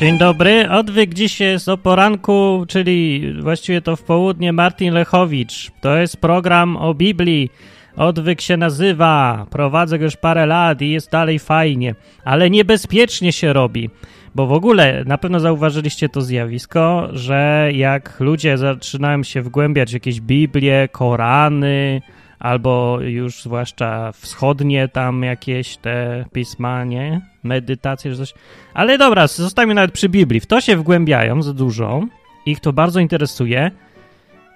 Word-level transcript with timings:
Dzień 0.00 0.18
dobry, 0.18 0.70
odwyk 0.70 1.14
dziś 1.14 1.40
jest 1.40 1.68
o 1.68 1.78
poranku, 1.78 2.64
czyli 2.68 3.32
właściwie 3.42 3.80
to 3.80 3.96
w 3.96 4.02
południe 4.02 4.52
Martin 4.52 4.94
Lechowicz. 4.94 5.70
To 5.80 5.96
jest 5.96 6.16
program 6.16 6.76
o 6.76 6.94
Biblii. 6.94 7.50
Odwyk 7.96 8.40
się 8.40 8.56
nazywa, 8.56 9.46
prowadzę 9.50 9.98
go 9.98 10.04
już 10.04 10.16
parę 10.16 10.46
lat 10.46 10.82
i 10.82 10.90
jest 10.90 11.10
dalej 11.10 11.38
fajnie, 11.38 11.94
ale 12.24 12.50
niebezpiecznie 12.50 13.32
się 13.32 13.52
robi. 13.52 13.90
Bo 14.34 14.46
w 14.46 14.52
ogóle 14.52 15.04
na 15.06 15.18
pewno 15.18 15.40
zauważyliście 15.40 16.08
to 16.08 16.20
zjawisko, 16.20 17.08
że 17.12 17.70
jak 17.74 18.20
ludzie 18.20 18.58
zaczynają 18.58 19.22
się 19.22 19.42
wgłębiać 19.42 19.90
w 19.90 19.94
jakieś 19.94 20.20
Biblie, 20.20 20.88
Korany, 20.92 22.02
albo 22.38 22.98
już 23.00 23.42
zwłaszcza 23.42 24.12
wschodnie 24.12 24.88
tam 24.88 25.22
jakieś 25.22 25.76
te 25.76 26.24
pisma, 26.32 26.84
nie? 26.84 27.29
Medytacje 27.42 28.10
czy 28.10 28.16
coś. 28.16 28.34
Ale 28.74 28.98
dobra, 28.98 29.26
zostańmy 29.26 29.74
nawet 29.74 29.92
przy 29.92 30.08
Biblii. 30.08 30.40
W 30.40 30.46
to 30.46 30.60
się 30.60 30.76
wgłębiają 30.76 31.42
za 31.42 31.52
dużo, 31.52 32.00
ich 32.46 32.60
to 32.60 32.72
bardzo 32.72 33.00
interesuje, 33.00 33.70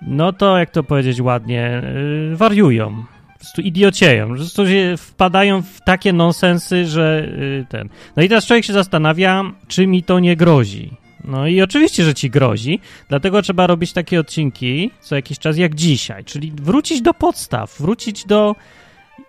no 0.06 0.32
to 0.32 0.58
jak 0.58 0.70
to 0.70 0.82
powiedzieć 0.82 1.20
ładnie, 1.20 1.82
yy, 2.30 2.36
wariują. 2.36 3.04
Po 3.32 3.38
prostu 3.38 3.62
idiocieją, 3.62 4.28
po 4.28 4.34
prostu 4.34 4.66
się 4.66 4.94
wpadają 4.98 5.62
w 5.62 5.80
takie 5.80 6.12
nonsensy, 6.12 6.86
że 6.86 7.28
yy, 7.38 7.66
ten. 7.68 7.88
No 8.16 8.22
i 8.22 8.28
teraz 8.28 8.46
człowiek 8.46 8.64
się 8.64 8.72
zastanawia, 8.72 9.44
czy 9.68 9.86
mi 9.86 10.02
to 10.02 10.20
nie 10.20 10.36
grozi. 10.36 10.90
No 11.24 11.46
i 11.46 11.62
oczywiście, 11.62 12.04
że 12.04 12.14
ci 12.14 12.30
grozi, 12.30 12.80
dlatego 13.08 13.42
trzeba 13.42 13.66
robić 13.66 13.92
takie 13.92 14.20
odcinki 14.20 14.90
co 15.00 15.16
jakiś 15.16 15.38
czas 15.38 15.56
jak 15.56 15.74
dzisiaj, 15.74 16.24
czyli 16.24 16.52
wrócić 16.52 17.02
do 17.02 17.14
podstaw, 17.14 17.78
wrócić 17.78 18.24
do 18.26 18.56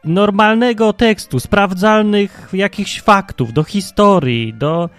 normalnego 0.05 0.93
tekstu, 0.93 1.39
sprawdzalnych 1.39 2.49
jakichś 2.53 3.01
faktów, 3.01 3.53
do 3.53 3.63
historii, 3.63 4.53
do 4.53 4.89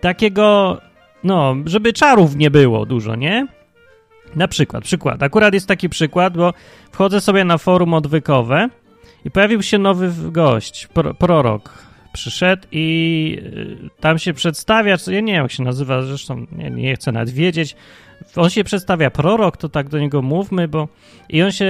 takiego, 0.00 0.80
no, 1.24 1.56
żeby 1.64 1.92
czarów 1.92 2.36
nie 2.36 2.50
było 2.50 2.86
dużo, 2.86 3.16
nie? 3.16 3.46
Na 4.36 4.48
przykład, 4.48 4.84
przykład. 4.84 5.22
Akurat 5.22 5.54
jest 5.54 5.68
taki 5.68 5.88
przykład, 5.88 6.36
bo 6.36 6.52
wchodzę 6.92 7.20
sobie 7.20 7.44
na 7.44 7.58
forum 7.58 7.94
odwykowe 7.94 8.68
i 9.24 9.30
pojawił 9.30 9.62
się 9.62 9.78
nowy 9.78 10.12
gość, 10.30 10.86
pro, 10.86 11.14
prorok 11.14 11.84
przyszedł 12.14 12.66
i 12.72 13.38
y, 13.86 13.90
tam 14.00 14.18
się 14.18 14.34
przedstawia, 14.34 14.96
ja 15.06 15.20
nie 15.20 15.32
wiem 15.32 15.42
jak 15.42 15.52
się 15.52 15.62
nazywa, 15.62 16.02
zresztą 16.02 16.46
nie, 16.52 16.70
nie 16.70 16.94
chcę 16.94 17.12
nawet 17.12 17.30
wiedzieć. 17.30 17.76
On 18.36 18.50
się 18.50 18.64
przedstawia 18.64 19.10
prorok, 19.10 19.56
to 19.56 19.68
tak 19.68 19.88
do 19.88 19.98
niego 19.98 20.22
mówmy, 20.22 20.68
bo 20.68 20.88
i 21.28 21.42
on 21.42 21.52
się 21.52 21.64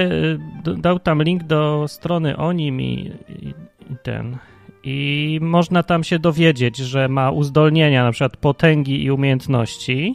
y, 0.66 0.76
dał 0.76 0.98
tam 0.98 1.22
link 1.22 1.42
do 1.42 1.84
strony 1.88 2.36
o 2.36 2.52
nim 2.52 2.80
i, 2.80 3.12
i, 3.28 3.48
i 3.92 3.96
ten. 4.02 4.36
I 4.84 5.38
można 5.42 5.82
tam 5.82 6.04
się 6.04 6.18
dowiedzieć, 6.18 6.76
że 6.76 7.08
ma 7.08 7.30
uzdolnienia, 7.30 8.04
na 8.04 8.12
przykład 8.12 8.36
potęgi 8.36 9.04
i 9.04 9.10
umiejętności 9.10 10.14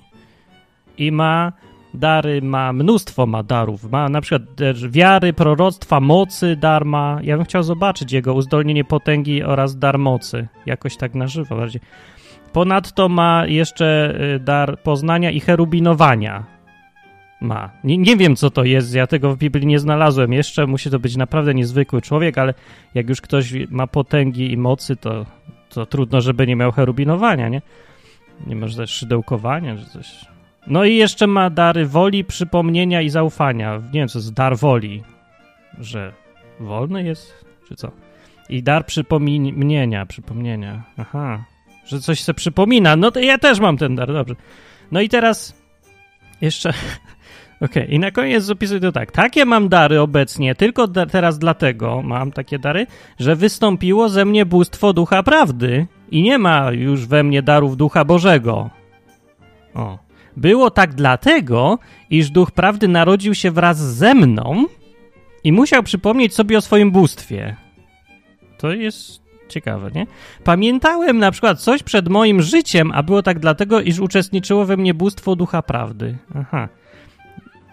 i 0.98 1.12
ma 1.12 1.54
dary, 1.94 2.42
ma 2.42 2.74
mnóstwo 2.74 3.26
ma 3.26 3.44
darów. 3.44 3.92
Ma 3.92 4.10
na 4.10 4.22
przykład 4.22 4.42
wiary, 4.90 5.34
proroctwa, 5.34 6.00
mocy, 6.00 6.56
dar 6.56 6.86
ma. 6.86 7.20
Ja 7.24 7.38
bym 7.38 7.46
chciał 7.46 7.64
zobaczyć 7.64 8.12
jego 8.12 8.34
uzdolnienie 8.34 8.84
potęgi 8.84 9.44
oraz 9.44 9.78
dar 9.78 10.00
mocy. 10.00 10.48
Jakoś 10.66 10.98
tak 10.98 11.16
na 11.16 11.28
żywo 11.28 11.56
bardziej. 11.56 11.82
Ponadto 12.54 13.10
ma 13.10 13.46
jeszcze 13.48 14.16
y, 14.36 14.40
dar 14.40 14.80
poznania 14.84 15.32
i 15.32 15.40
cherubinowania. 15.40 16.44
Ma. 17.42 17.70
Nie, 17.84 17.98
nie 17.98 18.18
wiem, 18.18 18.36
co 18.36 18.50
to 18.50 18.64
jest, 18.64 18.96
ja 18.96 19.08
tego 19.08 19.36
w 19.36 19.38
Biblii 19.38 19.68
nie 19.68 19.80
znalazłem 19.80 20.34
jeszcze. 20.34 20.68
Musi 20.68 20.90
to 20.90 21.00
być 21.00 21.16
naprawdę 21.16 21.54
niezwykły 21.54 22.02
człowiek, 22.02 22.38
ale 22.38 22.54
jak 22.96 23.10
już 23.10 23.22
ktoś 23.22 23.54
ma 23.70 23.88
potęgi 23.88 24.52
i 24.52 24.58
mocy, 24.58 24.96
to, 24.96 25.26
to 25.70 25.86
trudno, 25.86 26.22
żeby 26.22 26.48
nie 26.48 26.56
miał 26.56 26.72
cherubinowania, 26.72 27.50
nie? 27.50 27.62
Nie 28.48 28.56
może 28.56 28.78
też 28.78 28.90
szydełkowania, 28.90 29.78
czy 29.78 29.86
coś. 29.86 30.26
No 30.68 30.86
i 30.86 30.96
jeszcze 30.96 31.28
ma 31.28 31.50
dary 31.50 31.86
woli, 31.86 32.24
przypomnienia 32.24 33.02
i 33.02 33.10
zaufania. 33.10 33.78
Nie 33.78 34.00
wiem, 34.00 34.08
co 34.08 34.20
jest 34.20 34.34
dar 34.34 34.58
woli. 34.58 35.04
Że 35.80 36.14
wolny 36.60 37.04
jest, 37.04 37.46
czy 37.68 37.76
co? 37.76 37.92
I 38.50 38.64
dar 38.64 38.86
przypomnienia, 38.86 40.06
przypomnienia. 40.06 40.84
Aha. 40.98 41.44
Że 41.90 42.00
coś 42.00 42.22
se 42.22 42.34
przypomina. 42.34 42.96
No 42.96 43.12
to 43.12 43.20
ja 43.20 43.38
też 43.38 43.60
mam 43.60 43.78
ten 43.78 43.96
dar, 43.96 44.14
dobrze. 44.14 44.36
No 44.92 45.02
i 45.02 45.10
teraz 45.10 45.56
jeszcze... 46.42 46.70
Okej, 47.62 47.84
okay. 47.84 47.96
i 47.96 48.00
na 48.00 48.12
koniec 48.12 48.44
zapisuję 48.44 48.80
to 48.80 48.92
tak. 48.92 49.12
Takie 49.12 49.46
mam 49.46 49.70
dary 49.70 50.02
obecnie, 50.02 50.56
tylko 50.56 50.88
da 50.88 51.06
teraz 51.06 51.40
dlatego 51.40 52.02
mam 52.02 52.32
takie 52.32 52.60
dary, 52.60 52.88
że 53.20 53.36
wystąpiło 53.36 54.10
ze 54.10 54.26
mnie 54.26 54.46
bóstwo 54.46 54.94
ducha 54.94 55.24
prawdy 55.24 55.88
i 56.12 56.22
nie 56.22 56.38
ma 56.38 56.72
już 56.72 57.06
we 57.06 57.24
mnie 57.24 57.42
darów 57.42 57.78
ducha 57.78 58.06
Bożego. 58.06 58.70
O. 59.74 60.00
Było 60.38 60.72
tak 60.72 60.94
dlatego, 60.94 61.80
iż 62.10 62.30
duch 62.30 62.52
prawdy 62.52 62.88
narodził 62.88 63.36
się 63.36 63.52
wraz 63.52 63.78
ze 63.78 64.16
mną 64.16 64.66
i 65.44 65.52
musiał 65.52 65.84
przypomnieć 65.84 66.36
sobie 66.36 66.58
o 66.58 66.62
swoim 66.62 66.92
bóstwie. 66.92 67.56
To 68.58 68.72
jest 68.72 69.29
ciekawe, 69.50 69.92
nie? 69.96 70.08
Pamiętałem 70.44 71.18
na 71.18 71.32
przykład 71.32 71.60
coś 71.60 71.84
przed 71.84 72.10
moim 72.10 72.42
życiem, 72.42 72.92
a 72.96 73.04
było 73.04 73.24
tak 73.24 73.40
dlatego, 73.40 73.82
iż 73.82 74.00
uczestniczyło 74.00 74.66
we 74.66 74.78
mnie 74.78 74.94
bóstwo 74.94 75.36
ducha 75.36 75.62
prawdy. 75.62 76.18
Aha. 76.36 76.70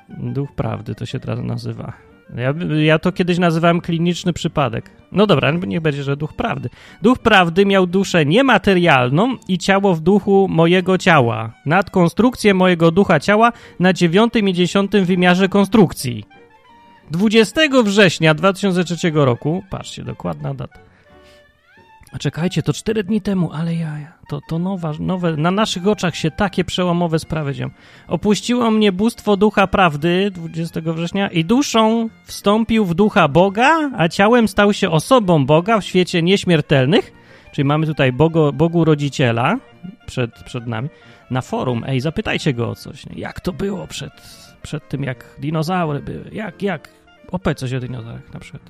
Duch 0.08 0.52
prawdy 0.52 0.94
to 0.94 1.06
się 1.06 1.20
teraz 1.20 1.40
nazywa. 1.40 1.92
Ja, 2.34 2.54
ja 2.84 2.98
to 2.98 3.12
kiedyś 3.12 3.38
nazywałem 3.38 3.80
kliniczny 3.80 4.32
przypadek. 4.32 4.90
No 5.12 5.26
dobra, 5.26 5.50
niech 5.50 5.80
będzie, 5.80 6.02
że 6.02 6.16
duch 6.16 6.32
prawdy. 6.32 6.68
Duch 7.02 7.18
prawdy 7.18 7.66
miał 7.66 7.86
duszę 7.86 8.26
niematerialną 8.26 9.36
i 9.48 9.58
ciało 9.58 9.94
w 9.94 10.00
duchu 10.00 10.46
mojego 10.50 10.98
ciała. 10.98 11.52
Nad 11.66 11.90
konstrukcję 11.90 12.54
mojego 12.54 12.90
ducha 12.90 13.20
ciała 13.20 13.52
na 13.80 13.92
dziewiątym 13.92 14.48
i 14.48 14.52
dziesiątym 14.52 15.04
wymiarze 15.04 15.48
konstrukcji. 15.48 16.24
20 17.10 17.60
września 17.84 18.34
2003 18.34 19.10
roku, 19.14 19.62
patrzcie, 19.70 20.04
dokładna 20.04 20.54
data, 20.54 20.78
a 22.16 22.18
czekajcie, 22.18 22.62
to 22.62 22.72
cztery 22.72 23.04
dni 23.04 23.20
temu, 23.20 23.52
ale 23.52 23.74
ja, 23.74 23.96
to, 24.28 24.40
to 24.48 24.58
nowa, 24.58 24.92
nowe, 25.00 25.36
na 25.36 25.50
naszych 25.50 25.86
oczach 25.86 26.16
się 26.16 26.30
takie 26.30 26.64
przełomowe 26.64 27.18
sprawy 27.18 27.54
dzieją. 27.54 27.70
Opuściło 28.08 28.70
mnie 28.70 28.92
bóstwo 28.92 29.36
ducha 29.36 29.66
prawdy 29.66 30.30
20 30.30 30.80
września 30.80 31.28
i 31.28 31.44
duszą 31.44 32.08
wstąpił 32.24 32.84
w 32.84 32.94
ducha 32.94 33.28
Boga, 33.28 33.90
a 33.96 34.08
ciałem 34.08 34.48
stał 34.48 34.72
się 34.72 34.90
osobą 34.90 35.46
Boga 35.46 35.80
w 35.80 35.84
świecie 35.84 36.22
nieśmiertelnych, 36.22 37.12
czyli 37.52 37.64
mamy 37.64 37.86
tutaj 37.86 38.12
Bogo, 38.12 38.52
Bogu 38.52 38.84
Rodziciela 38.84 39.56
przed, 40.06 40.30
przed 40.44 40.66
nami, 40.66 40.88
na 41.30 41.40
forum. 41.40 41.84
Ej, 41.86 42.00
zapytajcie 42.00 42.54
go 42.54 42.70
o 42.70 42.74
coś. 42.74 43.06
Nie? 43.06 43.20
Jak 43.20 43.40
to 43.40 43.52
było 43.52 43.86
przed, 43.86 44.12
przed 44.62 44.88
tym, 44.88 45.02
jak 45.02 45.24
dinozaury 45.38 46.00
były? 46.00 46.30
Jak, 46.32 46.62
jak? 46.62 46.88
Opowiedz 47.30 47.58
coś 47.58 47.72
o 47.72 47.80
dinozaurach 47.80 48.34
na 48.34 48.40
przykład. 48.40 48.62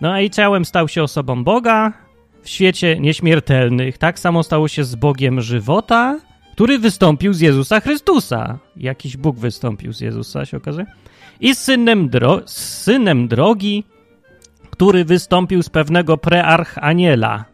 No 0.00 0.20
i 0.20 0.30
ciałem 0.30 0.64
stał 0.64 0.88
się 0.88 1.02
osobą 1.02 1.44
Boga, 1.44 2.07
w 2.42 2.48
świecie 2.48 3.00
nieśmiertelnych. 3.00 3.98
Tak 3.98 4.18
samo 4.18 4.42
stało 4.42 4.68
się 4.68 4.84
z 4.84 4.94
Bogiem 4.94 5.40
żywota, 5.40 6.20
który 6.52 6.78
wystąpił 6.78 7.32
z 7.32 7.40
Jezusa 7.40 7.80
Chrystusa. 7.80 8.58
Jakiś 8.76 9.16
Bóg 9.16 9.38
wystąpił 9.38 9.92
z 9.92 10.00
Jezusa, 10.00 10.44
się 10.44 10.56
okazuje. 10.56 10.86
I 11.40 11.54
z 11.54 11.58
synem, 11.58 12.08
dro 12.08 12.40
z 12.46 12.82
synem 12.82 13.28
drogi, 13.28 13.84
który 14.70 15.04
wystąpił 15.04 15.62
z 15.62 15.68
pewnego 15.68 16.16
prearchaniela. 16.16 17.44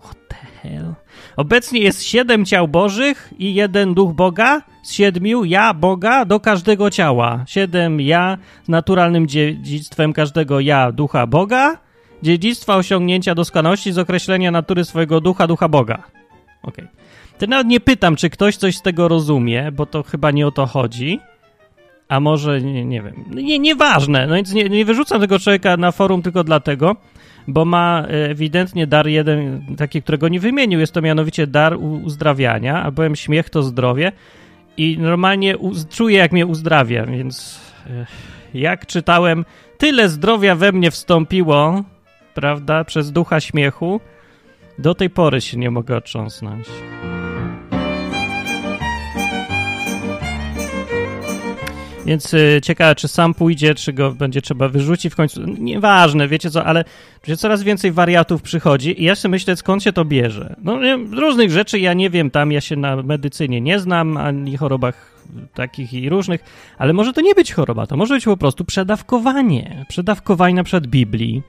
What 0.00 0.16
the 0.28 0.68
hell? 0.68 0.94
Obecnie 1.36 1.80
jest 1.80 2.02
siedem 2.02 2.44
ciał 2.44 2.68
bożych 2.68 3.32
i 3.38 3.54
jeden 3.54 3.94
duch 3.94 4.12
Boga, 4.12 4.62
z 4.82 4.92
siedmiu 4.92 5.44
ja 5.44 5.74
Boga 5.74 6.24
do 6.24 6.40
każdego 6.40 6.90
ciała. 6.90 7.44
Siedem 7.46 8.00
ja 8.00 8.38
z 8.64 8.68
naturalnym 8.68 9.28
dziedzictwem 9.28 10.12
każdego 10.12 10.60
ja 10.60 10.92
ducha 10.92 11.26
Boga 11.26 11.83
dziedzictwa 12.24 12.76
osiągnięcia 12.76 13.34
doskonałości 13.34 13.92
z 13.92 13.98
określenia 13.98 14.50
natury 14.50 14.84
swojego 14.84 15.20
ducha, 15.20 15.46
ducha 15.46 15.68
Boga. 15.68 16.02
Okej. 16.62 16.84
Okay. 16.84 17.04
To 17.38 17.46
nawet 17.46 17.66
nie 17.66 17.80
pytam, 17.80 18.16
czy 18.16 18.30
ktoś 18.30 18.56
coś 18.56 18.76
z 18.76 18.82
tego 18.82 19.08
rozumie, 19.08 19.72
bo 19.72 19.86
to 19.86 20.02
chyba 20.02 20.30
nie 20.30 20.46
o 20.46 20.50
to 20.50 20.66
chodzi. 20.66 21.20
A 22.08 22.20
może, 22.20 22.60
nie, 22.60 22.84
nie 22.84 23.02
wiem, 23.02 23.24
nie, 23.30 23.58
nieważne. 23.58 24.26
No 24.26 24.34
więc 24.34 24.52
nie, 24.52 24.64
nie 24.64 24.84
wyrzucam 24.84 25.20
tego 25.20 25.38
człowieka 25.38 25.76
na 25.76 25.92
forum 25.92 26.22
tylko 26.22 26.44
dlatego, 26.44 26.96
bo 27.48 27.64
ma 27.64 28.02
e, 28.02 28.30
ewidentnie 28.30 28.86
dar 28.86 29.06
jeden, 29.06 29.64
taki, 29.76 30.02
którego 30.02 30.28
nie 30.28 30.40
wymienił. 30.40 30.80
Jest 30.80 30.92
to 30.92 31.02
mianowicie 31.02 31.46
dar 31.46 31.76
uzdrawiania, 31.76 32.82
albowiem 32.82 33.16
śmiech 33.16 33.50
to 33.50 33.62
zdrowie 33.62 34.12
i 34.76 34.98
normalnie 34.98 35.54
czuję, 35.90 36.18
jak 36.18 36.32
mnie 36.32 36.46
uzdrawia, 36.46 37.06
więc 37.06 37.60
e, 37.86 38.06
jak 38.54 38.86
czytałem, 38.86 39.44
tyle 39.78 40.08
zdrowia 40.08 40.54
we 40.54 40.72
mnie 40.72 40.90
wstąpiło, 40.90 41.84
prawda, 42.34 42.84
przez 42.84 43.12
ducha 43.12 43.40
śmiechu, 43.40 44.00
do 44.78 44.94
tej 44.94 45.10
pory 45.10 45.40
się 45.40 45.56
nie 45.56 45.70
mogę 45.70 45.96
otrząsnąć. 45.96 46.66
Więc 52.06 52.34
y, 52.34 52.60
ciekawe, 52.62 52.94
czy 52.94 53.08
sam 53.08 53.34
pójdzie, 53.34 53.74
czy 53.74 53.92
go 53.92 54.12
będzie 54.12 54.42
trzeba 54.42 54.68
wyrzucić 54.68 55.12
w 55.12 55.16
końcu. 55.16 55.42
Nieważne, 55.58 56.28
wiecie 56.28 56.50
co, 56.50 56.64
ale 56.64 56.84
że 57.26 57.36
coraz 57.36 57.62
więcej 57.62 57.92
wariatów 57.92 58.42
przychodzi 58.42 59.02
i 59.02 59.04
ja 59.04 59.14
sobie 59.14 59.30
myślę, 59.30 59.56
skąd 59.56 59.82
się 59.82 59.92
to 59.92 60.04
bierze. 60.04 60.56
No, 60.62 60.78
różnych 61.12 61.50
rzeczy 61.50 61.78
ja 61.78 61.94
nie 61.94 62.10
wiem, 62.10 62.30
tam 62.30 62.52
ja 62.52 62.60
się 62.60 62.76
na 62.76 62.96
medycynie 62.96 63.60
nie 63.60 63.78
znam, 63.78 64.16
ani 64.16 64.56
chorobach 64.56 65.14
takich 65.54 65.92
i 65.92 66.08
różnych, 66.08 66.44
ale 66.78 66.92
może 66.92 67.12
to 67.12 67.20
nie 67.20 67.34
być 67.34 67.52
choroba, 67.52 67.86
to 67.86 67.96
może 67.96 68.14
być 68.14 68.24
po 68.24 68.36
prostu 68.36 68.64
przedawkowanie. 68.64 69.84
Przedawkowanie 69.88 70.54
na 70.54 70.64
przykład 70.64 70.86
Biblii. 70.86 71.42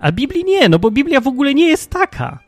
A 0.00 0.12
Biblii 0.12 0.44
nie, 0.44 0.68
no 0.68 0.78
bo 0.78 0.90
Biblia 0.90 1.20
w 1.20 1.28
ogóle 1.28 1.54
nie 1.54 1.68
jest 1.68 1.90
taka. 1.90 2.38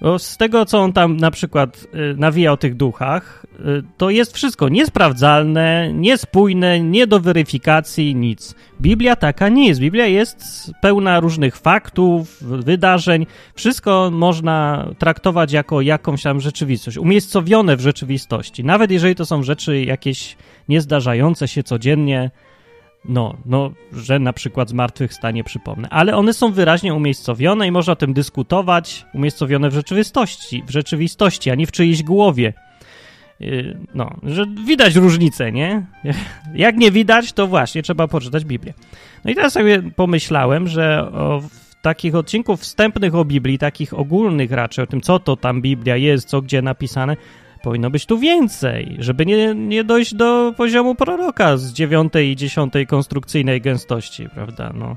Bo 0.00 0.18
z 0.18 0.36
tego, 0.36 0.64
co 0.64 0.78
on 0.78 0.92
tam 0.92 1.16
na 1.16 1.30
przykład 1.30 1.86
y, 1.94 2.14
nawija 2.16 2.52
o 2.52 2.56
tych 2.56 2.76
duchach, 2.76 3.46
y, 3.60 3.82
to 3.96 4.10
jest 4.10 4.34
wszystko 4.34 4.68
niesprawdzalne, 4.68 5.92
niespójne, 5.92 6.80
nie 6.80 7.06
do 7.06 7.20
weryfikacji, 7.20 8.14
nic. 8.14 8.54
Biblia 8.80 9.16
taka 9.16 9.48
nie 9.48 9.68
jest. 9.68 9.80
Biblia 9.80 10.06
jest 10.06 10.70
pełna 10.82 11.20
różnych 11.20 11.56
faktów, 11.56 12.42
wydarzeń. 12.42 13.26
Wszystko 13.54 14.10
można 14.12 14.88
traktować 14.98 15.52
jako 15.52 15.80
jakąś 15.80 16.22
tam 16.22 16.40
rzeczywistość, 16.40 16.96
umiejscowione 16.96 17.76
w 17.76 17.80
rzeczywistości. 17.80 18.64
Nawet 18.64 18.90
jeżeli 18.90 19.14
to 19.14 19.26
są 19.26 19.42
rzeczy 19.42 19.84
jakieś 19.84 20.36
niezdarzające 20.68 21.48
się 21.48 21.62
codziennie, 21.62 22.30
no, 23.04 23.36
no, 23.46 23.70
że 23.92 24.18
na 24.18 24.32
przykład 24.32 24.68
zmartwychwstanie 24.68 25.44
przypomnę. 25.44 25.88
Ale 25.88 26.16
one 26.16 26.34
są 26.34 26.52
wyraźnie 26.52 26.94
umiejscowione 26.94 27.66
i 27.66 27.70
można 27.70 27.92
o 27.92 27.96
tym 27.96 28.12
dyskutować, 28.12 29.06
umiejscowione 29.14 29.70
w 29.70 29.74
rzeczywistości, 29.74 30.62
w 30.66 30.70
rzeczywistości, 30.70 31.50
a 31.50 31.54
nie 31.54 31.66
w 31.66 31.72
czyjejś 31.72 32.02
głowie. 32.02 32.52
Yy, 33.40 33.78
no, 33.94 34.16
że 34.22 34.46
widać 34.66 34.94
różnicę, 34.94 35.52
nie? 35.52 35.86
Jak 36.54 36.76
nie 36.76 36.90
widać, 36.90 37.32
to 37.32 37.46
właśnie 37.46 37.82
trzeba 37.82 38.08
poczytać 38.08 38.44
Biblię. 38.44 38.74
No 39.24 39.30
i 39.30 39.34
teraz 39.34 39.52
sobie 39.52 39.82
pomyślałem, 39.96 40.68
że 40.68 41.12
o, 41.12 41.42
takich 41.82 42.14
odcinków 42.14 42.60
wstępnych 42.60 43.14
o 43.14 43.24
Biblii, 43.24 43.58
takich 43.58 43.94
ogólnych 43.94 44.50
raczej, 44.50 44.84
o 44.84 44.86
tym, 44.86 45.00
co 45.00 45.18
to 45.18 45.36
tam 45.36 45.62
Biblia 45.62 45.96
jest, 45.96 46.28
co 46.28 46.42
gdzie 46.42 46.62
napisane, 46.62 47.16
Powinno 47.64 47.90
być 47.90 48.06
tu 48.06 48.18
więcej, 48.18 48.96
żeby 48.98 49.26
nie, 49.26 49.54
nie 49.54 49.84
dojść 49.84 50.14
do 50.14 50.54
poziomu 50.56 50.94
proroka 50.94 51.56
z 51.56 51.72
dziewiątej 51.72 52.30
i 52.30 52.36
dziesiątej 52.36 52.86
konstrukcyjnej 52.86 53.60
gęstości, 53.60 54.28
prawda? 54.34 54.72
No. 54.74 54.96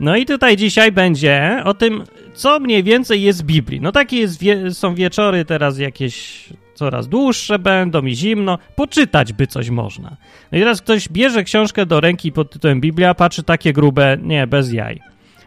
no 0.00 0.16
i 0.16 0.26
tutaj 0.26 0.56
dzisiaj 0.56 0.92
będzie 0.92 1.62
o 1.64 1.74
tym, 1.74 2.04
co 2.34 2.60
mniej 2.60 2.82
więcej 2.82 3.22
jest 3.22 3.42
w 3.42 3.46
Biblii. 3.46 3.80
No 3.80 3.92
takie 3.92 4.16
jest 4.16 4.40
wie 4.40 4.70
są 4.70 4.94
wieczory 4.94 5.44
teraz 5.44 5.78
jakieś 5.78 6.44
coraz 6.74 7.08
dłuższe 7.08 7.58
będą 7.58 8.06
i 8.06 8.14
zimno, 8.14 8.58
poczytać 8.76 9.32
by 9.32 9.46
coś 9.46 9.70
można. 9.70 10.16
No 10.52 10.58
i 10.58 10.60
teraz 10.60 10.82
ktoś 10.82 11.08
bierze 11.08 11.44
książkę 11.44 11.86
do 11.86 12.00
ręki 12.00 12.32
pod 12.32 12.50
tytułem 12.50 12.80
Biblia, 12.80 13.14
patrzy 13.14 13.42
takie 13.42 13.72
grube, 13.72 14.18
nie, 14.22 14.46
bez 14.46 14.72
jaj. 14.72 15.00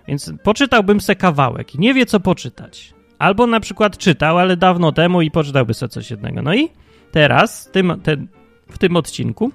Więc 0.07 0.33
poczytałbym 0.43 1.01
se 1.01 1.15
kawałek 1.15 1.75
i 1.75 1.79
nie 1.79 1.93
wie, 1.93 2.05
co 2.05 2.19
poczytać. 2.19 2.92
Albo 3.19 3.47
na 3.47 3.59
przykład 3.59 3.97
czytał, 3.97 4.37
ale 4.37 4.57
dawno 4.57 4.91
temu 4.91 5.21
i 5.21 5.31
poczytałby 5.31 5.73
sobie 5.73 5.89
coś 5.89 6.11
jednego. 6.11 6.41
No 6.41 6.53
i 6.53 6.69
teraz, 7.11 7.69
tym, 7.71 8.01
ten, 8.03 8.27
w 8.69 8.77
tym 8.77 8.95
odcinku, 8.95 9.51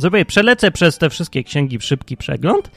sobie 0.00 0.24
przelecę 0.24 0.70
przez 0.70 0.98
te 0.98 1.10
wszystkie 1.10 1.44
księgi 1.44 1.78
w 1.78 1.84
szybki 1.84 2.16
przegląd 2.16 2.70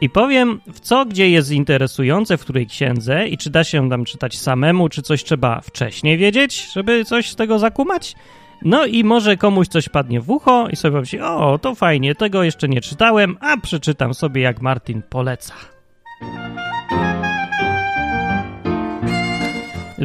i 0.00 0.10
powiem, 0.10 0.60
w 0.72 0.80
co 0.80 1.06
gdzie 1.06 1.30
jest 1.30 1.50
interesujące, 1.50 2.36
w 2.36 2.40
której 2.40 2.66
księdze 2.66 3.28
i 3.28 3.38
czy 3.38 3.50
da 3.50 3.64
się 3.64 3.90
tam 3.90 4.04
czytać 4.04 4.38
samemu, 4.38 4.88
czy 4.88 5.02
coś 5.02 5.24
trzeba 5.24 5.60
wcześniej 5.60 6.18
wiedzieć, 6.18 6.72
żeby 6.72 7.04
coś 7.04 7.30
z 7.30 7.36
tego 7.36 7.58
zakumać. 7.58 8.14
No 8.62 8.86
i 8.86 9.04
może 9.04 9.36
komuś 9.36 9.68
coś 9.68 9.88
padnie 9.88 10.20
w 10.20 10.30
ucho 10.30 10.68
i 10.68 10.76
sobie 10.76 10.92
pomyśli, 10.92 11.20
o, 11.20 11.58
to 11.62 11.74
fajnie, 11.74 12.14
tego 12.14 12.42
jeszcze 12.42 12.68
nie 12.68 12.80
czytałem, 12.80 13.36
a 13.40 13.56
przeczytam 13.56 14.14
sobie 14.14 14.42
jak 14.42 14.62
Martin 14.62 15.02
poleca. 15.02 15.54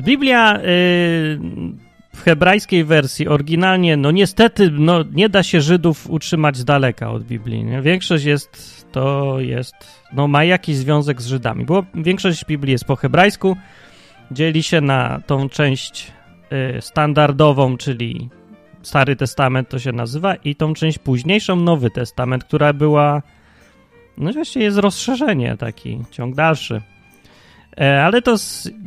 Biblia 0.01 0.57
y, 0.57 0.61
w 2.15 2.21
hebrajskiej 2.23 2.83
wersji 2.83 3.27
oryginalnie, 3.27 3.97
no 3.97 4.11
niestety, 4.11 4.71
no, 4.71 5.03
nie 5.11 5.29
da 5.29 5.43
się 5.43 5.61
Żydów 5.61 6.09
utrzymać 6.09 6.57
z 6.57 6.65
daleka 6.65 7.11
od 7.11 7.23
Biblii. 7.23 7.63
Nie? 7.63 7.81
Większość 7.81 8.25
jest, 8.25 8.85
to 8.91 9.35
jest, 9.39 9.75
no 10.13 10.27
ma 10.27 10.43
jakiś 10.43 10.75
związek 10.75 11.21
z 11.21 11.27
Żydami, 11.27 11.65
bo 11.65 11.83
większość 11.95 12.45
Biblii 12.45 12.71
jest 12.71 12.85
po 12.85 12.95
hebrajsku, 12.95 13.57
dzieli 14.31 14.63
się 14.63 14.81
na 14.81 15.21
tą 15.27 15.49
część 15.49 16.11
y, 16.77 16.81
standardową, 16.81 17.77
czyli 17.77 18.29
Stary 18.81 19.15
Testament 19.15 19.69
to 19.69 19.79
się 19.79 19.91
nazywa, 19.91 20.35
i 20.35 20.55
tą 20.55 20.73
część 20.73 20.99
późniejszą, 20.99 21.55
Nowy 21.55 21.89
Testament, 21.89 22.43
która 22.43 22.73
była, 22.73 23.21
no 24.17 24.33
właściwie 24.33 24.65
jest 24.65 24.77
rozszerzenie, 24.77 25.57
taki 25.57 25.99
ciąg 26.11 26.35
dalszy. 26.35 26.81
E, 27.77 28.03
ale 28.03 28.21
to, 28.21 28.35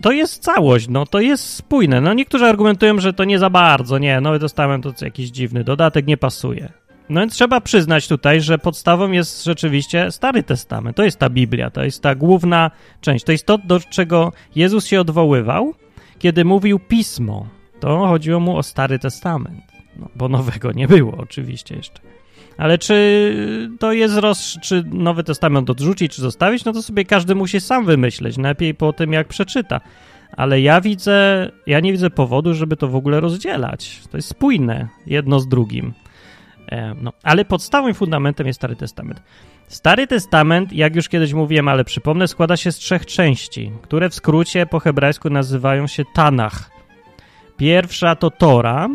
to 0.02 0.12
jest 0.12 0.43
całość, 0.43 0.88
no 0.88 1.06
to 1.06 1.20
jest 1.20 1.44
spójne. 1.55 2.00
No 2.00 2.14
niektórzy 2.14 2.44
argumentują, 2.44 3.00
że 3.00 3.12
to 3.12 3.25
nie 3.25 3.38
za 3.38 3.50
bardzo, 3.50 3.99
nie, 3.99 4.20
Nowy 4.20 4.38
Testament 4.38 4.84
to 4.99 5.05
jakiś 5.05 5.31
dziwny 5.31 5.64
dodatek, 5.64 6.06
nie 6.06 6.17
pasuje. 6.17 6.73
No 7.08 7.20
więc 7.20 7.34
trzeba 7.34 7.61
przyznać 7.61 8.08
tutaj, 8.08 8.40
że 8.40 8.58
podstawą 8.58 9.11
jest 9.11 9.44
rzeczywiście 9.44 10.11
Stary 10.11 10.43
Testament. 10.43 10.96
To 10.96 11.02
jest 11.02 11.19
ta 11.19 11.31
Biblia, 11.31 11.70
to 11.70 11.84
jest 11.84 12.02
ta 12.02 12.14
główna 12.14 12.70
część. 13.00 13.25
To 13.25 13.32
jest 13.32 13.46
to, 13.46 13.58
do 13.58 13.81
czego 13.81 14.32
Jezus 14.56 14.87
się 14.87 15.00
odwoływał, 15.00 15.75
kiedy 16.19 16.44
mówił 16.44 16.79
pismo. 16.79 17.46
To 17.81 18.06
chodziło 18.06 18.40
mu 18.40 18.56
o 18.56 18.62
Stary 18.62 18.99
Testament, 18.99 19.64
no, 19.96 20.08
bo 20.17 20.29
nowego 20.29 20.73
nie 20.73 20.88
było 20.88 21.17
oczywiście 21.17 21.76
jeszcze. 21.76 22.00
Ale 22.58 22.78
czy 22.78 23.76
to 23.78 23.93
jest 23.93 24.16
roz... 24.16 24.58
czy 24.62 24.84
Nowy 24.87 25.25
Testament 25.25 25.70
odrzucić, 25.70 26.12
czy 26.12 26.22
zostawić, 26.22 26.64
no 26.64 26.72
to 26.72 26.82
sobie 26.82 27.04
każdy 27.04 27.34
musi 27.34 27.60
sam 27.60 27.84
wymyśleć, 27.84 28.37
najlepiej 28.37 28.75
po 28.75 28.93
tym, 28.93 29.12
jak 29.12 29.28
przeczyta. 29.28 29.81
Ale 30.37 30.60
ja 30.60 30.81
widzę, 30.81 31.50
ja 31.66 31.81
nie 31.81 31.93
widzę 31.93 32.10
powodu, 32.10 32.54
żeby 32.54 32.76
to 32.76 32.88
w 32.88 32.96
ogóle 32.96 33.20
rozdzielać. 33.20 34.00
To 34.10 34.19
jest 34.19 34.28
spójne 34.28 34.88
jedno 35.06 35.40
z 35.40 35.49
drugim. 35.49 35.93
No, 37.02 37.12
ale 37.22 37.44
podstawą 37.44 37.88
i 37.88 37.94
fundamentem 37.94 38.46
jest 38.46 38.60
Stary 38.60 38.77
Testament. 38.77 39.22
Stary 39.69 40.06
Testament, 40.06 40.72
jak 40.72 40.96
już 40.96 41.08
kiedyś 41.08 41.32
mówiłem, 41.32 41.69
ale 41.69 41.84
przypomnę, 41.84 42.29
składa 42.29 42.56
się 42.56 42.72
z 42.72 42.77
trzech 42.77 43.06
części, 43.06 43.72
które 43.82 44.10
w 44.10 44.15
skrócie 44.15 44.67
po 44.67 44.81
hebrajsku 44.81 45.31
nazywają 45.31 45.86
się 45.86 46.03
Tanach. 46.15 46.70
Pierwsza 47.56 48.17
to 48.17 48.31
Tora, 48.31 48.88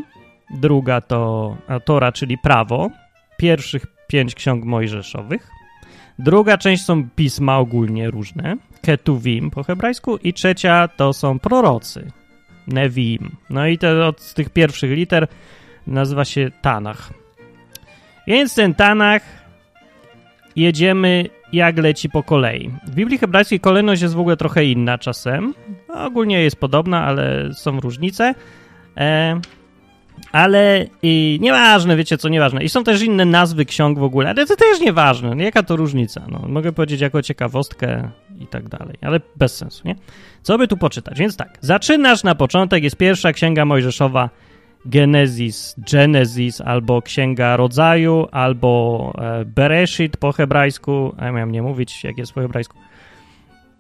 druga 0.49 1.01
to 1.01 1.57
Tora, 1.85 2.11
czyli 2.11 2.37
prawo, 2.37 2.89
pierwszych 3.37 3.85
pięć 4.07 4.35
ksiąg 4.35 4.65
mojżeszowych. 4.65 5.49
Druga 6.19 6.57
część 6.57 6.85
są 6.85 7.09
pisma 7.09 7.57
ogólnie 7.57 8.11
różne, 8.11 8.57
Ketuvim 8.81 9.51
po 9.51 9.63
hebrajsku 9.63 10.17
i 10.17 10.33
trzecia 10.33 10.87
to 10.87 11.13
są 11.13 11.39
prorocy, 11.39 12.11
Nevim. 12.67 13.35
No 13.49 13.67
i 13.67 13.77
te 13.77 14.05
od 14.05 14.33
tych 14.33 14.49
pierwszych 14.49 14.91
liter 14.91 15.27
nazywa 15.87 16.25
się 16.25 16.51
Tanach. 16.61 17.13
Więc 18.27 18.55
ten 18.55 18.75
Tanach 18.75 19.21
jedziemy 20.55 21.29
jak 21.53 21.77
leci 21.77 22.09
po 22.09 22.23
kolei. 22.23 22.71
W 22.87 22.95
Biblii 22.95 23.17
hebrajskiej 23.17 23.59
kolejność 23.59 24.01
jest 24.01 24.13
w 24.13 24.19
ogóle 24.19 24.37
trochę 24.37 24.65
inna 24.65 24.97
czasem. 24.97 25.53
No, 25.87 26.05
ogólnie 26.05 26.43
jest 26.43 26.55
podobna, 26.55 27.05
ale 27.05 27.53
są 27.53 27.79
różnice. 27.79 28.33
E, 28.97 29.39
ale 30.31 30.85
i 31.03 31.37
nieważne, 31.41 31.95
wiecie 31.95 32.17
co, 32.17 32.29
nieważne. 32.29 32.63
I 32.63 32.69
są 32.69 32.83
też 32.83 33.01
inne 33.01 33.25
nazwy 33.25 33.65
ksiąg 33.65 33.99
w 33.99 34.03
ogóle, 34.03 34.29
ale 34.29 34.45
to 34.45 34.55
też 34.55 34.79
nieważne. 34.79 35.35
No, 35.35 35.43
jaka 35.43 35.63
to 35.63 35.75
różnica? 35.75 36.21
No, 36.31 36.41
mogę 36.47 36.71
powiedzieć 36.71 37.01
jako 37.01 37.21
ciekawostkę 37.21 38.09
i 38.39 38.47
tak 38.47 38.69
dalej, 38.69 38.95
ale 39.01 39.19
bez 39.35 39.57
sensu, 39.57 39.87
nie? 39.87 39.95
Co 40.41 40.57
by 40.57 40.67
tu 40.67 40.77
poczytać? 40.77 41.19
Więc 41.19 41.37
tak, 41.37 41.57
zaczynasz 41.61 42.23
na 42.23 42.35
początek, 42.35 42.83
jest 42.83 42.95
pierwsza 42.95 43.33
księga 43.33 43.65
Mojżeszowa, 43.65 44.29
Genesis, 44.85 45.75
Genesis, 45.91 46.61
albo 46.61 47.01
Księga 47.01 47.57
Rodzaju, 47.57 48.27
albo 48.31 49.13
e, 49.17 49.45
Bereshit 49.45 50.17
po 50.17 50.31
hebrajsku, 50.31 51.15
a 51.17 51.25
ja 51.25 51.31
miałem 51.31 51.51
nie 51.51 51.61
mówić, 51.61 52.03
jak 52.03 52.17
jest 52.17 52.33
po 52.33 52.41
hebrajsku, 52.41 52.77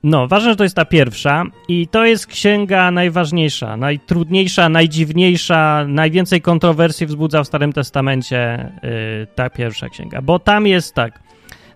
no, 0.07 0.27
ważne, 0.27 0.49
że 0.49 0.55
to 0.55 0.63
jest 0.63 0.75
ta 0.75 0.85
pierwsza 0.85 1.43
i 1.67 1.87
to 1.87 2.05
jest 2.05 2.27
księga 2.27 2.91
najważniejsza, 2.91 3.77
najtrudniejsza, 3.77 4.69
najdziwniejsza, 4.69 5.85
najwięcej 5.87 6.41
kontrowersji 6.41 7.07
wzbudza 7.07 7.43
w 7.43 7.47
Starym 7.47 7.73
Testamencie 7.73 8.71
yy, 8.83 9.27
ta 9.35 9.49
pierwsza 9.49 9.89
księga, 9.89 10.21
bo 10.21 10.39
tam 10.39 10.67
jest 10.67 10.95
tak, 10.95 11.19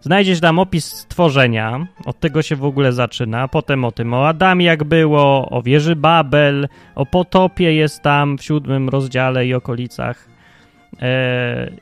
znajdziesz 0.02 0.40
tam 0.40 0.60
opis 0.60 0.86
stworzenia, 0.86 1.88
od 2.06 2.20
tego 2.20 2.42
się 2.42 2.56
w 2.56 2.66
ogóle 2.66 2.94
zaczyna, 2.94 3.48
potem 3.48 3.86
o 3.86 3.92
tym 3.92 4.14
o 4.14 4.28
Adamie 4.28 4.66
jak 4.66 4.84
było, 4.84 5.50
o 5.50 5.62
wieży 5.62 5.96
Babel, 5.96 6.68
o 6.96 7.06
potopie 7.06 7.74
jest 7.74 8.02
tam 8.02 8.38
w 8.38 8.44
siódmym 8.44 8.90
rozdziale 8.90 9.48
i 9.48 9.54
okolicach, 9.54 10.31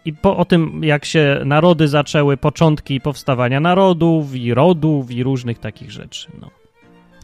I 0.05 0.13
po, 0.13 0.37
o 0.37 0.45
tym, 0.45 0.83
jak 0.83 1.05
się 1.05 1.41
narody 1.45 1.87
zaczęły, 1.87 2.37
początki 2.37 3.01
powstawania 3.01 3.59
narodów 3.59 4.35
i 4.35 4.53
rodów 4.53 5.11
i 5.11 5.23
różnych 5.23 5.59
takich 5.59 5.91
rzeczy. 5.91 6.27
No. 6.41 6.49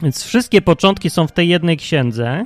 Więc 0.01 0.24
wszystkie 0.24 0.62
początki 0.62 1.10
są 1.10 1.27
w 1.27 1.32
tej 1.32 1.48
jednej 1.50 1.77
księdze 1.77 2.46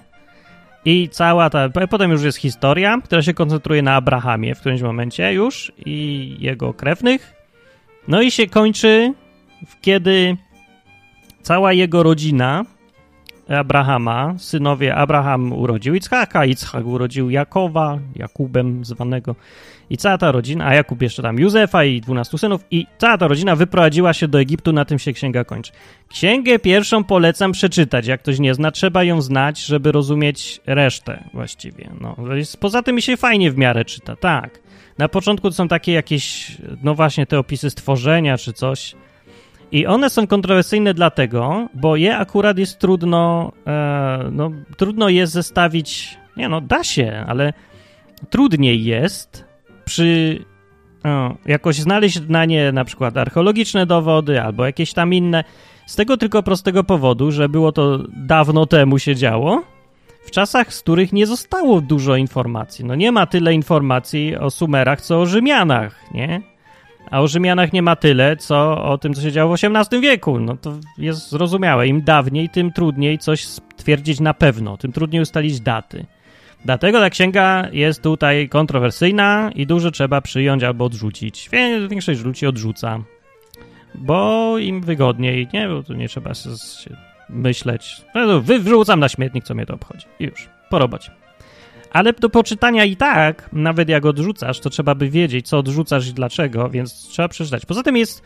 I 0.86 1.10
cała 1.12 1.50
ta, 1.50 1.70
potem 1.90 2.12
już 2.12 2.24
jest 2.24 2.38
historia, 2.38 3.02
która 3.04 3.22
się 3.22 3.34
koncentruje 3.34 3.82
na 3.82 3.96
Abrahamie 3.96 4.56
w 4.56 4.60
którymś 4.60 4.82
momencie 4.82 5.34
już 5.34 5.72
i 5.86 6.36
jego 6.40 6.74
krewnych. 6.74 7.34
No 8.08 8.22
i 8.22 8.32
się 8.32 8.48
kończy, 8.48 9.14
kiedy 9.82 10.38
cała 11.42 11.74
jego 11.74 12.04
rodzina 12.04 12.66
Abrahama, 13.58 14.34
synowie 14.38 14.96
Abraham 14.96 15.54
urodził 15.54 15.96
Ichaka, 15.96 16.46
Ichak 16.46 16.86
urodził 16.86 17.30
Jakowa, 17.30 18.00
Jakubem 18.16 18.86
zwanego 18.86 19.36
i 19.90 19.98
cała 19.98 20.18
ta 20.18 20.32
rodzina, 20.32 20.66
a 20.66 20.74
Jakub 20.74 21.02
jeszcze 21.02 21.22
tam 21.22 21.40
Józefa 21.40 21.84
i 21.84 22.02
dwunastu 22.02 22.38
synów 22.38 22.66
i 22.72 22.88
cała 22.98 23.18
ta 23.18 23.28
rodzina 23.28 23.56
wyprowadziła 23.56 24.14
się 24.14 24.28
do 24.28 24.40
Egiptu, 24.40 24.74
na 24.74 24.86
tym 24.86 25.00
się 25.00 25.14
księga 25.14 25.44
kończy. 25.44 25.72
Księgę 26.10 26.60
pierwszą 26.60 27.04
polecam 27.04 27.52
przeczytać, 27.52 28.08
jak 28.08 28.22
ktoś 28.22 28.40
nie 28.40 28.54
zna, 28.54 28.72
trzeba 28.72 29.04
ją 29.04 29.22
znać, 29.22 29.66
żeby 29.66 29.92
rozumieć 29.92 30.62
resztę 30.66 31.24
właściwie. 31.34 31.90
No, 32.02 32.16
poza 32.60 32.84
tym 32.84 32.96
mi 32.96 33.02
się 33.02 33.18
fajnie 33.18 33.52
w 33.52 33.58
miarę 33.58 33.86
czyta, 33.86 34.16
tak. 34.16 34.60
Na 34.98 35.08
początku 35.08 35.52
są 35.52 35.68
takie 35.68 35.92
jakieś, 35.92 36.52
no 36.84 36.96
właśnie 36.96 37.26
te 37.26 37.40
opisy 37.40 37.70
stworzenia 37.70 38.38
czy 38.38 38.54
coś, 38.54 38.96
i 39.72 39.88
one 39.88 40.10
są 40.10 40.28
kontrowersyjne 40.28 40.94
dlatego, 40.94 41.68
bo 41.74 41.96
je 41.96 42.18
akurat 42.18 42.58
jest 42.58 42.80
trudno, 42.80 43.52
e, 43.68 44.30
no, 44.32 44.52
trudno 44.78 45.10
jest 45.10 45.34
zestawić, 45.34 46.18
nie 46.38 46.50
no, 46.50 46.62
da 46.62 46.84
się, 46.84 47.26
ale 47.28 47.54
trudniej 48.30 48.84
jest 48.84 49.46
przy 49.86 50.40
o, 51.06 51.36
jakoś 51.46 51.76
znaleźć 51.76 52.22
na 52.30 52.46
nie 52.46 52.72
na 52.72 52.86
przykład 52.86 53.18
archeologiczne 53.18 53.86
dowody 53.86 54.42
albo 54.42 54.66
jakieś 54.66 54.94
tam 54.94 55.14
inne, 55.14 55.44
z 55.86 55.96
tego 55.96 56.18
tylko 56.18 56.44
prostego 56.44 56.84
powodu, 56.84 57.32
że 57.32 57.50
było 57.50 57.72
to 57.72 58.00
dawno 58.08 58.66
temu 58.66 59.00
się 59.00 59.16
działo, 59.16 59.64
w 60.26 60.32
czasach, 60.32 60.74
z 60.74 60.82
których 60.82 61.14
nie 61.14 61.28
zostało 61.28 61.82
dużo 61.82 62.16
informacji. 62.16 62.86
No 62.86 62.96
nie 62.96 63.12
ma 63.12 63.26
tyle 63.26 63.54
informacji 63.54 64.38
o 64.38 64.50
Sumerach, 64.50 65.02
co 65.02 65.22
o 65.22 65.26
Rzymianach, 65.26 65.96
nie? 66.14 66.42
A 67.12 67.22
o 67.22 67.28
Rzymianach 67.28 67.74
nie 67.74 67.82
ma 67.82 67.96
tyle, 67.96 68.38
co 68.38 68.84
o 68.84 68.98
tym, 68.98 69.14
co 69.14 69.22
się 69.22 69.32
działo 69.32 69.58
w 69.58 69.64
XVIII 69.64 70.02
wieku. 70.02 70.40
No 70.40 70.58
to 70.58 70.80
jest 70.98 71.30
zrozumiałe. 71.30 71.88
Im 71.88 72.02
dawniej, 72.02 72.50
tym 72.50 72.72
trudniej 72.72 73.18
coś 73.18 73.46
stwierdzić 73.46 74.20
na 74.20 74.34
pewno, 74.34 74.78
tym 74.78 74.92
trudniej 74.92 75.22
ustalić 75.22 75.60
daty. 75.60 76.06
Dlatego 76.66 77.00
ta 77.00 77.10
księga 77.10 77.68
jest 77.72 78.02
tutaj 78.02 78.50
kontrowersyjna 78.50 79.52
i 79.56 79.68
dużo 79.68 79.92
trzeba 79.92 80.22
przyjąć 80.22 80.64
albo 80.64 80.86
odrzucić. 80.86 81.50
Większość 81.90 82.22
ludzi 82.22 82.48
odrzuca, 82.48 83.00
bo 83.96 84.58
im 84.58 84.82
wygodniej, 84.82 85.48
nie? 85.54 85.68
Bo 85.68 85.84
tu 85.84 85.94
nie 85.94 86.10
trzeba 86.10 86.34
się 86.34 86.50
myśleć. 87.30 88.02
No, 88.16 88.42
wyrzucam 88.42 89.00
na 89.00 89.10
śmietnik, 89.10 89.44
co 89.44 89.56
mnie 89.56 89.66
to 89.66 89.74
obchodzi. 89.74 90.06
I 90.20 90.24
już, 90.24 90.50
po 90.70 90.80
robocie. 90.80 91.12
Ale 91.92 92.14
do 92.14 92.30
poczytania 92.30 92.86
i 92.86 92.96
tak, 92.96 93.50
nawet 93.54 93.90
jak 93.90 94.06
odrzucasz, 94.06 94.60
to 94.60 94.70
trzeba 94.70 94.96
by 94.96 95.10
wiedzieć, 95.10 95.48
co 95.48 95.58
odrzucasz 95.58 96.08
i 96.08 96.14
dlaczego, 96.14 96.70
więc 96.70 97.08
trzeba 97.08 97.28
przeczytać. 97.28 97.66
Poza 97.66 97.84
tym 97.84 97.98
jest, 97.98 98.24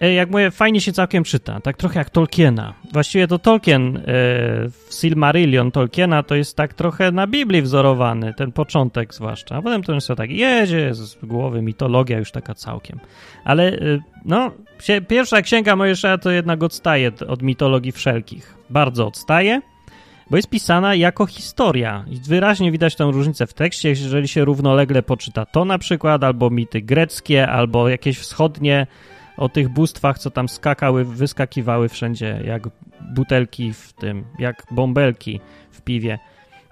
e, 0.00 0.12
jak 0.12 0.30
mówię, 0.30 0.50
fajnie 0.50 0.80
się 0.80 0.92
całkiem 0.92 1.24
czyta, 1.24 1.60
tak 1.60 1.76
trochę 1.76 1.98
jak 1.98 2.10
Tolkiena. 2.10 2.74
Właściwie 2.92 3.28
to 3.28 3.38
Tolkien, 3.38 3.96
e, 3.96 4.02
w 4.68 4.86
Silmarillion 4.90 5.70
Tolkiena 5.70 6.22
to 6.22 6.34
jest 6.34 6.56
tak 6.56 6.74
trochę 6.74 7.12
na 7.12 7.26
Biblii 7.26 7.62
wzorowany, 7.62 8.34
ten 8.34 8.52
początek 8.52 9.14
zwłaszcza, 9.14 9.56
a 9.56 9.62
potem 9.62 9.82
to 9.82 9.94
jest 9.94 10.08
tak 10.16 10.30
jedzie 10.30 10.94
z 10.94 11.18
głowy, 11.22 11.62
mitologia 11.62 12.18
już 12.18 12.32
taka 12.32 12.54
całkiem. 12.54 13.00
Ale 13.44 13.72
e, 13.72 13.78
no, 14.24 14.50
pierwsza 15.08 15.42
księga 15.42 15.76
Mojżesza 15.76 16.18
to 16.18 16.30
jednak 16.30 16.62
odstaje 16.62 17.12
od 17.28 17.42
mitologii 17.42 17.92
wszelkich. 17.92 18.54
Bardzo 18.70 19.06
odstaje 19.06 19.60
bo 20.30 20.36
jest 20.36 20.48
pisana 20.48 20.94
jako 20.94 21.26
historia. 21.26 22.04
I 22.10 22.16
wyraźnie 22.16 22.72
widać 22.72 22.96
tę 22.96 23.04
różnicę 23.04 23.46
w 23.46 23.54
tekście, 23.54 23.88
jeżeli 23.88 24.28
się 24.28 24.44
równolegle 24.44 25.02
poczyta 25.02 25.46
to 25.46 25.64
na 25.64 25.78
przykład, 25.78 26.24
albo 26.24 26.50
mity 26.50 26.82
greckie, 26.82 27.48
albo 27.48 27.88
jakieś 27.88 28.18
wschodnie 28.18 28.86
o 29.36 29.48
tych 29.48 29.68
bóstwach, 29.68 30.18
co 30.18 30.30
tam 30.30 30.48
skakały, 30.48 31.04
wyskakiwały 31.04 31.88
wszędzie, 31.88 32.40
jak 32.44 32.68
butelki 33.14 33.72
w 33.72 33.92
tym, 33.92 34.24
jak 34.38 34.66
bąbelki 34.70 35.40
w 35.70 35.80
piwie. 35.82 36.18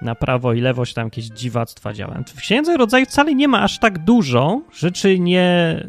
Na 0.02 0.14
prawo 0.14 0.52
i 0.52 0.60
lewo 0.60 0.84
się 0.84 0.94
tam 0.94 1.06
jakieś 1.06 1.24
dziwactwa 1.24 1.92
działają. 1.92 2.22
W 2.24 2.40
Księdze 2.40 2.76
Rodzaju 2.76 3.06
wcale 3.06 3.34
nie 3.34 3.48
ma 3.48 3.62
aż 3.62 3.78
tak 3.78 3.98
dużo 3.98 4.60
rzeczy 4.72 5.18
nie, 5.18 5.80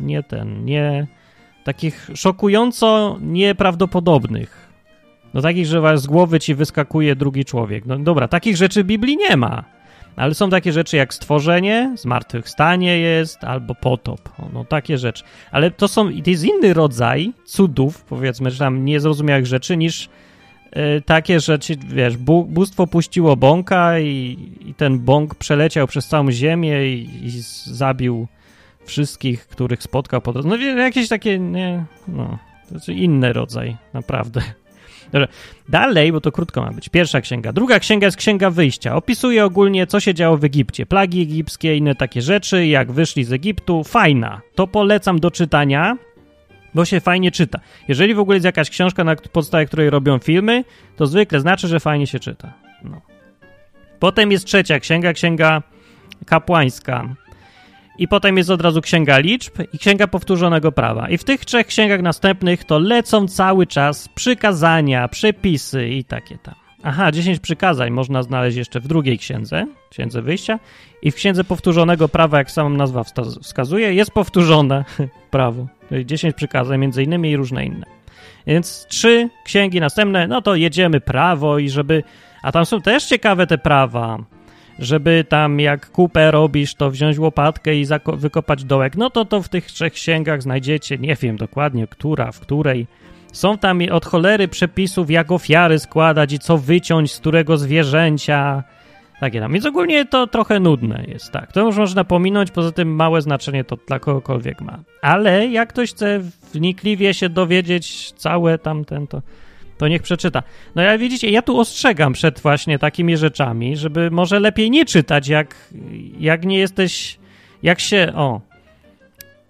nie 0.00 0.22
ten, 0.22 0.64
nie 0.64 1.06
takich 1.64 2.10
szokująco 2.14 3.18
nieprawdopodobnych 3.20 4.63
no 5.34 5.42
takich, 5.42 5.66
że 5.66 5.98
z 5.98 6.06
głowy 6.06 6.40
ci 6.40 6.54
wyskakuje 6.54 7.16
drugi 7.16 7.44
człowiek. 7.44 7.86
No 7.86 7.98
dobra, 7.98 8.28
takich 8.28 8.56
rzeczy 8.56 8.84
w 8.84 8.86
Biblii 8.86 9.16
nie 9.16 9.36
ma. 9.36 9.64
Ale 10.16 10.34
są 10.34 10.50
takie 10.50 10.72
rzeczy 10.72 10.96
jak 10.96 11.14
stworzenie, 11.14 11.94
zmartwychwstanie 11.98 12.98
jest, 12.98 13.44
albo 13.44 13.74
potop. 13.74 14.30
No 14.52 14.64
takie 14.64 14.98
rzeczy. 14.98 15.24
Ale 15.50 15.70
to 15.70 15.88
są, 15.88 16.22
to 16.22 16.30
jest 16.30 16.44
inny 16.44 16.74
rodzaj 16.74 17.32
cudów, 17.44 18.04
powiedzmy, 18.04 18.50
że 18.50 18.58
tam 18.58 18.84
niezrozumiałych 18.84 19.46
rzeczy, 19.46 19.76
niż 19.76 20.08
y, 20.98 21.02
takie 21.02 21.40
rzeczy, 21.40 21.76
wiesz, 21.88 22.16
bóstwo 22.16 22.86
puściło 22.86 23.36
bąka 23.36 23.98
i, 23.98 24.38
i, 24.60 24.74
ten 24.74 24.98
bąk 24.98 25.34
przeleciał 25.34 25.86
przez 25.86 26.08
całą 26.08 26.30
ziemię 26.30 26.86
i, 26.86 27.26
i 27.26 27.30
zabił 27.64 28.26
wszystkich, 28.84 29.46
których 29.46 29.82
spotkał 29.82 30.20
po 30.20 30.32
drodze. 30.32 30.48
No 30.48 30.56
jakieś 30.56 31.08
takie, 31.08 31.38
nie, 31.38 31.84
no, 32.08 32.38
to 32.68 32.74
jest 32.74 32.88
inny 32.88 33.32
rodzaj, 33.32 33.76
naprawdę. 33.92 34.42
Dalej, 35.68 36.12
bo 36.12 36.20
to 36.20 36.32
krótko 36.32 36.62
ma 36.62 36.70
być. 36.70 36.88
Pierwsza 36.88 37.20
księga. 37.20 37.52
Druga 37.52 37.78
księga 37.78 38.06
jest 38.06 38.16
księga 38.16 38.50
wyjścia. 38.50 38.96
Opisuje 38.96 39.44
ogólnie, 39.44 39.86
co 39.86 40.00
się 40.00 40.14
działo 40.14 40.36
w 40.36 40.44
Egipcie. 40.44 40.86
Plagi 40.86 41.22
egipskie, 41.22 41.76
inne 41.76 41.94
takie 41.94 42.22
rzeczy, 42.22 42.66
jak 42.66 42.92
wyszli 42.92 43.24
z 43.24 43.32
Egiptu. 43.32 43.84
Fajna. 43.84 44.40
To 44.54 44.66
polecam 44.66 45.20
do 45.20 45.30
czytania, 45.30 45.96
bo 46.74 46.84
się 46.84 47.00
fajnie 47.00 47.30
czyta. 47.30 47.60
Jeżeli 47.88 48.14
w 48.14 48.18
ogóle 48.18 48.36
jest 48.36 48.44
jakaś 48.44 48.70
książka, 48.70 49.04
na 49.04 49.16
podstawie 49.16 49.66
której 49.66 49.90
robią 49.90 50.18
filmy, 50.18 50.64
to 50.96 51.06
zwykle 51.06 51.40
znaczy, 51.40 51.68
że 51.68 51.80
fajnie 51.80 52.06
się 52.06 52.18
czyta. 52.18 52.52
No. 52.82 53.00
Potem 53.98 54.32
jest 54.32 54.44
trzecia 54.44 54.80
księga, 54.80 55.12
księga 55.12 55.62
kapłańska. 56.26 57.08
I 57.98 58.08
potem 58.08 58.36
jest 58.36 58.50
od 58.50 58.60
razu 58.60 58.80
księga 58.80 59.18
liczb 59.18 59.52
i 59.72 59.78
księga 59.78 60.06
powtórzonego 60.06 60.72
prawa. 60.72 61.08
I 61.08 61.18
w 61.18 61.24
tych 61.24 61.44
trzech 61.44 61.66
księgach 61.66 62.02
następnych 62.02 62.64
to 62.64 62.78
lecą 62.78 63.28
cały 63.28 63.66
czas 63.66 64.08
przykazania, 64.08 65.08
przepisy 65.08 65.88
i 65.88 66.04
takie 66.04 66.38
tam. 66.38 66.54
Aha, 66.82 67.12
10 67.12 67.40
przykazań 67.40 67.90
można 67.90 68.22
znaleźć 68.22 68.56
jeszcze 68.56 68.80
w 68.80 68.88
drugiej 68.88 69.18
księdze, 69.18 69.66
księdze 69.90 70.22
wyjścia. 70.22 70.58
I 71.02 71.10
w 71.10 71.14
księdze 71.14 71.44
powtórzonego 71.44 72.08
prawa, 72.08 72.38
jak 72.38 72.50
sama 72.50 72.68
nazwa 72.68 73.04
wskazuje, 73.42 73.94
jest 73.94 74.10
powtórzone 74.10 74.84
prawo. 75.30 75.66
10 76.04 76.34
przykazań, 76.34 76.80
między 76.80 77.02
innymi 77.02 77.30
i 77.30 77.36
różne 77.36 77.66
inne. 77.66 77.86
Więc 78.46 78.86
trzy 78.88 79.28
księgi 79.44 79.80
następne, 79.80 80.28
no 80.28 80.42
to 80.42 80.54
jedziemy 80.54 81.00
prawo 81.00 81.58
i 81.58 81.68
żeby. 81.68 82.02
A 82.42 82.52
tam 82.52 82.66
są 82.66 82.80
też 82.80 83.04
ciekawe 83.04 83.46
te 83.46 83.58
prawa 83.58 84.18
żeby 84.78 85.24
tam 85.28 85.60
jak 85.60 85.90
kupę 85.90 86.30
robisz, 86.30 86.74
to 86.74 86.90
wziąć 86.90 87.18
łopatkę 87.18 87.76
i 87.76 87.86
wykopać 88.16 88.64
dołek, 88.64 88.96
no 88.96 89.10
to 89.10 89.24
to 89.24 89.42
w 89.42 89.48
tych 89.48 89.66
trzech 89.66 89.92
księgach 89.92 90.42
znajdziecie, 90.42 90.98
nie 90.98 91.16
wiem 91.16 91.36
dokładnie, 91.36 91.86
która, 91.86 92.32
w 92.32 92.40
której. 92.40 92.86
Są 93.32 93.58
tam 93.58 93.80
od 93.90 94.06
cholery 94.06 94.48
przepisów, 94.48 95.10
jak 95.10 95.32
ofiary 95.32 95.78
składać 95.78 96.32
i 96.32 96.38
co 96.38 96.58
wyciąć 96.58 97.12
z 97.12 97.18
którego 97.20 97.58
zwierzęcia. 97.58 98.62
Takie 99.20 99.40
tam. 99.40 99.52
Więc 99.52 99.66
ogólnie 99.66 100.04
to 100.04 100.26
trochę 100.26 100.60
nudne 100.60 101.04
jest, 101.08 101.32
tak. 101.32 101.52
To 101.52 101.60
już 101.60 101.76
można 101.76 102.04
pominąć, 102.04 102.50
poza 102.50 102.72
tym 102.72 102.94
małe 102.94 103.22
znaczenie 103.22 103.64
to 103.64 103.76
dla 103.88 103.98
kogokolwiek 103.98 104.60
ma. 104.60 104.78
Ale 105.02 105.46
jak 105.46 105.68
ktoś 105.68 105.90
chce 105.90 106.20
wnikliwie 106.52 107.14
się 107.14 107.28
dowiedzieć 107.28 108.12
całe 108.12 108.58
tamten, 108.58 109.06
to 109.06 109.22
to 109.78 109.88
niech 109.88 110.02
przeczyta. 110.02 110.42
No 110.74 110.82
ja 110.82 110.98
widzicie, 110.98 111.30
ja 111.30 111.42
tu 111.42 111.60
ostrzegam 111.60 112.12
przed 112.12 112.40
właśnie 112.40 112.78
takimi 112.78 113.16
rzeczami, 113.16 113.76
żeby 113.76 114.10
może 114.10 114.40
lepiej 114.40 114.70
nie 114.70 114.84
czytać, 114.84 115.28
jak, 115.28 115.56
jak 116.18 116.44
nie 116.44 116.58
jesteś, 116.58 117.18
jak 117.62 117.80
się, 117.80 118.12
o. 118.14 118.40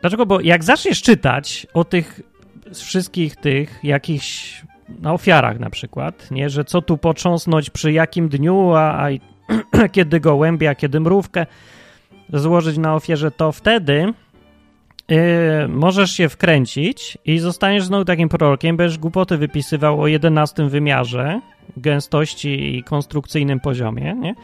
Dlaczego? 0.00 0.26
Bo 0.26 0.40
jak 0.40 0.64
zaczniesz 0.64 1.02
czytać 1.02 1.66
o 1.74 1.84
tych 1.84 2.20
wszystkich 2.74 3.36
tych 3.36 3.80
jakichś 3.82 4.62
na 4.88 5.12
ofiarach 5.12 5.60
na 5.60 5.70
przykład, 5.70 6.30
nie, 6.30 6.50
że 6.50 6.64
co 6.64 6.82
tu 6.82 6.98
począsnąć 6.98 7.70
przy 7.70 7.92
jakim 7.92 8.28
dniu, 8.28 8.72
a, 8.74 9.06
a 9.06 9.08
kiedy 9.92 10.20
gołębia, 10.20 10.74
kiedy 10.74 11.00
mrówkę 11.00 11.46
złożyć 12.32 12.78
na 12.78 12.94
ofierze, 12.94 13.30
to 13.30 13.52
wtedy 13.52 14.12
Yy, 15.08 15.68
możesz 15.68 16.11
się 16.11 16.28
wkręcić 16.28 17.18
i 17.25 17.38
zostaniesz 17.38 17.84
znowu 17.84 18.04
takim 18.04 18.28
prorokiem, 18.28 18.76
będziesz 18.76 18.99
głupoty 18.99 19.37
wypisywał 19.37 20.00
o 20.00 20.06
11 20.06 20.68
wymiarze 20.68 21.40
gęstości 21.76 22.76
i 22.76 22.82
konstrukcyjnym 22.82 23.61
poziomie, 23.61 24.14
nie? 24.20 24.34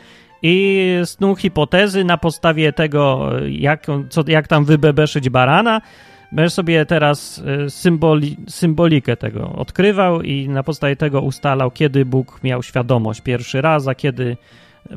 I 0.43 0.87
snuł 1.05 1.37
hipotezy 1.37 2.05
na 2.05 2.19
podstawie 2.19 2.73
tego, 2.73 3.31
jak, 3.49 3.87
co, 4.11 4.25
jak 4.27 4.49
tam 4.49 4.65
wybebeszyć 4.65 5.31
barana, 5.31 5.81
Będziesz 6.33 6.53
sobie 6.53 6.87
teraz 6.87 7.43
y, 7.67 7.71
symboli, 7.71 8.37
symbolikę 8.49 9.17
tego 9.17 9.53
odkrywał 9.53 10.23
i 10.23 10.49
na 10.49 10.63
podstawie 10.63 10.97
tego 10.97 11.21
ustalał, 11.21 11.71
kiedy 11.71 12.05
Bóg 12.05 12.41
miał 12.45 12.63
świadomość 12.63 13.21
pierwszy 13.21 13.61
raz, 13.61 13.89
a 13.89 13.95
kiedy 13.95 14.37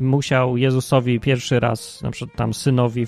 musiał 0.00 0.56
Jezusowi 0.56 1.20
pierwszy 1.20 1.60
raz, 1.60 2.02
na 2.02 2.10
przykład 2.10 2.36
tam 2.36 2.54
synowi 2.54 3.06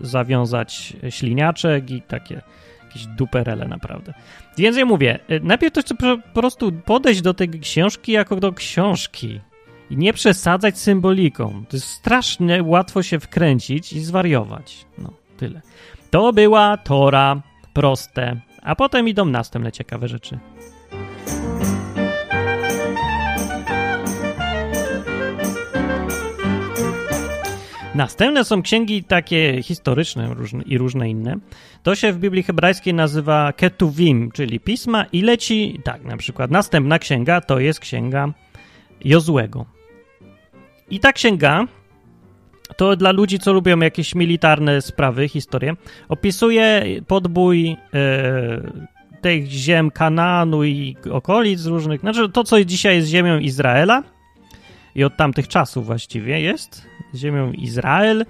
zawiązać 0.00 0.96
śliniaczek 1.10 1.90
i 1.90 2.02
takie 2.02 2.42
jakieś 2.96 3.06
duperele 3.06 3.68
naprawdę. 3.68 4.14
Więc 4.58 4.76
ja 4.76 4.84
mówię, 4.84 5.18
y, 5.30 5.40
najpierw 5.42 5.74
to 5.74 5.94
po 5.94 6.40
prostu 6.40 6.72
podejść 6.72 7.22
do 7.22 7.34
tej 7.34 7.48
książki 7.48 8.12
jako 8.12 8.36
do 8.36 8.52
książki 8.52 9.40
i 9.90 9.96
nie 9.96 10.12
przesadzać 10.12 10.78
symboliką. 10.78 11.64
To 11.68 11.76
jest 11.76 11.88
strasznie 11.88 12.62
łatwo 12.62 13.02
się 13.02 13.20
wkręcić 13.20 13.92
i 13.92 14.00
zwariować. 14.00 14.86
No, 14.98 15.12
tyle. 15.36 15.60
To 16.10 16.32
była 16.32 16.76
Tora, 16.76 17.42
proste, 17.72 18.40
a 18.62 18.74
potem 18.74 19.08
idą 19.08 19.24
następne 19.24 19.72
ciekawe 19.72 20.08
rzeczy. 20.08 20.38
Następne 27.96 28.44
są 28.44 28.62
księgi 28.62 29.04
takie 29.04 29.62
historyczne 29.62 30.34
różne, 30.34 30.62
i 30.62 30.78
różne 30.78 31.10
inne. 31.10 31.36
To 31.82 31.94
się 31.94 32.12
w 32.12 32.18
Biblii 32.18 32.42
hebrajskiej 32.42 32.94
nazywa 32.94 33.52
Ketuvim, 33.52 34.30
czyli 34.32 34.60
pisma 34.60 35.04
i 35.12 35.22
leci 35.22 35.80
tak, 35.84 36.04
na 36.04 36.16
przykład 36.16 36.50
następna 36.50 36.98
księga 36.98 37.40
to 37.40 37.58
jest 37.58 37.80
księga 37.80 38.28
Jozłego. 39.04 39.66
I 40.90 41.00
ta 41.00 41.12
księga 41.12 41.66
to 42.76 42.96
dla 42.96 43.12
ludzi, 43.12 43.38
co 43.38 43.52
lubią 43.52 43.78
jakieś 43.78 44.14
militarne 44.14 44.82
sprawy, 44.82 45.28
historie, 45.28 45.74
opisuje 46.08 46.84
podbój 47.06 47.68
e, 47.70 47.76
tych 49.20 49.46
ziem 49.46 49.90
Kananu 49.90 50.64
i 50.64 50.96
okolic 51.12 51.66
różnych, 51.66 52.00
znaczy 52.00 52.28
to, 52.28 52.44
co 52.44 52.64
dzisiaj 52.64 52.96
jest 52.96 53.08
ziemią 53.08 53.38
Izraela 53.38 54.02
i 54.94 55.04
od 55.04 55.16
tamtych 55.16 55.48
czasów 55.48 55.86
właściwie 55.86 56.40
jest 56.40 56.95
ziemią 57.14 57.52
Izrael 57.52 58.24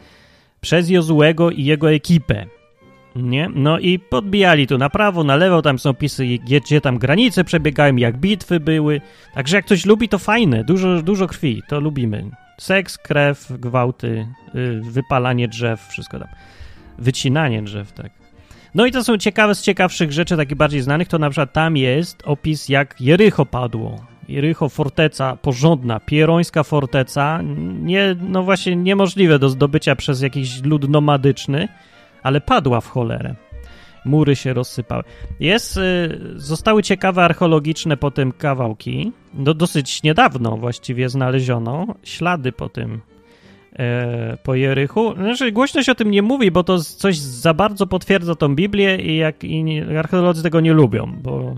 przez 0.60 0.90
Jozułego 0.90 1.50
i 1.50 1.64
jego 1.64 1.92
ekipę. 1.92 2.46
Nie? 3.16 3.48
No 3.54 3.78
i 3.78 3.98
podbijali 3.98 4.66
tu 4.66 4.78
na 4.78 4.90
prawo, 4.90 5.24
na 5.24 5.36
lewo, 5.36 5.62
tam 5.62 5.78
są 5.78 5.90
opisy, 5.90 6.26
gdzie 6.64 6.80
tam 6.80 6.98
granice 6.98 7.44
przebiegają, 7.44 7.96
jak 7.96 8.16
bitwy 8.16 8.60
były. 8.60 9.00
Także 9.34 9.56
jak 9.56 9.64
ktoś 9.64 9.86
lubi, 9.86 10.08
to 10.08 10.18
fajne, 10.18 10.64
dużo, 10.64 11.02
dużo 11.02 11.26
krwi, 11.26 11.62
to 11.68 11.80
lubimy. 11.80 12.30
Seks, 12.58 12.98
krew, 12.98 13.52
gwałty, 13.58 14.26
y, 14.54 14.80
wypalanie 14.82 15.48
drzew, 15.48 15.86
wszystko 15.88 16.18
tam. 16.18 16.28
Wycinanie 16.98 17.62
drzew, 17.62 17.92
tak. 17.92 18.10
No 18.74 18.86
i 18.86 18.92
to 18.92 19.04
są 19.04 19.18
ciekawe 19.18 19.54
z 19.54 19.62
ciekawszych 19.62 20.12
rzeczy, 20.12 20.36
takich 20.36 20.56
bardziej 20.56 20.82
znanych, 20.82 21.08
to 21.08 21.18
na 21.18 21.30
przykład 21.30 21.52
tam 21.52 21.76
jest 21.76 22.22
opis, 22.24 22.68
jak 22.68 23.00
Jericho 23.00 23.46
padło. 23.46 24.04
Jericho, 24.28 24.68
forteca 24.68 25.36
porządna, 25.36 26.00
pierońska 26.00 26.62
forteca, 26.62 27.40
nie, 27.80 28.16
no 28.20 28.42
właśnie 28.42 28.76
niemożliwe 28.76 29.38
do 29.38 29.48
zdobycia 29.48 29.96
przez 29.96 30.22
jakiś 30.22 30.62
lud 30.62 30.88
nomadyczny, 30.88 31.68
ale 32.22 32.40
padła 32.40 32.80
w 32.80 32.88
cholerę. 32.88 33.34
Mury 34.04 34.36
się 34.36 34.54
rozsypały. 34.54 35.02
Jest, 35.40 35.76
y, 35.76 36.18
zostały 36.34 36.82
ciekawe 36.82 37.24
archeologiczne 37.24 37.96
po 37.96 38.10
tym 38.10 38.32
kawałki. 38.32 39.12
No, 39.34 39.54
dosyć 39.54 40.02
niedawno 40.02 40.56
właściwie 40.56 41.08
znaleziono 41.08 41.86
ślady 42.02 42.52
po 42.52 42.68
tym 42.68 43.00
e, 43.78 44.36
po 44.42 44.54
Jerychu. 44.54 45.14
Znaczy, 45.14 45.52
głośno 45.52 45.82
się 45.82 45.92
o 45.92 45.94
tym 45.94 46.10
nie 46.10 46.22
mówi, 46.22 46.50
bo 46.50 46.64
to 46.64 46.78
coś 46.78 47.18
za 47.18 47.54
bardzo 47.54 47.86
potwierdza 47.86 48.34
tą 48.34 48.54
Biblię 48.54 48.96
i, 48.96 49.16
jak, 49.16 49.44
i 49.44 49.80
archeolodzy 49.98 50.42
tego 50.42 50.60
nie 50.60 50.72
lubią, 50.72 51.12
bo 51.22 51.54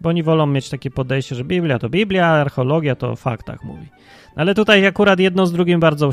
bo 0.00 0.08
oni 0.08 0.22
wolą 0.22 0.46
mieć 0.46 0.68
takie 0.68 0.90
podejście, 0.90 1.34
że 1.34 1.44
Biblia 1.44 1.78
to 1.78 1.88
Biblia, 1.88 2.26
archeologia 2.26 2.94
to 2.94 3.10
o 3.10 3.16
faktach 3.16 3.64
mówi. 3.64 3.86
Ale 4.36 4.54
tutaj 4.54 4.86
akurat 4.86 5.20
jedno 5.20 5.46
z 5.46 5.52
drugim 5.52 5.80
bardzo 5.80 6.10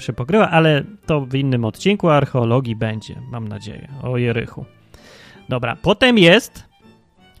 się 0.00 0.12
pokrywa, 0.16 0.50
ale 0.50 0.84
to 1.06 1.20
w 1.20 1.34
innym 1.34 1.64
odcinku 1.64 2.08
archeologii 2.08 2.76
będzie, 2.76 3.14
mam 3.30 3.48
nadzieję, 3.48 3.88
o 4.02 4.18
Jerychu. 4.18 4.64
Dobra, 5.48 5.76
potem 5.82 6.18
jest, 6.18 6.64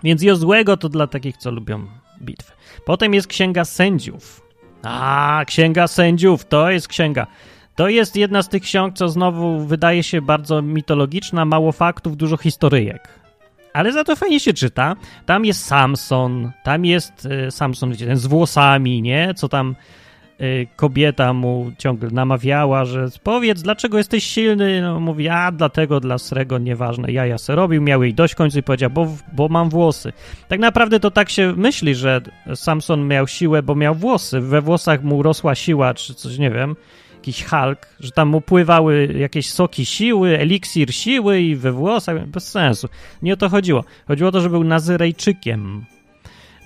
więc 0.02 0.22
Jozłego 0.22 0.76
to 0.76 0.88
dla 0.88 1.06
takich, 1.06 1.36
co 1.36 1.50
lubią 1.50 1.86
bitwy. 2.22 2.52
Potem 2.84 3.14
jest 3.14 3.26
Księga 3.26 3.64
Sędziów. 3.64 4.40
A, 4.82 5.42
Księga 5.46 5.86
Sędziów, 5.86 6.44
to 6.44 6.70
jest 6.70 6.88
księga. 6.88 7.26
To 7.76 7.88
jest 7.88 8.16
jedna 8.16 8.42
z 8.42 8.48
tych 8.48 8.62
ksiąg, 8.62 8.94
co 8.94 9.08
znowu 9.08 9.60
wydaje 9.60 10.02
się 10.02 10.22
bardzo 10.22 10.62
mitologiczna, 10.62 11.44
mało 11.44 11.72
faktów, 11.72 12.16
dużo 12.16 12.36
historyjek 12.36 13.23
ale 13.74 13.92
za 13.92 14.04
to 14.04 14.16
fajnie 14.16 14.40
się 14.40 14.52
czyta. 14.52 14.96
Tam 15.26 15.44
jest 15.44 15.66
Samson, 15.66 16.52
tam 16.62 16.84
jest 16.84 17.28
y, 17.46 17.50
Samson, 17.50 17.90
wiecie, 17.90 18.06
ten 18.06 18.16
z 18.16 18.26
włosami, 18.26 19.02
nie? 19.02 19.34
Co 19.36 19.48
tam 19.48 19.76
y, 20.40 20.66
kobieta 20.76 21.32
mu 21.32 21.72
ciągle 21.78 22.10
namawiała, 22.10 22.84
że 22.84 23.08
powiedz, 23.22 23.62
dlaczego 23.62 23.98
jesteś 23.98 24.24
silny? 24.24 24.82
No, 24.82 25.00
mówi, 25.00 25.28
a 25.28 25.52
dlatego 25.52 26.00
dla 26.00 26.18
Srego 26.18 26.58
nieważne, 26.58 27.12
ja 27.12 27.26
ja 27.26 27.38
se 27.38 27.54
robił, 27.54 27.82
miał 27.82 28.02
jej 28.02 28.14
dość 28.14 28.34
końcu 28.34 28.58
i 28.58 28.62
powiedział, 28.62 28.90
bo, 28.90 29.08
bo 29.32 29.48
mam 29.48 29.70
włosy. 29.70 30.12
Tak 30.48 30.60
naprawdę 30.60 31.00
to 31.00 31.10
tak 31.10 31.30
się 31.30 31.52
myśli, 31.56 31.94
że 31.94 32.20
Samson 32.54 33.08
miał 33.08 33.28
siłę, 33.28 33.62
bo 33.62 33.74
miał 33.74 33.94
włosy. 33.94 34.40
We 34.40 34.60
włosach 34.60 35.02
mu 35.02 35.22
rosła 35.22 35.54
siła, 35.54 35.94
czy 35.94 36.14
coś, 36.14 36.38
nie 36.38 36.50
wiem 36.50 36.76
jakiś 37.24 37.44
Hulk, 37.44 37.86
że 38.00 38.10
tam 38.10 38.34
upływały 38.34 39.14
jakieś 39.18 39.50
soki 39.50 39.86
siły, 39.86 40.38
eliksir 40.38 40.94
siły 40.94 41.40
i 41.40 41.56
we 41.56 41.72
włosach, 41.72 42.26
bez 42.26 42.48
sensu. 42.48 42.88
Nie 43.22 43.34
o 43.34 43.36
to 43.36 43.48
chodziło. 43.48 43.84
Chodziło 44.08 44.28
o 44.28 44.32
to, 44.32 44.40
że 44.40 44.50
był 44.50 44.64
Nazyrejczykiem. 44.64 45.84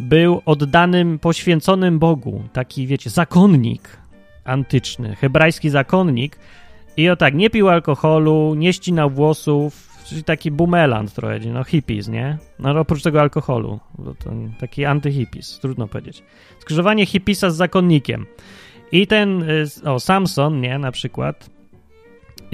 Był 0.01 0.43
oddanym, 0.47 1.19
poświęconym 1.19 1.99
Bogu. 1.99 2.43
Taki, 2.53 2.87
wiecie, 2.87 3.11
zakonnik 3.11 3.99
antyczny, 4.45 5.17
hebrajski 5.17 5.71
zakonnik. 5.71 6.39
I 6.97 7.09
o 7.09 7.17
tak, 7.17 7.35
nie 7.35 7.51
pił 7.51 7.69
alkoholu, 7.69 8.55
nie 8.55 8.73
ścinał 8.73 9.11
włosów, 9.11 9.89
czyli 10.07 10.25
taki 10.25 10.51
bumeland 10.51 11.15
trochę, 11.15 11.39
no 11.39 11.65
hippies, 11.65 12.09
nie? 12.09 12.39
No 12.59 12.81
oprócz 12.81 13.03
tego 13.03 13.21
alkoholu, 13.21 13.81
taki 14.59 14.85
antyhippies, 14.85 15.59
trudno 15.61 15.89
powiedzieć. 15.89 16.23
Skrzyżowanie 16.59 17.07
hippisa 17.07 17.51
z 17.51 17.57
zakonnikiem. 17.57 18.27
I 18.93 19.07
ten, 19.07 19.43
y, 19.43 19.67
o, 19.85 20.01
Samson, 20.01 20.61
nie, 20.61 20.79
na 20.79 20.93
przykład, 20.93 21.51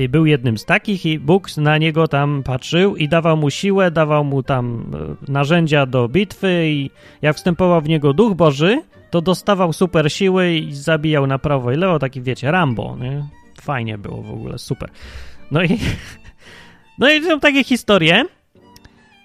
był 0.09 0.27
jednym 0.27 0.59
z 0.59 0.65
takich 0.65 1.07
i 1.07 1.19
Bóg 1.19 1.57
na 1.57 1.79
niego 1.79 2.09
tam 2.09 2.43
patrzył 2.43 2.97
i 2.97 3.09
dawał 3.09 3.37
mu 3.37 3.51
siłę, 3.51 3.91
dawał 3.91 4.25
mu 4.25 4.43
tam 4.43 4.91
y, 5.29 5.33
narzędzia 5.33 5.87
do 5.87 6.09
bitwy 6.09 6.67
i 6.67 6.91
jak 7.23 7.37
wstępował 7.37 7.81
w 7.81 7.89
niego 7.89 8.13
Duch 8.13 8.35
Boży, 8.35 8.83
to 9.11 9.21
dostawał 9.21 9.73
super 9.73 10.13
siły 10.13 10.55
i 10.55 10.75
zabijał 10.75 11.27
na 11.27 11.39
prawo 11.39 11.73
i 11.73 11.77
lewo, 11.77 11.99
taki 11.99 12.23
wiecie, 12.23 12.51
Rambo, 12.51 12.97
nie? 13.01 13.25
Fajnie 13.61 13.99
było 13.99 14.23
w 14.23 14.31
ogóle, 14.31 14.59
super. 14.59 14.91
No 15.51 15.63
i, 15.63 15.79
no 16.99 17.11
i 17.11 17.25
są 17.25 17.41
takie 17.41 17.65
historie, 17.65 18.25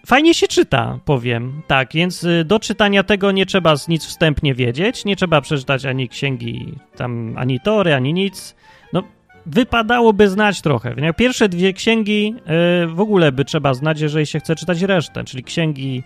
Fajnie 0.10 0.34
się 0.34 0.48
czyta, 0.48 1.00
powiem. 1.06 1.62
Tak, 1.68 1.94
więc 1.94 2.24
y, 2.24 2.44
do 2.46 2.60
czytania 2.60 3.04
tego 3.04 3.32
nie 3.32 3.46
trzeba 3.46 3.76
nic 3.88 4.06
wstępnie 4.06 4.56
wiedzieć, 4.56 5.06
nie 5.06 5.16
trzeba 5.16 5.42
przeczytać 5.42 5.86
ani 5.86 6.10
księgi, 6.10 6.76
tam 6.96 7.34
ani 7.38 7.60
tory, 7.60 7.94
ani 7.94 8.14
nic. 8.14 8.56
No, 8.94 9.04
wypadałoby 9.46 10.30
znać 10.30 10.62
trochę. 10.62 11.14
Pierwsze 11.18 11.50
dwie 11.50 11.74
księgi 11.74 12.36
y, 12.84 12.88
w 12.88 13.00
ogóle 13.00 13.32
by 13.32 13.46
trzeba 13.46 13.74
znać, 13.74 14.02
jeżeli 14.02 14.26
się 14.26 14.40
chce 14.40 14.56
czytać 14.56 14.82
resztę, 14.82 15.24
czyli 15.24 15.44
księgi 15.44 16.04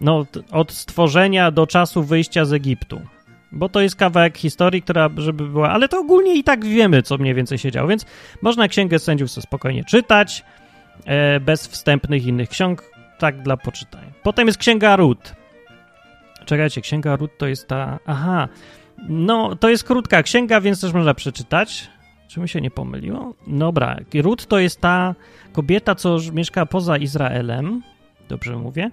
no, 0.00 0.26
od 0.52 0.72
stworzenia 0.72 1.50
do 1.50 1.66
czasu 1.66 2.02
wyjścia 2.02 2.44
z 2.44 2.52
Egiptu. 2.52 3.00
Bo 3.52 3.68
to 3.68 3.80
jest 3.80 3.96
kawałek 3.96 4.38
historii, 4.38 4.82
która 4.82 5.10
żeby 5.16 5.48
była, 5.48 5.70
ale 5.70 5.88
to 5.88 6.00
ogólnie 6.00 6.34
i 6.34 6.44
tak 6.44 6.64
wiemy, 6.64 7.02
co 7.02 7.18
mniej 7.18 7.34
więcej 7.34 7.58
się 7.58 7.70
działo, 7.70 7.88
więc 7.88 8.06
można 8.42 8.68
Księgę 8.68 8.98
Sędziów 8.98 9.30
sobie 9.30 9.42
spokojnie 9.42 9.84
czytać, 9.84 10.44
e, 11.04 11.40
bez 11.40 11.68
wstępnych 11.68 12.26
innych 12.26 12.48
ksiąg 12.48 12.91
tak 13.18 13.42
dla 13.42 13.56
poczytania. 13.56 14.12
Potem 14.22 14.46
jest 14.46 14.58
Księga 14.58 14.96
Rut. 14.96 15.34
Czekajcie, 16.44 16.80
Księga 16.80 17.16
Rut 17.16 17.38
to 17.38 17.46
jest 17.46 17.68
ta... 17.68 17.98
Aha, 18.06 18.48
no 19.08 19.56
to 19.56 19.68
jest 19.68 19.84
krótka 19.84 20.22
księga, 20.22 20.60
więc 20.60 20.80
też 20.80 20.92
można 20.92 21.14
przeczytać. 21.14 21.90
Czy 22.28 22.40
mi 22.40 22.48
się 22.48 22.60
nie 22.60 22.70
pomyliło? 22.70 23.34
Dobra, 23.46 23.96
Rut 24.14 24.46
to 24.46 24.58
jest 24.58 24.80
ta 24.80 25.14
kobieta, 25.52 25.94
co 25.94 26.18
mieszka 26.32 26.66
poza 26.66 26.96
Izraelem. 26.96 27.82
Dobrze 28.28 28.56
mówię? 28.56 28.90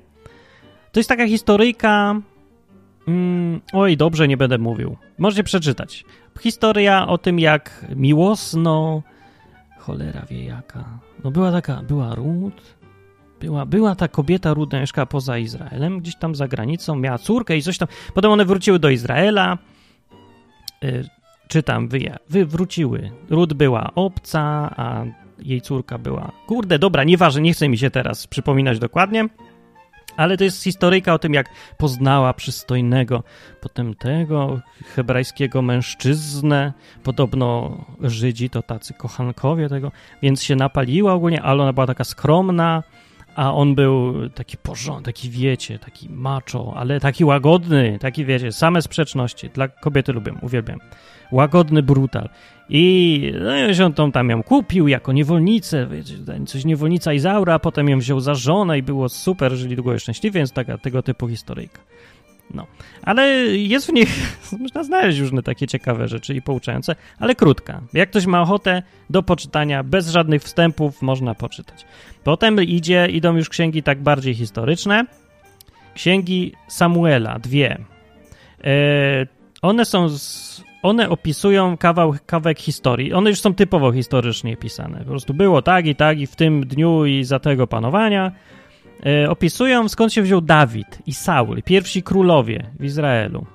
To 0.92 1.00
jest 1.00 1.10
taka 1.10 1.28
historyjka... 1.28 2.22
Mm, 3.08 3.62
oj, 3.74 3.98
dobrze, 3.98 4.28
nie 4.28 4.38
będę 4.38 4.58
mówił. 4.58 4.98
Możecie 5.18 5.44
przeczytać. 5.44 6.06
Historia 6.40 7.08
o 7.08 7.18
tym, 7.18 7.40
jak 7.40 7.86
miłosno... 7.96 9.02
Cholera 9.80 10.26
wie 10.30 10.46
jaka. 10.46 11.00
No 11.24 11.32
była 11.32 11.52
taka, 11.52 11.82
była 11.84 12.16
Rut, 12.16 12.62
była, 13.40 13.66
była 13.66 13.96
ta 13.96 14.08
kobieta 14.08 14.56
mieszkała 14.74 15.06
poza 15.06 15.38
Izraelem, 15.38 16.00
gdzieś 16.00 16.16
tam 16.16 16.36
za 16.36 16.48
granicą, 16.48 16.96
miała 16.96 17.18
córkę 17.18 17.58
i 17.58 17.62
coś 17.62 17.78
tam. 17.78 17.88
Potem 18.14 18.32
one 18.32 18.46
wróciły 18.46 18.80
do 18.80 18.90
Izraela. 18.90 19.58
Y, 20.84 21.04
czytam, 21.48 21.88
wy, 21.88 22.00
wy 22.30 22.46
wróciły. 22.46 23.12
Ród 23.30 23.54
była 23.54 23.92
obca, 23.96 24.74
a 24.78 25.06
jej 25.40 25.62
córka 25.62 25.98
była. 25.98 26.32
Kurde, 26.48 26.80
dobra, 26.80 27.04
nieważne, 27.04 27.42
nie 27.42 27.54
chce 27.54 27.70
mi 27.70 27.78
się 27.78 27.90
teraz 27.90 28.28
przypominać 28.28 28.80
dokładnie. 28.80 29.30
Ale 30.18 30.38
to 30.38 30.44
jest 30.44 30.64
historyjka 30.64 31.14
o 31.14 31.20
tym, 31.20 31.34
jak 31.34 31.50
poznała 31.78 32.34
przystojnego, 32.34 33.24
potem 33.62 33.96
tego 33.96 34.60
hebrajskiego 34.96 35.62
mężczyznę. 35.62 36.74
Podobno 37.04 37.78
Żydzi 38.02 38.50
to 38.50 38.62
tacy 38.62 38.94
kochankowie 38.94 39.70
tego, 39.70 39.92
więc 40.22 40.44
się 40.44 40.56
napaliła 40.56 41.14
ogólnie, 41.14 41.42
ale 41.42 41.64
ona 41.64 41.74
była 41.74 41.88
taka 41.88 42.04
skromna, 42.04 42.84
a 43.40 43.54
on 43.54 43.76
był 43.76 44.30
taki 44.30 44.58
porządny, 44.58 45.04
taki 45.04 45.30
wiecie, 45.30 45.80
taki 45.80 46.10
macho, 46.10 46.74
ale 46.76 47.00
taki 47.00 47.26
łagodny, 47.26 47.98
taki 48.02 48.26
wiecie, 48.26 48.52
same 48.52 48.82
sprzeczności. 48.82 49.50
Dla 49.50 49.68
kobiety 49.68 50.14
lubię, 50.14 50.34
uwielbiam. 50.42 50.80
Łagodny 51.32 51.84
brutal. 51.84 52.30
I 52.70 53.34
no, 53.40 53.74
się 53.74 53.94
tą 53.94 54.12
tam 54.12 54.30
ją 54.30 54.44
kupił 54.44 54.88
jako 54.88 55.14
niewolnicę, 55.14 55.88
wiecie, 55.88 56.14
coś 56.48 56.66
niewolnica 56.66 57.14
Izaura, 57.14 57.54
a 57.54 57.60
potem 57.60 57.90
ją 57.90 58.00
wziął 58.00 58.20
za 58.20 58.36
żonę 58.36 58.78
i 58.78 58.84
było 58.84 59.10
super, 59.10 59.52
żyli 59.52 59.76
długo 59.76 59.94
i 59.94 60.00
szczęśliwie, 60.00 60.40
więc 60.40 60.52
taka 60.52 60.78
tego 60.78 61.04
typu 61.04 61.28
historyjka. 61.28 61.82
No, 62.54 62.68
ale 63.04 63.28
jest 63.48 63.88
w 63.88 63.94
nich, 63.94 64.10
można 64.60 64.84
znaleźć 64.84 65.20
różne 65.20 65.44
takie 65.44 65.68
ciekawe 65.68 66.08
rzeczy 66.08 66.36
i 66.36 66.42
pouczające, 66.42 66.96
ale 67.20 67.36
krótka. 67.36 67.82
Jak 67.94 68.10
ktoś 68.10 68.26
ma 68.26 68.42
ochotę 68.42 68.84
do 69.10 69.24
poczytania, 69.24 69.84
bez 69.84 70.10
żadnych 70.10 70.44
wstępów, 70.44 71.02
można 71.02 71.36
poczytać. 71.36 71.86
Potem 72.24 72.64
idzie, 72.64 73.08
idą 73.08 73.36
już 73.36 73.50
księgi 73.50 73.84
tak 73.84 74.02
bardziej 74.02 74.36
historyczne. 74.36 75.06
Księgi 75.96 76.54
Samuela, 76.68 77.40
dwie. 77.40 77.78
E, 78.64 79.28
one 79.62 79.86
są 79.86 80.10
z, 80.10 80.64
one 80.84 81.10
opisują 81.10 81.78
kawał, 81.78 82.16
kawałek 82.26 82.60
historii. 82.60 83.14
One 83.14 83.30
już 83.30 83.42
są 83.42 83.54
typowo 83.54 83.92
historycznie 83.92 84.58
pisane. 84.58 85.00
Po 85.00 85.06
prostu 85.06 85.34
było 85.34 85.62
tak 85.62 85.86
i 85.86 85.96
tak 85.96 86.20
i 86.20 86.28
w 86.28 86.36
tym 86.36 86.68
dniu 86.68 87.06
i 87.06 87.24
za 87.24 87.40
tego 87.40 87.68
panowania. 87.68 88.32
E, 89.06 89.30
opisują 89.30 89.90
skąd 89.90 90.14
się 90.14 90.22
wziął 90.22 90.42
Dawid 90.42 91.00
i 91.06 91.14
Saul, 91.14 91.64
pierwsi 91.64 92.04
królowie 92.04 92.66
w 92.80 92.84
Izraelu. 92.84 93.46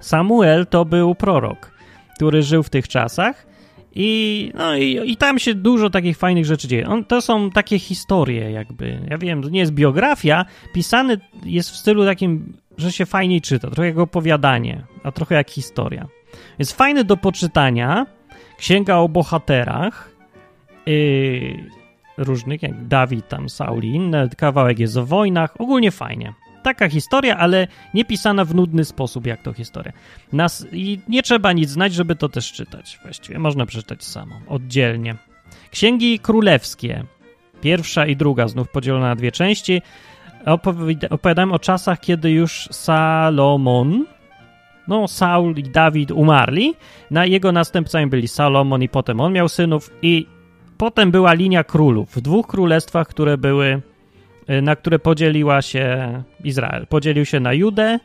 Samuel 0.00 0.66
to 0.66 0.84
był 0.84 1.14
prorok, 1.14 1.70
który 2.16 2.42
żył 2.42 2.62
w 2.62 2.70
tych 2.70 2.88
czasach 2.88 3.46
i, 3.94 4.52
no, 4.54 4.76
i, 4.76 5.00
i 5.12 5.16
tam 5.16 5.38
się 5.38 5.54
dużo 5.54 5.90
takich 5.90 6.18
fajnych 6.18 6.44
rzeczy 6.44 6.68
dzieje. 6.68 6.88
On, 6.88 7.04
to 7.04 7.20
są 7.20 7.50
takie 7.50 7.78
historie 7.78 8.50
jakby. 8.50 8.98
Ja 9.10 9.18
wiem, 9.18 9.42
to 9.42 9.48
nie 9.48 9.60
jest 9.60 9.72
biografia, 9.72 10.44
pisany 10.74 11.18
jest 11.44 11.70
w 11.70 11.76
stylu 11.76 12.04
takim, 12.04 12.52
że 12.78 12.92
się 12.92 13.06
fajniej 13.06 13.40
czyta, 13.40 13.70
trochę 13.70 13.88
jak 13.88 13.98
opowiadanie, 13.98 14.82
a 15.02 15.12
trochę 15.12 15.34
jak 15.34 15.50
historia. 15.50 16.06
Jest 16.58 16.72
fajny 16.72 17.04
do 17.04 17.16
poczytania, 17.16 18.06
księga 18.58 18.96
o 18.96 19.08
bohaterach, 19.08 20.10
yy, 20.86 21.79
różnych, 22.16 22.62
jak 22.62 22.86
Dawid, 22.86 23.28
tam 23.28 23.48
Sauli, 23.48 23.88
inne, 23.88 24.28
kawałek 24.36 24.78
jest 24.78 24.96
o 24.96 25.06
wojnach, 25.06 25.60
ogólnie 25.60 25.90
fajnie. 25.90 26.34
Taka 26.62 26.88
historia, 26.88 27.36
ale 27.36 27.66
nie 27.94 28.04
pisana 28.04 28.44
w 28.44 28.54
nudny 28.54 28.84
sposób, 28.84 29.26
jak 29.26 29.42
to 29.42 29.52
historia. 29.52 29.92
Nas, 30.32 30.66
I 30.72 31.00
nie 31.08 31.22
trzeba 31.22 31.52
nic 31.52 31.70
znać, 31.70 31.94
żeby 31.94 32.16
to 32.16 32.28
też 32.28 32.52
czytać. 32.52 32.98
Właściwie 33.02 33.38
można 33.38 33.66
przeczytać 33.66 34.04
samo, 34.04 34.34
oddzielnie. 34.48 35.16
Księgi 35.70 36.18
królewskie, 36.18 37.04
pierwsza 37.60 38.06
i 38.06 38.16
druga, 38.16 38.48
znów 38.48 38.68
podzielona 38.68 39.08
na 39.08 39.16
dwie 39.16 39.32
części, 39.32 39.82
opowiadałem 41.10 41.52
o 41.52 41.58
czasach, 41.58 42.00
kiedy 42.00 42.30
już 42.30 42.68
Salomon, 42.70 44.06
no 44.88 45.08
Saul 45.08 45.54
i 45.56 45.62
Dawid 45.62 46.10
umarli, 46.10 46.74
na 47.10 47.26
jego 47.26 47.52
następcami 47.52 48.06
byli 48.06 48.28
Salomon 48.28 48.82
i 48.82 48.88
potem 48.88 49.20
on 49.20 49.32
miał 49.32 49.48
synów 49.48 49.90
i 50.02 50.26
potem 50.80 51.10
była 51.10 51.32
linia 51.32 51.64
królów 51.64 52.10
w 52.16 52.20
dwóch 52.20 52.46
królestwach, 52.46 53.08
które 53.08 53.38
były, 53.38 53.82
y, 54.50 54.62
na 54.62 54.76
które 54.76 54.98
podzieliła 54.98 55.62
się 55.62 56.22
Izrael. 56.44 56.86
Podzielił 56.86 57.24
się 57.24 57.40
na 57.40 57.52
Judę 57.52 57.98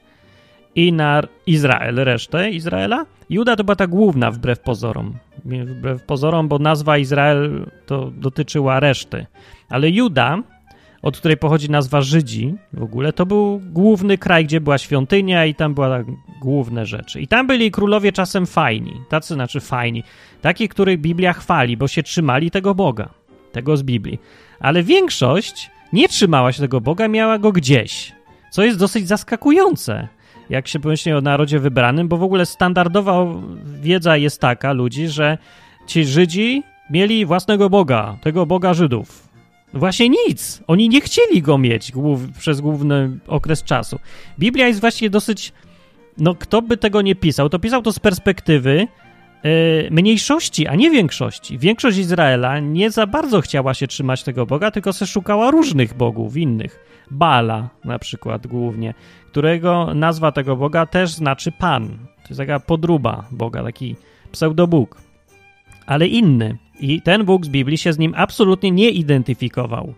i 0.75 0.93
na 0.93 1.21
Izrael, 1.47 1.95
resztę 1.95 2.51
Izraela. 2.51 3.05
Juda 3.29 3.55
to 3.55 3.63
była 3.63 3.75
ta 3.75 3.88
główna 3.88 4.31
wbrew 4.31 4.59
pozorom. 4.59 5.13
Wbrew 5.45 6.03
pozorom, 6.03 6.47
bo 6.47 6.59
nazwa 6.59 6.97
Izrael 6.97 7.65
to 7.85 8.11
dotyczyła 8.11 8.79
reszty. 8.79 9.25
Ale 9.69 9.89
Juda 9.89 10.43
od 11.05 11.17
której 11.17 11.37
pochodzi 11.37 11.69
nazwa 11.69 12.01
Żydzi 12.01 12.55
w 12.73 12.83
ogóle, 12.83 13.13
to 13.13 13.25
był 13.25 13.61
główny 13.71 14.17
kraj, 14.17 14.45
gdzie 14.45 14.61
była 14.61 14.77
świątynia 14.77 15.45
i 15.45 15.55
tam 15.55 15.73
były 15.73 15.87
tak 15.87 16.05
główne 16.41 16.85
rzeczy. 16.85 17.21
I 17.21 17.27
tam 17.27 17.47
byli 17.47 17.71
królowie 17.71 18.11
czasem 18.11 18.45
fajni, 18.45 18.93
tacy 19.09 19.33
znaczy 19.33 19.59
fajni, 19.59 20.03
taki, 20.41 20.69
których 20.69 21.01
Biblia 21.01 21.33
chwali, 21.33 21.77
bo 21.77 21.87
się 21.87 22.03
trzymali 22.03 22.51
tego 22.51 22.75
Boga, 22.75 23.09
tego 23.51 23.77
z 23.77 23.83
Biblii. 23.83 24.19
Ale 24.59 24.83
większość 24.83 25.71
nie 25.93 26.07
trzymała 26.07 26.51
się 26.51 26.61
tego 26.61 26.81
Boga, 26.81 27.07
miała 27.07 27.39
go 27.39 27.51
gdzieś, 27.51 28.13
co 28.49 28.63
jest 28.63 28.79
dosyć 28.79 29.07
zaskakujące, 29.07 30.07
jak 30.49 30.67
się 30.67 30.79
pomyśli 30.79 31.13
o 31.13 31.21
narodzie 31.21 31.59
wybranym, 31.59 32.07
bo 32.07 32.17
w 32.17 32.23
ogóle 32.23 32.45
standardowa 32.45 33.25
wiedza 33.81 34.17
jest 34.17 34.41
taka 34.41 34.73
ludzi, 34.73 35.07
że 35.07 35.37
ci 35.87 36.05
Żydzi 36.05 36.63
mieli 36.89 37.25
własnego 37.25 37.69
Boga, 37.69 38.17
tego 38.21 38.45
Boga 38.45 38.73
Żydów 38.73 39.24
Właśnie 39.75 40.09
nic. 40.09 40.63
Oni 40.67 40.89
nie 40.89 41.01
chcieli 41.01 41.41
go 41.41 41.57
mieć 41.57 41.91
głów, 41.91 42.19
przez 42.39 42.61
główny 42.61 43.19
okres 43.27 43.63
czasu. 43.63 43.99
Biblia 44.39 44.67
jest 44.67 44.81
właśnie 44.81 45.09
dosyć. 45.09 45.53
No, 46.17 46.35
kto 46.35 46.61
by 46.61 46.77
tego 46.77 47.01
nie 47.01 47.15
pisał, 47.15 47.49
to 47.49 47.59
pisał 47.59 47.81
to 47.81 47.91
z 47.91 47.99
perspektywy 47.99 48.88
yy, 49.43 49.51
mniejszości, 49.91 50.67
a 50.67 50.75
nie 50.75 50.91
większości. 50.91 51.57
Większość 51.57 51.97
Izraela 51.97 52.59
nie 52.59 52.91
za 52.91 53.07
bardzo 53.07 53.41
chciała 53.41 53.73
się 53.73 53.88
trzymać 53.88 54.23
tego 54.23 54.45
Boga, 54.45 54.71
tylko 54.71 54.93
se 54.93 55.07
szukała 55.07 55.51
różnych 55.51 55.93
bogów 55.93 56.38
innych. 56.38 56.79
Bala 57.11 57.69
na 57.85 57.99
przykład 57.99 58.47
głównie, 58.47 58.93
którego 59.27 59.93
nazwa 59.95 60.31
tego 60.31 60.55
Boga 60.55 60.85
też 60.85 61.11
znaczy 61.11 61.51
Pan. 61.51 61.88
To 62.23 62.29
jest 62.29 62.39
taka 62.39 62.59
podruba 62.59 63.25
Boga, 63.31 63.63
taki 63.63 63.95
pseudobóg. 64.31 64.97
Ale 65.85 66.07
inny. 66.07 66.57
I 66.79 67.01
ten 67.01 67.25
Bóg 67.25 67.45
z 67.45 67.49
Biblii 67.49 67.77
się 67.77 67.93
z 67.93 67.97
nim 67.97 68.13
absolutnie 68.17 68.71
nie 68.71 68.89
identyfikował. 68.89 69.93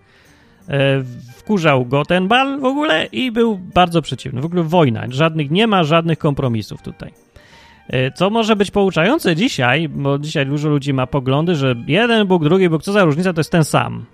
E, 0.69 1.03
wkurzał 1.35 1.85
go 1.85 2.05
ten 2.05 2.27
bal 2.27 2.59
w 2.59 2.65
ogóle 2.65 3.05
i 3.05 3.31
był 3.31 3.57
bardzo 3.57 4.01
przeciwny. 4.01 4.41
W 4.41 4.45
ogóle 4.45 4.63
wojna, 4.63 5.05
żadnych 5.09 5.51
nie 5.51 5.67
ma 5.67 5.83
żadnych 5.83 6.17
kompromisów 6.17 6.81
tutaj. 6.81 7.11
E, 7.87 8.11
co 8.11 8.29
może 8.29 8.55
być 8.55 8.71
pouczające 8.71 9.35
dzisiaj, 9.35 9.89
bo 9.89 10.19
dzisiaj 10.19 10.45
dużo 10.45 10.69
ludzi 10.69 10.93
ma 10.93 11.07
poglądy, 11.07 11.55
że 11.55 11.75
jeden 11.87 12.27
Bóg, 12.27 12.43
drugi 12.43 12.69
Bóg, 12.69 12.83
co 12.83 12.91
za 12.91 13.03
różnica, 13.03 13.33
to 13.33 13.39
jest 13.39 13.51
ten 13.51 13.63
sam. 13.63 14.05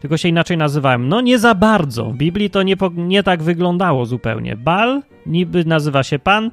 Tylko 0.00 0.16
się 0.16 0.28
inaczej 0.28 0.56
nazywałem. 0.56 1.08
No 1.08 1.20
nie 1.20 1.38
za 1.38 1.54
bardzo. 1.54 2.04
W 2.04 2.16
Biblii 2.16 2.50
to 2.50 2.62
nie, 2.62 2.76
nie 2.96 3.22
tak 3.22 3.42
wyglądało 3.42 4.06
zupełnie. 4.06 4.56
Bal 4.56 5.02
niby 5.26 5.64
nazywa 5.64 6.02
się 6.02 6.18
Pan, 6.18 6.50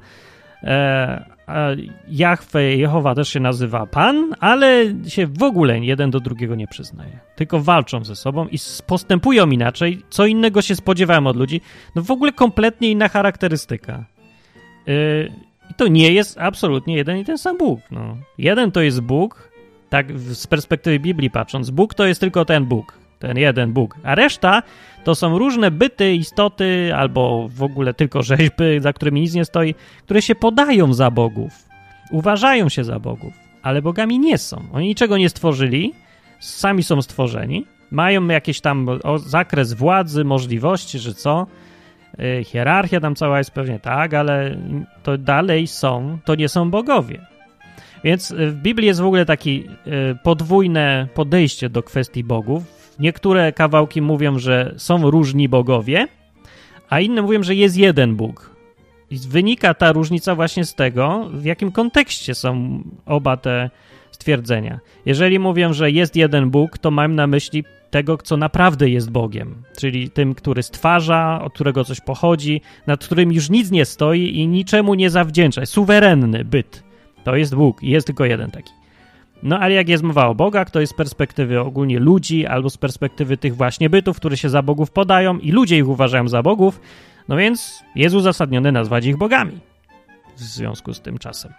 e, 0.62 1.37
Jahwe, 2.08 2.76
Jehowa 2.76 3.14
też 3.14 3.28
się 3.28 3.40
nazywa 3.40 3.86
Pan, 3.86 4.34
ale 4.40 4.84
się 5.08 5.26
w 5.26 5.42
ogóle 5.42 5.80
jeden 5.80 6.10
do 6.10 6.20
drugiego 6.20 6.54
nie 6.54 6.66
przyznaje. 6.66 7.18
Tylko 7.36 7.60
walczą 7.60 8.04
ze 8.04 8.16
sobą 8.16 8.46
i 8.48 8.58
postępują 8.86 9.50
inaczej. 9.50 10.02
Co 10.10 10.26
innego 10.26 10.62
się 10.62 10.76
spodziewałem 10.76 11.26
od 11.26 11.36
ludzi. 11.36 11.60
No 11.94 12.02
w 12.02 12.10
ogóle 12.10 12.32
kompletnie 12.32 12.90
inna 12.90 13.08
charakterystyka. 13.08 14.04
Yy, 14.86 15.32
to 15.76 15.88
nie 15.88 16.12
jest 16.12 16.38
absolutnie 16.38 16.96
jeden 16.96 17.18
i 17.18 17.24
ten 17.24 17.38
sam 17.38 17.58
Bóg. 17.58 17.80
No. 17.90 18.16
Jeden 18.38 18.72
to 18.72 18.80
jest 18.80 19.00
Bóg, 19.00 19.50
tak 19.88 20.18
z 20.18 20.46
perspektywy 20.46 21.00
Biblii 21.00 21.30
patrząc. 21.30 21.70
Bóg 21.70 21.94
to 21.94 22.06
jest 22.06 22.20
tylko 22.20 22.44
ten 22.44 22.64
Bóg 22.64 22.98
ten 23.18 23.38
jeden 23.38 23.72
Bóg. 23.72 23.96
A 24.02 24.14
reszta 24.14 24.62
to 25.04 25.14
są 25.14 25.38
różne 25.38 25.70
byty, 25.70 26.14
istoty 26.14 26.92
albo 26.96 27.48
w 27.48 27.62
ogóle 27.62 27.94
tylko 27.94 28.22
rzeźby, 28.22 28.80
za 28.80 28.92
którymi 28.92 29.20
nic 29.20 29.34
nie 29.34 29.44
stoi, 29.44 29.74
które 30.04 30.22
się 30.22 30.34
podają 30.34 30.92
za 30.92 31.10
bogów, 31.10 31.52
uważają 32.10 32.68
się 32.68 32.84
za 32.84 32.98
bogów, 32.98 33.32
ale 33.62 33.82
bogami 33.82 34.18
nie 34.18 34.38
są. 34.38 34.62
Oni 34.72 34.86
niczego 34.86 35.18
nie 35.18 35.28
stworzyli, 35.28 35.92
sami 36.40 36.82
są 36.82 37.02
stworzeni, 37.02 37.66
mają 37.90 38.26
jakiś 38.26 38.60
tam 38.60 38.86
zakres 39.16 39.72
władzy, 39.72 40.24
możliwości, 40.24 40.98
że 40.98 41.14
co. 41.14 41.46
Y, 42.20 42.44
hierarchia 42.44 43.00
tam 43.00 43.14
cała 43.14 43.38
jest 43.38 43.50
pewnie 43.50 43.78
tak, 43.78 44.14
ale 44.14 44.56
to 45.02 45.18
dalej 45.18 45.66
są, 45.66 46.18
to 46.24 46.34
nie 46.34 46.48
są 46.48 46.70
bogowie. 46.70 47.26
Więc 48.04 48.32
w 48.32 48.54
Biblii 48.54 48.86
jest 48.86 49.00
w 49.00 49.06
ogóle 49.06 49.26
takie 49.26 49.50
y, 49.50 49.64
podwójne 50.22 51.08
podejście 51.14 51.68
do 51.70 51.82
kwestii 51.82 52.24
bogów 52.24 52.77
Niektóre 52.98 53.52
kawałki 53.52 54.02
mówią, 54.02 54.38
że 54.38 54.74
są 54.76 55.10
różni 55.10 55.48
bogowie, 55.48 56.08
a 56.88 57.00
inne 57.00 57.22
mówią, 57.22 57.42
że 57.42 57.54
jest 57.54 57.76
jeden 57.76 58.16
Bóg. 58.16 58.56
I 59.10 59.18
wynika 59.18 59.74
ta 59.74 59.92
różnica 59.92 60.34
właśnie 60.34 60.64
z 60.64 60.74
tego, 60.74 61.28
w 61.32 61.44
jakim 61.44 61.72
kontekście 61.72 62.34
są 62.34 62.82
oba 63.06 63.36
te 63.36 63.70
stwierdzenia. 64.10 64.78
Jeżeli 65.06 65.38
mówią, 65.38 65.72
że 65.72 65.90
jest 65.90 66.16
jeden 66.16 66.50
Bóg, 66.50 66.78
to 66.78 66.90
mam 66.90 67.14
na 67.14 67.26
myśli 67.26 67.64
tego, 67.90 68.18
co 68.18 68.36
naprawdę 68.36 68.88
jest 68.88 69.10
Bogiem, 69.10 69.62
czyli 69.76 70.10
tym, 70.10 70.34
który 70.34 70.62
stwarza, 70.62 71.40
od 71.44 71.52
którego 71.52 71.84
coś 71.84 72.00
pochodzi, 72.00 72.60
nad 72.86 73.04
którym 73.04 73.32
już 73.32 73.50
nic 73.50 73.70
nie 73.70 73.84
stoi 73.84 74.38
i 74.38 74.48
niczemu 74.48 74.94
nie 74.94 75.10
zawdzięcza. 75.10 75.66
Suwerenny 75.66 76.44
byt. 76.44 76.82
To 77.24 77.36
jest 77.36 77.54
Bóg 77.54 77.82
i 77.82 77.90
jest 77.90 78.06
tylko 78.06 78.24
jeden 78.24 78.50
taki. 78.50 78.77
No 79.42 79.58
ale 79.58 79.74
jak 79.74 79.88
jest 79.88 80.02
mowa 80.02 80.26
o 80.26 80.34
bogach, 80.34 80.70
to 80.70 80.80
jest 80.80 80.92
z 80.92 80.96
perspektywy 80.96 81.60
ogólnie 81.60 81.98
ludzi 81.98 82.46
albo 82.46 82.70
z 82.70 82.76
perspektywy 82.76 83.36
tych 83.36 83.56
właśnie 83.56 83.90
bytów, 83.90 84.16
które 84.16 84.36
się 84.36 84.48
za 84.48 84.62
bogów 84.62 84.90
podają 84.90 85.38
i 85.38 85.52
ludzie 85.52 85.76
ich 85.76 85.88
uważają 85.88 86.28
za 86.28 86.42
bogów, 86.42 86.80
no 87.28 87.36
więc 87.36 87.84
jest 87.94 88.14
uzasadnione 88.14 88.72
nazwać 88.72 89.06
ich 89.06 89.16
bogami 89.16 89.58
w 90.36 90.40
związku 90.40 90.94
z 90.94 91.00
tym 91.00 91.18
czasem. 91.18 91.52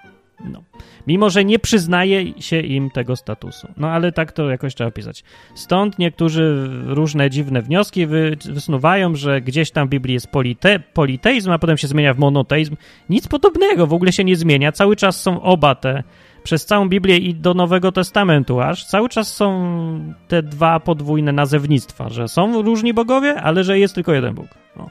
No. 0.46 0.63
Mimo, 1.08 1.30
że 1.30 1.46
nie 1.46 1.60
przyznaje 1.60 2.42
się 2.42 2.60
im 2.60 2.89
tego 2.89 3.15
statusu. 3.15 3.68
No 3.78 3.89
ale 3.89 4.12
tak 4.12 4.32
to 4.32 4.50
jakoś 4.50 4.76
trzeba 4.76 4.92
pisać. 4.92 5.24
Stąd 5.56 6.00
niektórzy 6.00 6.70
różne 6.86 7.30
dziwne 7.30 7.62
wnioski 7.62 8.06
wy, 8.06 8.38
wysnuwają, 8.46 9.15
że 9.15 9.42
gdzieś 9.42 9.72
tam 9.72 9.88
w 9.88 9.89
Biblii 9.89 10.13
jest 10.13 10.28
polite, 10.28 10.80
politeizm, 10.80 11.52
a 11.52 11.60
potem 11.60 11.78
się 11.78 11.88
zmienia 11.88 12.13
w 12.13 12.20
monoteizm. 12.20 12.76
Nic 13.10 13.28
podobnego, 13.28 13.88
w 13.88 13.94
ogóle 13.94 14.12
się 14.12 14.24
nie 14.24 14.36
zmienia. 14.36 14.72
Cały 14.72 14.96
czas 14.96 15.22
są 15.22 15.42
oba 15.42 15.76
te, 15.76 16.04
przez 16.43 16.65
całą 16.65 16.89
Biblię 16.89 17.17
i 17.17 17.36
do 17.36 17.54
Nowego 17.54 17.91
Testamentu 17.91 18.62
aż, 18.62 18.86
cały 18.86 19.10
czas 19.10 19.36
są 19.36 20.13
te 20.28 20.43
dwa 20.43 20.80
podwójne 20.80 21.32
nazewnictwa, 21.32 22.10
że 22.10 22.28
są 22.28 22.62
różni 22.62 22.93
bogowie, 22.93 23.41
ale 23.41 23.63
że 23.63 23.80
jest 23.80 23.95
tylko 23.95 24.13
jeden 24.13 24.34
Bóg. 24.34 24.47
No, 24.75 24.89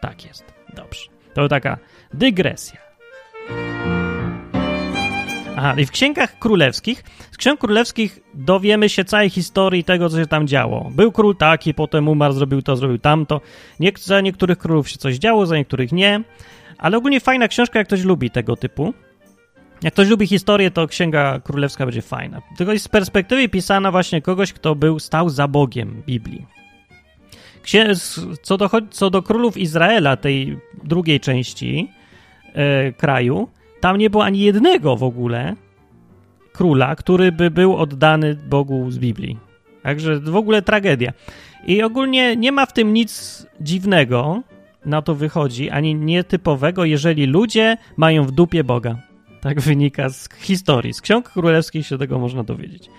tak 0.00 0.24
jest. 0.24 0.44
Dobrze. 0.74 1.10
To 1.34 1.48
taka 1.48 1.78
dygresja. 2.14 2.86
Aha, 5.56 5.74
i 5.78 5.86
w 5.86 5.90
księgach 5.90 6.38
królewskich, 6.38 7.04
z 7.30 7.36
ksiąg 7.36 7.60
królewskich 7.60 8.20
dowiemy 8.34 8.88
się 8.88 9.04
całej 9.04 9.30
historii 9.30 9.84
tego, 9.84 10.08
co 10.08 10.18
się 10.18 10.26
tam 10.26 10.46
działo. 10.46 10.90
Był 10.94 11.12
król 11.12 11.36
taki, 11.36 11.74
potem 11.74 12.08
umarł, 12.08 12.34
zrobił 12.34 12.62
to, 12.62 12.76
zrobił 12.76 12.98
tamto. 12.98 13.40
Nie, 13.80 13.92
za 14.00 14.20
niektórych 14.20 14.58
królów 14.58 14.88
się 14.88 14.98
coś 14.98 15.16
działo, 15.16 15.46
za 15.46 15.56
niektórych 15.56 15.92
nie. 15.92 16.22
Ale 16.78 16.96
ogólnie 16.96 17.20
fajna 17.20 17.48
książka, 17.48 17.78
jak 17.78 17.88
ktoś 17.88 18.04
lubi 18.04 18.30
tego 18.30 18.56
typu. 18.56 18.94
Jak 19.82 19.94
ktoś 19.94 20.08
lubi 20.08 20.26
historię, 20.26 20.70
to 20.70 20.86
Księga 20.86 21.40
Królewska 21.40 21.84
będzie 21.86 22.02
fajna. 22.02 22.42
Tylko 22.56 22.72
jest 22.72 22.84
z 22.84 22.88
perspektywy 22.88 23.48
pisana 23.48 23.90
właśnie 23.90 24.22
kogoś, 24.22 24.52
kto 24.52 24.74
był, 24.74 24.98
stał 24.98 25.28
za 25.28 25.48
Bogiem 25.48 26.02
Biblii. 26.06 26.46
Co 28.42 28.56
do, 28.56 28.70
co 28.90 29.10
do 29.10 29.22
królów 29.22 29.56
Izraela, 29.56 30.16
tej 30.16 30.58
drugiej 30.84 31.20
części 31.20 31.90
e, 32.54 32.92
kraju, 32.92 33.48
tam 33.80 33.96
nie 33.96 34.10
było 34.10 34.24
ani 34.24 34.40
jednego 34.40 34.96
w 34.96 35.02
ogóle 35.02 35.56
króla, 36.52 36.96
który 36.96 37.32
by 37.32 37.50
był 37.50 37.76
oddany 37.76 38.34
Bogu 38.34 38.90
z 38.90 38.98
Biblii. 38.98 39.38
Także 39.82 40.20
w 40.20 40.36
ogóle 40.36 40.62
tragedia. 40.62 41.12
I 41.66 41.82
ogólnie 41.82 42.36
nie 42.36 42.52
ma 42.52 42.66
w 42.66 42.72
tym 42.72 42.92
nic 42.92 43.46
dziwnego, 43.60 44.42
na 44.84 45.02
to 45.02 45.14
wychodzi, 45.14 45.70
ani 45.70 45.94
nietypowego, 45.94 46.84
jeżeli 46.84 47.26
ludzie 47.26 47.76
mają 47.96 48.24
w 48.24 48.30
dupie 48.30 48.64
Boga. 48.64 48.96
Tak 49.40 49.60
wynika 49.60 50.08
z 50.08 50.28
historii. 50.40 50.94
Z 50.94 51.00
ksiąg 51.00 51.28
królewskich 51.30 51.86
się 51.86 51.98
tego 51.98 52.18
można 52.18 52.42
dowiedzieć. 52.44 52.90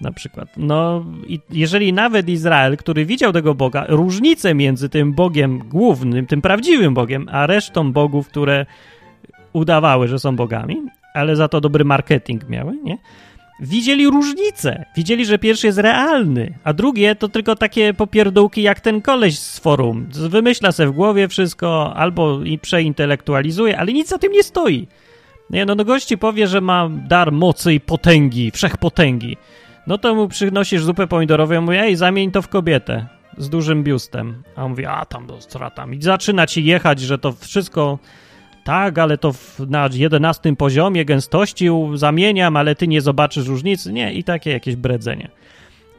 Na 0.00 0.12
przykład. 0.12 0.48
No, 0.56 1.04
i 1.26 1.40
jeżeli 1.50 1.92
nawet 1.92 2.28
Izrael, 2.28 2.76
który 2.76 3.06
widział 3.06 3.32
tego 3.32 3.54
Boga, 3.54 3.84
różnicę 3.88 4.54
między 4.54 4.88
tym 4.88 5.12
Bogiem 5.12 5.58
głównym, 5.58 6.26
tym 6.26 6.42
prawdziwym 6.42 6.94
Bogiem, 6.94 7.28
a 7.32 7.46
resztą 7.46 7.92
bogów, 7.92 8.28
które 8.28 8.66
udawały, 9.52 10.08
że 10.08 10.18
są 10.18 10.36
bogami, 10.36 10.76
ale 11.14 11.36
za 11.36 11.48
to 11.48 11.60
dobry 11.60 11.84
marketing 11.84 12.48
miały, 12.48 12.76
nie? 12.84 12.98
Widzieli 13.60 14.06
różnicę. 14.06 14.84
Widzieli, 14.96 15.26
że 15.26 15.38
pierwszy 15.38 15.66
jest 15.66 15.78
realny, 15.78 16.54
a 16.64 16.72
drugie 16.72 17.14
to 17.14 17.28
tylko 17.28 17.56
takie 17.56 17.94
popierdółki 17.94 18.62
jak 18.62 18.80
ten 18.80 19.00
koleś 19.00 19.38
z 19.38 19.58
forum. 19.58 20.06
Wymyśla 20.12 20.72
se 20.72 20.86
w 20.86 20.92
głowie 20.92 21.28
wszystko 21.28 21.94
albo 21.96 22.44
i 22.44 22.58
przeintelektualizuje, 22.58 23.78
ale 23.78 23.92
nic 23.92 24.08
za 24.08 24.18
tym 24.18 24.32
nie 24.32 24.42
stoi. 24.42 24.86
Nie, 25.50 25.66
no, 25.66 25.74
no 25.74 25.84
gości 25.84 26.18
powie, 26.18 26.46
że 26.46 26.60
ma 26.60 26.88
dar 27.08 27.32
mocy 27.32 27.74
i 27.74 27.80
potęgi, 27.80 28.50
wszechpotęgi. 28.50 29.36
No 29.86 29.98
to 29.98 30.14
mu 30.14 30.28
przynosisz 30.28 30.82
zupę 30.82 31.06
pomidorową 31.06 31.54
i 31.54 31.58
mówi, 31.58 31.78
ej, 31.78 31.96
zamień 31.96 32.30
to 32.30 32.42
w 32.42 32.48
kobietę 32.48 33.06
z 33.38 33.48
dużym 33.48 33.84
biustem. 33.84 34.42
A 34.56 34.64
on 34.64 34.70
mówi, 34.70 34.86
a 34.86 35.04
tam, 35.04 35.26
do 35.26 35.38
tam. 35.74 35.94
I 35.94 36.02
zaczyna 36.02 36.46
ci 36.46 36.64
jechać, 36.64 37.00
że 37.00 37.18
to 37.18 37.32
wszystko 37.32 37.98
tak, 38.64 38.98
ale 38.98 39.18
to 39.18 39.32
w, 39.32 39.60
na 39.68 39.88
11 39.92 40.56
poziomie 40.56 41.04
gęstości 41.04 41.68
zamieniam, 41.94 42.56
ale 42.56 42.74
ty 42.74 42.88
nie 42.88 43.00
zobaczysz 43.00 43.46
różnicy. 43.46 43.92
Nie, 43.92 44.12
i 44.12 44.24
takie 44.24 44.50
jakieś 44.50 44.76
bredzenie. 44.76 45.28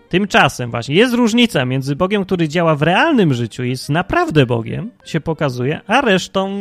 Tymczasem 0.10 0.72
właśnie 0.72 0.96
jest 0.96 1.14
różnica 1.14 1.66
między 1.66 1.96
Bogiem, 1.96 2.26
który 2.26 2.48
działa 2.48 2.76
w 2.76 2.82
realnym 2.82 3.34
życiu, 3.34 3.64
jest 3.64 3.90
naprawdę 3.90 4.46
Bogiem, 4.46 4.92
się 5.06 5.22
pokazuje, 5.22 5.82
a 5.88 6.02
resztą 6.02 6.52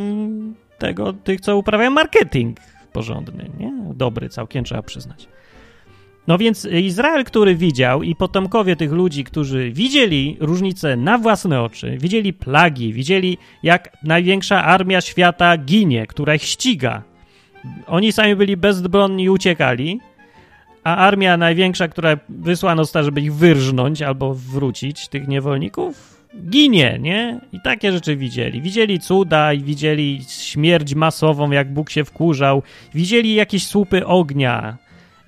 tego, 0.79 1.13
tych, 1.13 1.41
co 1.41 1.57
uprawiają 1.57 1.91
marketing 1.91 2.59
porządny, 2.93 3.51
nie? 3.59 3.73
Dobry 3.95 4.29
całkiem, 4.29 4.65
trzeba 4.65 4.83
przyznać. 4.83 5.29
No 6.27 6.39
więc 6.39 6.65
Izrael, 6.65 7.25
który 7.25 7.57
widział 7.57 8.03
i 8.03 8.15
potomkowie 8.15 8.77
tych 8.77 8.93
ludzi, 8.93 9.25
którzy 9.25 9.71
widzieli 9.73 10.37
różnicę 10.41 10.97
na 10.97 11.19
własne 11.19 11.63
oczy, 11.63 11.99
widzieli 11.99 12.33
plagi, 12.33 12.93
widzieli 12.93 13.39
jak 13.63 13.97
największa 14.05 14.65
armia 14.65 15.01
świata 15.01 15.57
ginie, 15.57 16.07
która 16.07 16.35
ich 16.35 16.43
ściga. 16.43 17.03
Oni 17.87 18.13
sami 18.13 18.37
byli 18.37 18.57
bezbronni 18.57 19.25
i 19.25 19.31
uciekali, 19.31 20.01
a 20.85 20.97
armia 20.97 21.37
największa, 21.37 21.89
która 21.89 22.17
wysłano 22.29 22.85
została, 22.85 23.03
żeby 23.03 23.21
ich 23.21 23.35
wyrżnąć 23.35 24.03
albo 24.03 24.35
wrócić, 24.35 25.09
tych 25.09 25.29
niewolników, 25.29 26.20
ginie, 26.51 26.99
nie? 27.01 27.41
I 27.53 27.61
takie 27.61 27.93
rzeczy 27.93 28.17
widzieli. 28.17 28.63
Widzieli 28.63 29.01
cuda 29.01 29.53
i 29.53 29.61
widzieli 29.61 30.21
śmierć 30.29 30.95
masową, 30.95 31.51
jak 31.51 31.73
Bóg 31.73 31.91
się 31.91 32.05
wkurzał. 32.05 32.63
Widzieli 32.95 33.35
jakieś 33.35 33.67
słupy 33.67 34.07
ognia 34.07 34.79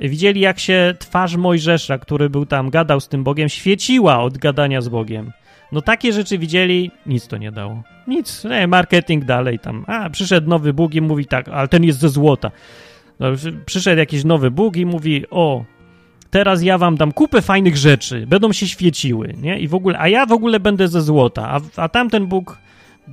Widzieli, 0.08 0.40
jak 0.40 0.58
się 0.58 0.94
twarz 0.98 1.36
Mojżesza, 1.36 1.98
który 1.98 2.30
był 2.30 2.46
tam, 2.46 2.70
gadał 2.70 3.00
z 3.00 3.08
tym 3.08 3.24
Bogiem, 3.24 3.48
świeciła 3.48 4.22
od 4.22 4.38
gadania 4.38 4.80
z 4.80 4.88
Bogiem. 4.88 5.32
No 5.72 5.82
takie 5.82 6.12
rzeczy 6.12 6.38
widzieli, 6.38 6.90
nic 7.06 7.26
to 7.26 7.36
nie 7.36 7.52
dało. 7.52 7.82
Nic, 8.06 8.44
nie, 8.44 8.66
marketing 8.66 9.24
dalej 9.24 9.58
tam. 9.58 9.84
A, 9.86 10.10
przyszedł 10.10 10.48
nowy 10.48 10.72
Bóg 10.72 10.94
i 10.94 11.00
mówi 11.00 11.26
tak, 11.26 11.48
ale 11.48 11.68
ten 11.68 11.84
jest 11.84 11.98
ze 11.98 12.08
złota. 12.08 12.50
No, 13.20 13.26
przyszedł 13.66 13.98
jakiś 13.98 14.24
nowy 14.24 14.50
Bóg 14.50 14.76
i 14.76 14.86
mówi, 14.86 15.24
o, 15.30 15.64
teraz 16.32 16.62
ja 16.62 16.78
wam 16.78 16.96
dam 16.96 17.12
kupę 17.12 17.42
fajnych 17.42 17.76
rzeczy, 17.76 18.26
będą 18.26 18.52
się 18.52 18.68
świeciły, 18.68 19.34
nie? 19.42 19.58
I 19.58 19.68
w 19.68 19.74
ogóle, 19.74 19.98
a 19.98 20.08
ja 20.08 20.26
w 20.26 20.32
ogóle 20.32 20.60
będę 20.60 20.88
ze 20.88 21.02
złota, 21.02 21.48
a, 21.50 21.60
a 21.82 21.88
tamten 21.88 22.26
Bóg 22.26 22.58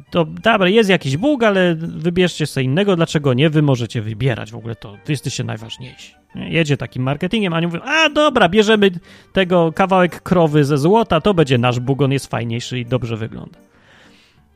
to 0.09 0.25
dobra, 0.25 0.69
jest 0.69 0.89
jakiś 0.89 1.17
Bóg, 1.17 1.43
ale 1.43 1.75
wybierzcie 1.75 2.47
sobie 2.47 2.63
innego, 2.63 2.95
dlaczego 2.95 3.33
nie? 3.33 3.49
Wy 3.49 3.61
możecie 3.61 4.01
wybierać 4.01 4.51
w 4.51 4.55
ogóle 4.55 4.75
to, 4.75 4.91
wy 4.91 5.13
jesteście 5.13 5.43
najważniejsi. 5.43 6.13
Jedzie 6.35 6.77
takim 6.77 7.03
marketingiem, 7.03 7.53
a 7.53 7.57
oni 7.57 7.67
mówią, 7.67 7.81
a 7.81 8.09
dobra, 8.09 8.49
bierzemy 8.49 8.91
tego 9.33 9.71
kawałek 9.75 10.21
krowy 10.21 10.65
ze 10.65 10.77
złota, 10.77 11.21
to 11.21 11.33
będzie 11.33 11.57
nasz 11.57 11.79
Bóg, 11.79 12.01
on 12.01 12.11
jest 12.11 12.27
fajniejszy 12.27 12.79
i 12.79 12.85
dobrze 12.85 13.17
wygląda. 13.17 13.59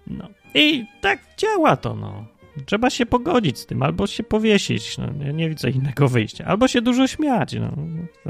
No. 0.08 0.28
I 0.54 0.86
tak 1.02 1.20
działa 1.38 1.76
to, 1.76 1.96
no. 1.96 2.26
Trzeba 2.66 2.90
się 2.90 3.06
pogodzić 3.06 3.60
z 3.60 3.66
tym, 3.66 3.84
albo 3.84 4.08
się 4.08 4.24
powiesić, 4.24 4.98
no. 4.98 5.06
Ja 5.26 5.32
nie 5.32 5.50
widzę 5.50 5.70
innego 5.70 6.08
wyjścia. 6.08 6.46
Albo 6.46 6.68
się 6.68 6.82
dużo 6.82 7.08
śmiać, 7.08 7.54
no. 7.54 7.72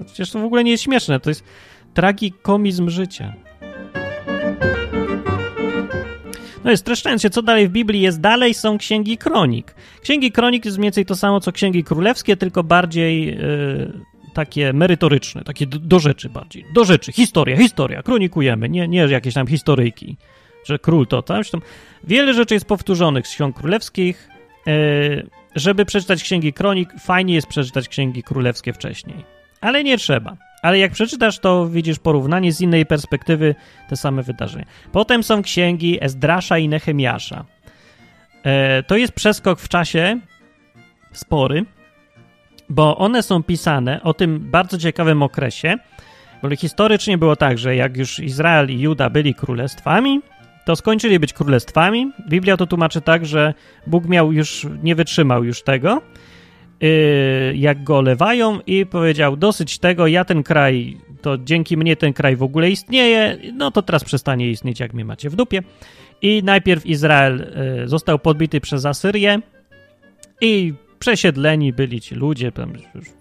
Przecież 0.05 0.31
to 0.31 0.39
w 0.39 0.43
ogóle 0.43 0.63
nie 0.63 0.71
jest 0.71 0.83
śmieszne, 0.83 1.19
to 1.19 1.29
jest 1.29 1.43
tragikomizm 1.93 2.89
życia. 2.89 3.33
No 6.63 6.71
jest 6.71 6.83
streszczając 6.83 7.21
się, 7.21 7.29
co 7.29 7.41
dalej 7.41 7.67
w 7.67 7.71
Biblii 7.71 8.01
jest 8.01 8.21
dalej, 8.21 8.53
są 8.53 8.77
księgi 8.77 9.17
kronik. 9.17 9.75
Księgi 10.01 10.31
kronik 10.31 10.65
jest 10.65 10.77
mniej 10.77 10.85
więcej 10.85 11.05
to 11.05 11.15
samo, 11.15 11.39
co 11.39 11.51
księgi 11.51 11.83
królewskie, 11.83 12.37
tylko 12.37 12.63
bardziej 12.63 13.25
yy, 13.25 13.93
takie 14.33 14.73
merytoryczne, 14.73 15.43
takie 15.43 15.67
do, 15.67 15.79
do, 15.79 15.99
rzeczy 15.99 16.29
bardziej. 16.29 16.65
Do 16.73 16.85
rzeczy, 16.85 17.11
historia, 17.11 17.57
historia, 17.57 18.03
kronikujemy, 18.03 18.69
nie, 18.69 18.87
nie 18.87 18.99
jakieś 18.99 19.33
tam 19.33 19.47
historyjki, 19.47 20.17
że 20.65 20.79
król 20.79 21.07
to 21.07 21.21
tam. 21.21 21.41
Wiele 22.03 22.33
rzeczy 22.33 22.53
jest 22.53 22.65
powtórzonych 22.65 23.27
z 23.27 23.31
ksiąg 23.31 23.55
królewskich. 23.55 24.29
Yy, 24.65 25.27
żeby 25.55 25.85
przeczytać 25.85 26.23
księgi 26.23 26.53
kronik, 26.53 26.89
fajnie 26.99 27.33
jest 27.35 27.47
przeczytać 27.47 27.87
księgi 27.87 28.23
królewskie 28.23 28.73
wcześniej. 28.73 29.25
Ale 29.61 29.83
nie 29.83 29.97
trzeba. 29.97 30.37
Ale 30.61 30.79
jak 30.79 30.91
przeczytasz, 30.91 31.39
to 31.39 31.67
widzisz 31.67 31.99
porównanie 31.99 32.53
z 32.53 32.61
innej 32.61 32.85
perspektywy 32.85 33.55
te 33.89 33.95
same 33.95 34.23
wydarzenia. 34.23 34.65
Potem 34.91 35.23
są 35.23 35.41
księgi 35.41 35.97
Ezdrasza 36.01 36.57
i 36.57 36.69
Nehemiasza. 36.69 37.45
E, 38.43 38.83
to 38.83 38.97
jest 38.97 39.13
przeskok 39.13 39.59
w 39.59 39.69
czasie 39.69 40.19
spory, 41.11 41.65
bo 42.69 42.97
one 42.97 43.23
są 43.23 43.43
pisane 43.43 44.03
o 44.03 44.13
tym 44.13 44.39
bardzo 44.39 44.77
ciekawym 44.77 45.23
okresie, 45.23 45.75
bo 46.43 46.55
historycznie 46.55 47.17
było 47.17 47.35
tak, 47.35 47.57
że 47.57 47.75
jak 47.75 47.97
już 47.97 48.19
Izrael 48.19 48.69
i 48.69 48.79
Juda 48.79 49.09
byli 49.09 49.35
królestwami, 49.35 50.21
to 50.65 50.75
skończyli 50.75 51.19
być 51.19 51.33
królestwami. 51.33 52.11
Biblia 52.29 52.57
to 52.57 52.67
tłumaczy 52.67 53.01
tak, 53.01 53.25
że 53.25 53.53
Bóg 53.87 54.05
miał 54.05 54.31
już, 54.31 54.67
nie 54.83 54.95
wytrzymał 54.95 55.43
już 55.43 55.63
tego 55.63 56.01
Y, 56.83 57.53
jak 57.55 57.83
go 57.83 57.97
olewają 57.97 58.59
i 58.67 58.85
powiedział, 58.85 59.37
dosyć 59.37 59.79
tego, 59.79 60.07
ja 60.07 60.25
ten 60.25 60.43
kraj, 60.43 60.97
to 61.21 61.37
dzięki 61.37 61.77
mnie 61.77 61.95
ten 61.95 62.13
kraj 62.13 62.35
w 62.35 62.43
ogóle 62.43 62.69
istnieje, 62.69 63.37
no 63.53 63.71
to 63.71 63.81
teraz 63.81 64.03
przestanie 64.03 64.49
istnieć, 64.49 64.79
jak 64.79 64.93
mnie 64.93 65.05
macie 65.05 65.29
w 65.29 65.35
dupie. 65.35 65.61
I 66.21 66.41
najpierw 66.43 66.85
Izrael 66.85 67.41
y, 67.83 67.87
został 67.87 68.19
podbity 68.19 68.61
przez 68.61 68.85
Asyrię 68.85 69.39
i 70.41 70.73
przesiedleni 70.99 71.73
byli 71.73 72.01
ci 72.01 72.15
ludzie, 72.15 72.51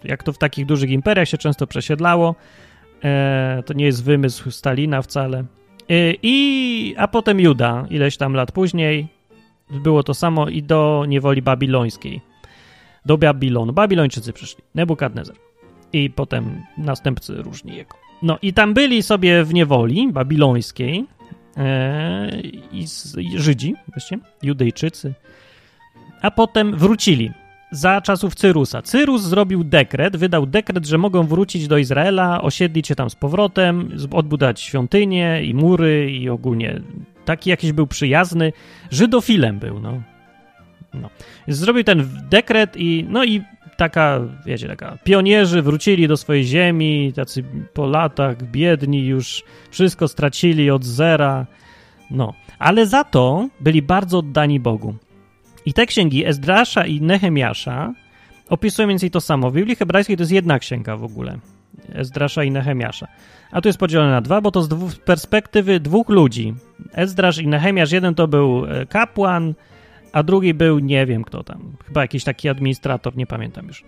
jak 0.03 0.23
to 0.23 0.33
w 0.33 0.37
takich 0.37 0.65
dużych 0.65 0.89
imperiach 0.89 1.29
się 1.29 1.37
często 1.37 1.67
przesiedlało. 1.67 2.35
E, 3.03 3.63
to 3.65 3.73
nie 3.73 3.85
jest 3.85 4.03
wymysł 4.03 4.51
Stalina 4.51 5.01
wcale. 5.01 5.43
E, 5.89 6.13
I, 6.23 6.95
a 6.97 7.07
potem 7.07 7.39
Juda, 7.39 7.85
ileś 7.89 8.17
tam 8.17 8.33
lat 8.33 8.51
później, 8.51 9.07
było 9.69 10.03
to 10.03 10.13
samo 10.13 10.49
i 10.49 10.63
do 10.63 11.05
niewoli 11.07 11.41
babilońskiej. 11.41 12.21
Do 13.05 13.17
Babilonu. 13.17 13.73
Babilończycy 13.73 14.33
przyszli. 14.33 14.63
Nebukadnezar. 14.75 15.35
I 15.93 16.09
potem 16.09 16.63
następcy 16.77 17.33
różni 17.33 17.75
jego. 17.75 17.95
No 18.21 18.37
i 18.41 18.53
tam 18.53 18.73
byli 18.73 19.03
sobie 19.03 19.43
w 19.43 19.53
niewoli 19.53 20.11
babilońskiej 20.11 21.05
e, 21.57 22.41
i, 22.71 22.85
i 23.17 23.39
Żydzi, 23.39 23.75
właściwie, 23.87 24.21
Judejczycy, 24.43 25.13
a 26.21 26.31
potem 26.31 26.77
wrócili 26.77 27.31
za 27.73 28.01
czasów 28.01 28.35
Cyrusa. 28.35 28.81
Cyrus 28.81 29.21
zrobił 29.21 29.63
dekret, 29.63 30.17
wydał 30.17 30.45
dekret, 30.45 30.85
że 30.85 30.97
mogą 30.97 31.23
wrócić 31.23 31.67
do 31.67 31.77
Izraela, 31.77 32.41
osiedlić 32.41 32.87
się 32.87 32.95
tam 32.95 33.09
z 33.09 33.15
powrotem, 33.15 33.89
odbudować 34.11 34.61
świątynie 34.61 35.43
i 35.43 35.53
mury 35.53 36.11
i 36.11 36.29
ogólnie 36.29 36.81
taki 37.25 37.49
jakiś 37.49 37.71
był 37.71 37.87
przyjazny, 37.87 38.53
żydofilem 38.91 39.59
był, 39.59 39.79
no. 39.79 40.01
no. 40.93 41.09
Zrobił 41.47 41.83
ten 41.83 42.09
dekret 42.29 42.77
i, 42.77 43.05
no 43.09 43.23
i 43.23 43.41
taka, 43.77 44.19
wiecie, 44.45 44.67
taka, 44.67 44.97
pionierzy 45.03 45.61
wrócili 45.61 46.07
do 46.07 46.17
swojej 46.17 46.43
ziemi, 46.43 47.13
tacy 47.15 47.43
po 47.73 47.85
latach 47.85 48.43
biedni 48.51 49.05
już 49.05 49.43
wszystko 49.71 50.07
stracili 50.07 50.71
od 50.71 50.85
zera, 50.85 51.45
no. 52.11 52.33
Ale 52.59 52.87
za 52.87 53.03
to 53.03 53.49
byli 53.59 53.81
bardzo 53.81 54.17
oddani 54.17 54.59
Bogu. 54.59 54.95
I 55.65 55.73
te 55.73 55.85
księgi 55.85 56.25
Ezdrasza 56.25 56.85
i 56.85 57.01
Nehemiasza 57.01 57.93
opisują 58.49 58.87
mniej 58.87 58.93
więcej 58.93 59.11
to 59.11 59.21
samo. 59.21 59.51
W 59.51 59.53
Biblii 59.53 59.75
hebrajskiej 59.75 60.17
to 60.17 60.23
jest 60.23 60.31
jedna 60.31 60.59
księga 60.59 60.97
w 60.97 61.03
ogóle. 61.03 61.37
Ezdrasza 61.93 62.43
i 62.43 62.51
Nehemiasza. 62.51 63.07
A 63.51 63.61
tu 63.61 63.69
jest 63.69 63.79
podzielone 63.79 64.11
na 64.11 64.21
dwa, 64.21 64.41
bo 64.41 64.51
to 64.51 64.61
z 64.61 64.67
dwóch, 64.67 64.95
perspektywy 64.95 65.79
dwóch 65.79 66.09
ludzi. 66.09 66.53
Ezdrasz 66.93 67.37
i 67.37 67.47
Nehemiasz, 67.47 67.91
jeden 67.91 68.15
to 68.15 68.27
był 68.27 68.65
e, 68.65 68.85
kapłan, 68.85 69.53
a 70.11 70.23
drugi 70.23 70.53
był 70.53 70.79
nie 70.79 71.05
wiem 71.05 71.23
kto 71.23 71.43
tam. 71.43 71.75
Chyba 71.85 72.01
jakiś 72.01 72.23
taki 72.23 72.49
administrator, 72.49 73.17
nie 73.17 73.27
pamiętam 73.27 73.67
już. 73.67 73.83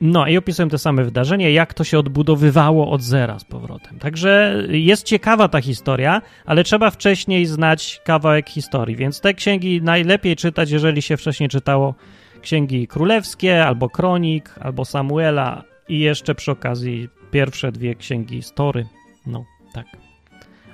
No 0.00 0.26
i 0.26 0.36
opisują 0.36 0.68
te 0.68 0.78
same 0.78 1.04
wydarzenia, 1.04 1.48
jak 1.48 1.74
to 1.74 1.84
się 1.84 1.98
odbudowywało 1.98 2.90
od 2.90 3.02
zera 3.02 3.38
z 3.38 3.44
powrotem. 3.44 3.98
Także 3.98 4.62
jest 4.68 5.06
ciekawa 5.06 5.48
ta 5.48 5.60
historia, 5.60 6.22
ale 6.46 6.64
trzeba 6.64 6.90
wcześniej 6.90 7.46
znać 7.46 8.00
kawałek 8.04 8.48
historii, 8.48 8.96
więc 8.96 9.20
te 9.20 9.34
księgi 9.34 9.82
najlepiej 9.82 10.36
czytać, 10.36 10.70
jeżeli 10.70 11.02
się 11.02 11.16
wcześniej 11.16 11.48
czytało 11.48 11.94
księgi 12.42 12.86
królewskie, 12.86 13.66
albo 13.66 13.88
kronik, 13.88 14.54
albo 14.60 14.84
Samuela 14.84 15.62
i 15.88 15.98
jeszcze 15.98 16.34
przy 16.34 16.52
okazji 16.52 17.08
pierwsze 17.30 17.72
dwie 17.72 17.94
księgi 17.94 18.42
story. 18.42 18.86
No, 19.26 19.44
tak. 19.72 19.86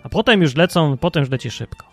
A 0.03 0.09
potem 0.09 0.43
już 0.43 0.57
lecą, 0.57 0.97
potem 0.97 1.21
już 1.21 1.31
leci 1.31 1.51
szybko. 1.51 1.90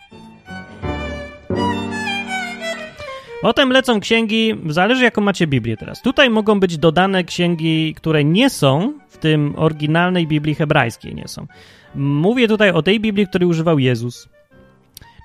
Potem 3.42 3.72
lecą 3.72 4.00
księgi, 4.00 4.56
zależy 4.70 5.04
jaką 5.04 5.22
macie 5.22 5.48
Biblię 5.48 5.78
teraz. 5.78 6.02
Tutaj 6.02 6.30
mogą 6.30 6.60
być 6.60 6.78
dodane 6.78 7.24
księgi, 7.24 7.94
które 7.94 8.24
nie 8.24 8.50
są 8.50 8.94
w 9.08 9.18
tym 9.18 9.54
oryginalnej 9.58 10.28
Biblii 10.28 10.56
hebrajskiej, 10.56 11.16
nie 11.16 11.28
są. 11.28 11.48
Mówię 11.96 12.48
tutaj 12.48 12.72
o 12.72 12.82
tej 12.82 13.00
Biblii, 13.00 13.28
której 13.28 13.50
używał 13.50 13.80
Jezus. 13.80 14.30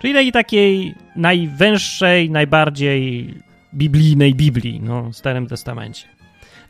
Czyli 0.02 0.14
tej 0.14 0.32
takiej 0.32 0.94
najwęższej, 1.16 2.30
najbardziej 2.30 3.34
biblijnej 3.74 4.34
Biblii, 4.34 4.80
no, 4.80 5.02
w 5.02 5.16
Starym 5.16 5.46
Testamencie. 5.46 6.06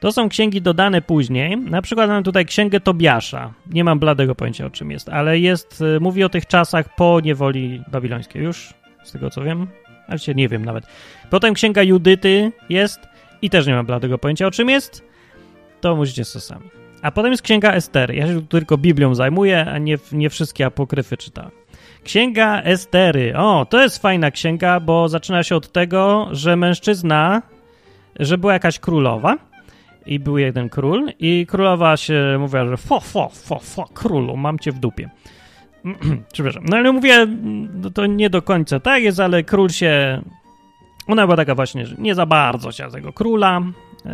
To 0.00 0.12
są 0.12 0.28
księgi 0.28 0.62
dodane 0.62 1.02
później. 1.02 1.56
Na 1.56 1.82
przykład 1.82 2.08
mam 2.08 2.22
tutaj 2.22 2.46
księgę 2.46 2.80
Tobiasza. 2.80 3.52
Nie 3.66 3.84
mam 3.84 3.98
bladego 3.98 4.34
pojęcia 4.34 4.66
o 4.66 4.70
czym 4.70 4.90
jest, 4.90 5.08
ale 5.08 5.38
jest, 5.38 5.80
y, 5.96 6.00
mówi 6.00 6.24
o 6.24 6.28
tych 6.28 6.46
czasach 6.46 6.94
po 6.96 7.20
niewoli 7.20 7.82
babilońskiej. 7.92 8.42
Już 8.42 8.74
z 9.04 9.12
tego 9.12 9.30
co 9.30 9.42
wiem, 9.42 9.66
ale 10.12 10.18
się 10.18 10.34
nie 10.34 10.48
wiem 10.48 10.64
nawet. 10.64 10.86
Potem 11.30 11.54
księga 11.54 11.82
Judyty 11.82 12.52
jest 12.68 13.00
i 13.42 13.50
też 13.50 13.66
nie 13.66 13.74
mam 13.74 13.86
bladego 13.86 14.18
pojęcia 14.18 14.46
o 14.46 14.50
czym 14.50 14.70
jest. 14.70 15.02
To 15.80 15.96
musicie 15.96 16.24
sobie 16.24 16.40
sami. 16.40 16.70
A 17.02 17.10
potem 17.10 17.30
jest 17.30 17.42
księga 17.42 17.72
Estery. 17.72 18.14
Ja 18.14 18.26
się 18.26 18.46
tylko 18.46 18.78
Biblią 18.78 19.14
zajmuję, 19.14 19.66
a 19.66 19.78
nie, 19.78 19.98
nie 20.12 20.30
wszystkie 20.30 20.66
apokryfy 20.66 21.16
czytałem. 21.16 21.50
Księga 22.04 22.62
Estery. 22.62 23.36
O, 23.36 23.66
to 23.70 23.82
jest 23.82 24.02
fajna 24.02 24.30
księga, 24.30 24.80
bo 24.80 25.08
zaczyna 25.08 25.42
się 25.42 25.56
od 25.56 25.72
tego, 25.72 26.28
że 26.32 26.56
mężczyzna, 26.56 27.42
że 28.18 28.38
była 28.38 28.52
jakaś 28.52 28.78
królowa 28.78 29.36
i 30.06 30.18
był 30.18 30.38
jeden 30.38 30.68
król 30.68 31.12
i 31.18 31.46
królowa 31.46 31.96
się 31.96 32.36
mówiła, 32.38 32.66
że 32.66 32.76
fo, 32.76 33.00
fo, 33.00 33.30
fo, 33.34 33.58
fo, 33.58 33.84
królu, 33.94 34.36
mam 34.36 34.58
cię 34.58 34.72
w 34.72 34.78
dupie. 34.78 35.10
Przepraszam. 36.32 36.64
No 36.66 36.76
ale 36.76 36.92
mówię, 36.92 37.26
no 37.74 37.90
to 37.90 38.06
nie 38.06 38.30
do 38.30 38.42
końca 38.42 38.80
tak 38.80 39.02
jest, 39.02 39.20
ale 39.20 39.42
król 39.42 39.68
się... 39.68 40.22
Ona 41.06 41.26
była 41.26 41.36
taka 41.36 41.54
właśnie, 41.54 41.86
że 41.86 41.96
nie 41.98 42.14
za 42.14 42.26
bardzo 42.26 42.70
chciała 42.70 42.90
tego 42.90 43.12
króla. 43.12 43.60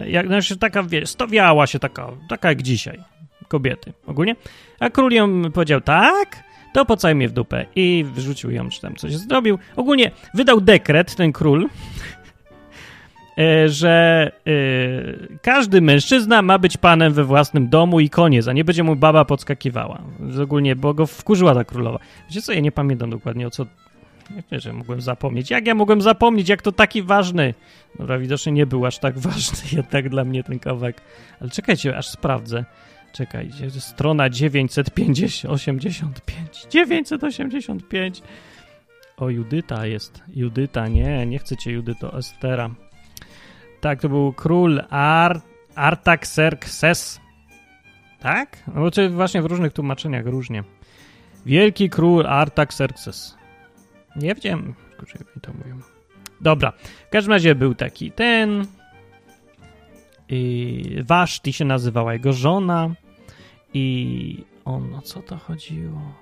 Jak, 0.06 0.26
znaczy 0.26 0.56
taka, 0.56 0.84
stawiała 1.04 1.66
się 1.66 1.78
taka, 1.78 2.08
taka 2.28 2.48
jak 2.48 2.62
dzisiaj. 2.62 3.00
Kobiety 3.48 3.92
ogólnie. 4.06 4.36
A 4.80 4.90
król 4.90 5.12
ją 5.12 5.52
powiedział 5.52 5.80
tak, 5.80 6.44
to 6.74 6.84
pocaj 6.84 7.14
mnie 7.14 7.28
w 7.28 7.32
dupę. 7.32 7.66
I 7.76 8.04
wyrzucił 8.12 8.50
ją, 8.50 8.68
czy 8.68 8.80
tam 8.80 8.96
coś 8.96 9.16
zrobił. 9.16 9.58
Ogólnie 9.76 10.10
wydał 10.34 10.60
dekret, 10.60 11.14
ten 11.14 11.32
król, 11.32 11.68
E, 11.68 11.97
że 13.66 14.32
y, 14.46 15.38
każdy 15.42 15.80
mężczyzna 15.80 16.42
ma 16.42 16.58
być 16.58 16.76
panem 16.76 17.12
we 17.12 17.24
własnym 17.24 17.68
domu 17.68 18.00
i 18.00 18.10
koniec, 18.10 18.48
a 18.48 18.52
nie 18.52 18.64
będzie 18.64 18.82
mu 18.82 18.96
baba 18.96 19.24
podskakiwała. 19.24 20.02
Ogólnie, 20.42 20.76
bo 20.76 20.94
go 20.94 21.06
wkurzyła 21.06 21.54
ta 21.54 21.64
królowa. 21.64 21.98
Wiecie 22.28 22.42
co, 22.42 22.52
ja 22.52 22.60
nie 22.60 22.72
pamiętam 22.72 23.10
dokładnie 23.10 23.46
o 23.46 23.50
co... 23.50 23.66
Nie 24.30 24.42
wiem, 24.50 24.60
że 24.60 24.72
mogłem 24.72 25.00
zapomnieć. 25.00 25.50
Jak 25.50 25.66
ja 25.66 25.74
mogłem 25.74 26.02
zapomnieć, 26.02 26.48
jak 26.48 26.62
to 26.62 26.72
taki 26.72 27.02
ważny... 27.02 27.54
Dobra, 27.98 28.18
widocznie 28.18 28.52
nie 28.52 28.66
był 28.66 28.86
aż 28.86 28.98
tak 28.98 29.18
ważny 29.28 29.58
jednak 29.72 30.08
dla 30.08 30.24
mnie 30.24 30.44
ten 30.44 30.58
kawałek. 30.58 31.00
Ale 31.40 31.50
czekajcie, 31.50 31.96
aż 31.96 32.08
sprawdzę. 32.08 32.64
Czekajcie, 33.12 33.70
strona 33.70 34.30
950, 34.30 35.54
85. 35.54 36.66
985. 36.70 38.22
O, 39.16 39.30
Judyta 39.30 39.86
jest. 39.86 40.22
Judyta, 40.34 40.88
nie, 40.88 41.26
nie 41.26 41.38
chcecie 41.38 41.72
Judyto, 41.72 42.18
Estera. 42.18 42.70
Tak, 43.80 44.00
to 44.00 44.08
był 44.08 44.32
król 44.32 44.80
Ar 44.90 45.40
Artaxerxes. 45.74 47.20
Tak? 48.20 48.62
No 48.74 48.90
to 48.90 49.10
właśnie 49.10 49.42
w 49.42 49.46
różnych 49.46 49.72
tłumaczeniach 49.72 50.26
różnie. 50.26 50.64
Wielki 51.46 51.90
król 51.90 52.26
Artaxerxes. 52.26 53.36
Nie 54.16 54.34
wiem, 54.34 54.74
kurczę, 54.98 55.18
jak 55.18 55.44
to 55.44 55.52
mówią. 55.52 55.80
Dobra, 56.40 56.72
w 57.06 57.10
każdym 57.10 57.32
razie 57.32 57.54
był 57.54 57.74
taki 57.74 58.12
ten. 58.12 58.66
I 60.28 61.02
Waszti 61.04 61.52
się 61.52 61.64
nazywała 61.64 62.12
jego 62.12 62.32
żona. 62.32 62.94
I 63.74 64.44
on, 64.64 64.94
o 64.94 65.02
co 65.02 65.22
to 65.22 65.36
chodziło? 65.36 66.14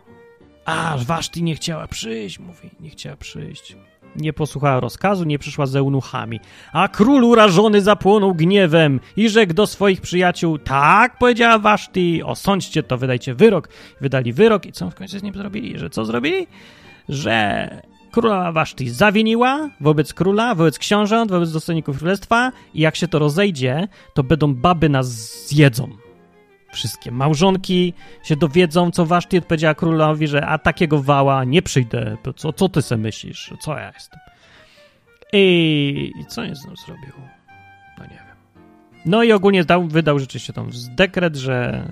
A, 0.64 0.97
Waszti 0.99 1.42
nie 1.42 1.55
chciała 1.55 1.87
przyjść, 1.87 2.38
mówi, 2.38 2.71
nie 2.81 2.90
chciała 2.90 3.16
przyjść 3.16 3.77
nie 4.16 4.33
posłuchała 4.33 4.81
rozkazu, 4.81 5.25
nie 5.25 5.38
przyszła 5.38 5.66
z 5.66 5.77
eunuchami. 5.77 6.40
A 6.73 6.88
król 6.88 7.25
urażony 7.25 7.81
zapłonął 7.83 8.35
gniewem 8.35 9.01
i 9.16 9.29
rzekł 9.29 9.55
do 9.55 9.66
swoich 9.66 10.01
przyjaciół, 10.01 10.59
tak, 10.59 11.19
powiedziała 11.19 11.59
Waszti, 11.59 12.23
osądźcie 12.23 12.83
to, 12.83 12.99
wydajcie 12.99 13.35
wyrok. 13.35 13.69
Wydali 14.01 14.33
wyrok 14.33 14.66
i 14.66 14.73
co 14.73 14.90
w 14.90 14.95
końcu 14.95 15.19
z 15.19 15.23
nim 15.23 15.35
zrobili? 15.35 15.79
Że 15.79 15.90
co 15.90 16.05
zrobili? 16.05 16.47
Że 17.09 17.69
królowa 18.12 18.53
Waszti 18.53 18.90
zawiniła 18.90 19.71
wobec 19.81 20.14
króla, 20.14 20.55
wobec 20.55 20.79
książąt, 20.79 21.31
wobec 21.31 21.53
dostojników 21.53 21.99
królestwa 21.99 22.53
i 22.75 22.81
jak 22.81 22.97
się 22.97 23.09
to 23.09 23.19
rozejdzie, 23.19 23.88
to 24.14 24.23
będą 24.23 24.55
baby 24.55 24.89
nas 24.89 25.07
zjedzą 25.49 26.06
wszystkie 26.77 27.11
małżonki 27.11 27.95
się 28.22 28.37
dowiedzą, 28.37 28.91
co 28.91 29.07
Waszti 29.07 29.39
odpowiedziała 29.39 29.74
królowi, 29.74 30.27
że 30.27 30.47
a 30.47 30.59
takiego 30.59 31.03
wała 31.03 31.45
nie 31.45 31.62
przyjdę, 31.62 32.16
co, 32.37 32.53
co 32.53 32.68
ty 32.68 32.83
sobie 32.83 33.03
myślisz, 33.03 33.53
co 33.61 33.79
ja 33.79 33.93
jestem. 33.95 34.20
I, 35.33 36.12
I 36.20 36.27
co 36.27 36.45
nie 36.47 36.57
z 36.57 36.66
nią 36.66 36.77
zrobił? 36.87 37.12
No 37.99 38.05
nie 38.05 38.11
wiem. 38.11 38.62
No 39.07 39.22
i 39.22 39.33
ogólnie 39.33 39.64
dał, 39.64 39.89
wydał 39.89 40.18
rzeczywiście 40.18 40.53
tam 40.53 40.70
dekret, 40.97 41.37
że, 41.37 41.89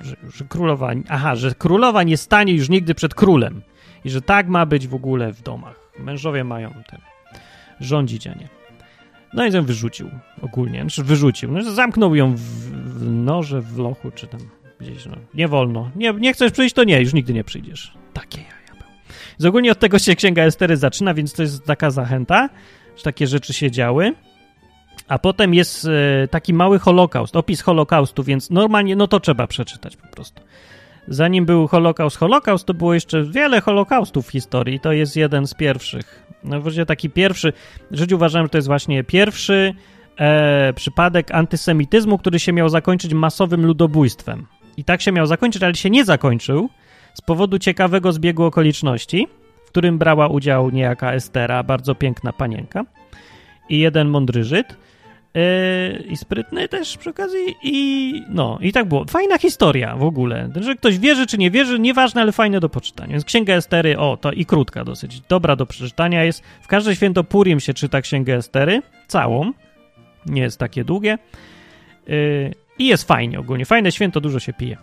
że, 0.00 0.16
że 0.36 0.44
królowa, 0.44 0.90
aha, 1.08 1.36
że 1.36 1.54
królowa 1.54 2.02
nie 2.02 2.16
stanie 2.16 2.52
już 2.52 2.68
nigdy 2.68 2.94
przed 2.94 3.14
królem 3.14 3.62
i 4.04 4.10
że 4.10 4.22
tak 4.22 4.48
ma 4.48 4.66
być 4.66 4.88
w 4.88 4.94
ogóle 4.94 5.32
w 5.32 5.42
domach. 5.42 5.90
Mężowie 5.98 6.44
mają 6.44 6.70
ten 6.70 7.00
rządzić, 7.80 8.26
a 8.26 8.34
nie. 8.34 8.48
No 9.34 9.46
i 9.46 9.52
ją 9.52 9.64
wyrzucił 9.64 10.10
ogólnie, 10.42 10.80
znaczy 10.80 11.04
wyrzucił. 11.04 11.52
No, 11.52 11.72
zamknął 11.72 12.14
ją 12.14 12.34
w, 12.36 12.40
w 12.40 13.10
noże, 13.10 13.60
w 13.60 13.78
lochu, 13.78 14.10
czy 14.10 14.26
tam 14.26 14.40
gdzieś, 14.80 15.06
no. 15.06 15.16
Nie 15.34 15.48
wolno. 15.48 15.90
Nie, 15.96 16.12
nie 16.12 16.32
chcesz 16.32 16.52
przyjść, 16.52 16.74
to 16.74 16.84
nie, 16.84 17.00
już 17.00 17.14
nigdy 17.14 17.32
nie 17.32 17.44
przyjdziesz. 17.44 17.94
Takie 18.12 18.38
jaja 18.38 18.82
był. 19.38 19.48
Ogólnie 19.48 19.72
od 19.72 19.78
tego 19.78 19.98
się 19.98 20.16
Księga 20.16 20.42
Estery 20.42 20.76
zaczyna, 20.76 21.14
więc 21.14 21.32
to 21.32 21.42
jest 21.42 21.64
taka 21.64 21.90
zachęta, 21.90 22.48
że 22.96 23.02
takie 23.02 23.26
rzeczy 23.26 23.52
się 23.52 23.70
działy. 23.70 24.12
A 25.08 25.18
potem 25.18 25.54
jest 25.54 25.84
e, 25.84 26.28
taki 26.28 26.54
mały 26.54 26.78
holokaust, 26.78 27.36
opis 27.36 27.60
holokaustu, 27.60 28.22
więc 28.22 28.50
normalnie, 28.50 28.96
no 28.96 29.06
to 29.06 29.20
trzeba 29.20 29.46
przeczytać 29.46 29.96
po 29.96 30.06
prostu. 30.06 30.42
Zanim 31.08 31.46
był 31.46 31.66
holokaust, 31.66 32.16
holokaust, 32.16 32.66
to 32.66 32.74
było 32.74 32.94
jeszcze 32.94 33.24
wiele 33.24 33.60
holokaustów 33.60 34.26
w 34.26 34.30
historii. 34.30 34.80
To 34.80 34.92
jest 34.92 35.16
jeden 35.16 35.46
z 35.46 35.54
pierwszych. 35.54 36.23
No 36.44 36.60
właściwie 36.60 36.86
taki 36.86 37.10
pierwszy, 37.10 37.52
w 37.90 37.96
życiu 37.96 38.16
uważam, 38.16 38.44
że 38.44 38.48
to 38.48 38.58
jest 38.58 38.68
właśnie 38.68 39.04
pierwszy 39.04 39.74
e, 40.18 40.72
przypadek 40.72 41.30
antysemityzmu, 41.30 42.18
który 42.18 42.38
się 42.38 42.52
miał 42.52 42.68
zakończyć 42.68 43.14
masowym 43.14 43.66
ludobójstwem. 43.66 44.46
I 44.76 44.84
tak 44.84 45.02
się 45.02 45.12
miał 45.12 45.26
zakończyć, 45.26 45.62
ale 45.62 45.74
się 45.74 45.90
nie 45.90 46.04
zakończył 46.04 46.68
z 47.14 47.20
powodu 47.20 47.58
ciekawego 47.58 48.12
zbiegu 48.12 48.44
okoliczności, 48.44 49.28
w 49.64 49.68
którym 49.68 49.98
brała 49.98 50.28
udział 50.28 50.70
niejaka 50.70 51.12
Estera, 51.12 51.62
bardzo 51.62 51.94
piękna 51.94 52.32
panienka 52.32 52.84
i 53.68 53.78
jeden 53.78 54.08
mądry 54.08 54.44
Żyd. 54.44 54.76
Yy, 55.34 56.04
i 56.08 56.16
sprytny 56.16 56.68
też 56.68 56.96
przy 56.96 57.10
okazji 57.10 57.54
i 57.62 58.22
no, 58.28 58.58
i 58.60 58.72
tak 58.72 58.88
było. 58.88 59.04
Fajna 59.04 59.38
historia 59.38 59.96
w 59.96 60.02
ogóle, 60.02 60.50
że 60.60 60.74
ktoś 60.74 60.98
wierzy 60.98 61.26
czy 61.26 61.38
nie 61.38 61.50
wierzy, 61.50 61.78
nieważne, 61.78 62.20
ale 62.20 62.32
fajne 62.32 62.60
do 62.60 62.68
poczytania. 62.68 63.12
Więc 63.12 63.24
Księga 63.24 63.54
Estery, 63.54 63.98
o, 63.98 64.16
to 64.16 64.32
i 64.32 64.46
krótka 64.46 64.84
dosyć, 64.84 65.20
dobra 65.20 65.56
do 65.56 65.66
przeczytania 65.66 66.24
jest. 66.24 66.42
W 66.62 66.66
każde 66.66 66.96
święto 66.96 67.24
Purim 67.24 67.60
się 67.60 67.74
czyta 67.74 68.00
Księgę 68.00 68.34
Estery, 68.34 68.82
całą, 69.06 69.52
nie 70.26 70.42
jest 70.42 70.58
takie 70.58 70.84
długie 70.84 71.18
yy, 72.06 72.54
i 72.78 72.86
jest 72.86 73.08
fajnie 73.08 73.40
ogólnie. 73.40 73.64
Fajne 73.64 73.92
święto, 73.92 74.20
dużo 74.20 74.38
się 74.38 74.52
pije. 74.52 74.76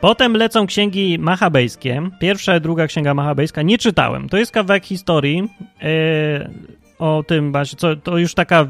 Potem 0.00 0.36
lecą 0.36 0.66
księgi 0.66 1.18
machabejskie. 1.18 2.02
Pierwsza 2.20 2.56
i 2.56 2.60
druga 2.60 2.86
księga 2.86 3.14
machabejska 3.14 3.62
nie 3.62 3.78
czytałem. 3.78 4.28
To 4.28 4.36
jest 4.36 4.52
kawałek 4.52 4.84
historii 4.84 5.36
yy, 5.36 6.50
o 6.98 7.24
tym, 7.26 7.52
co, 7.78 7.96
to 7.96 8.18
już 8.18 8.34
taka 8.34 8.66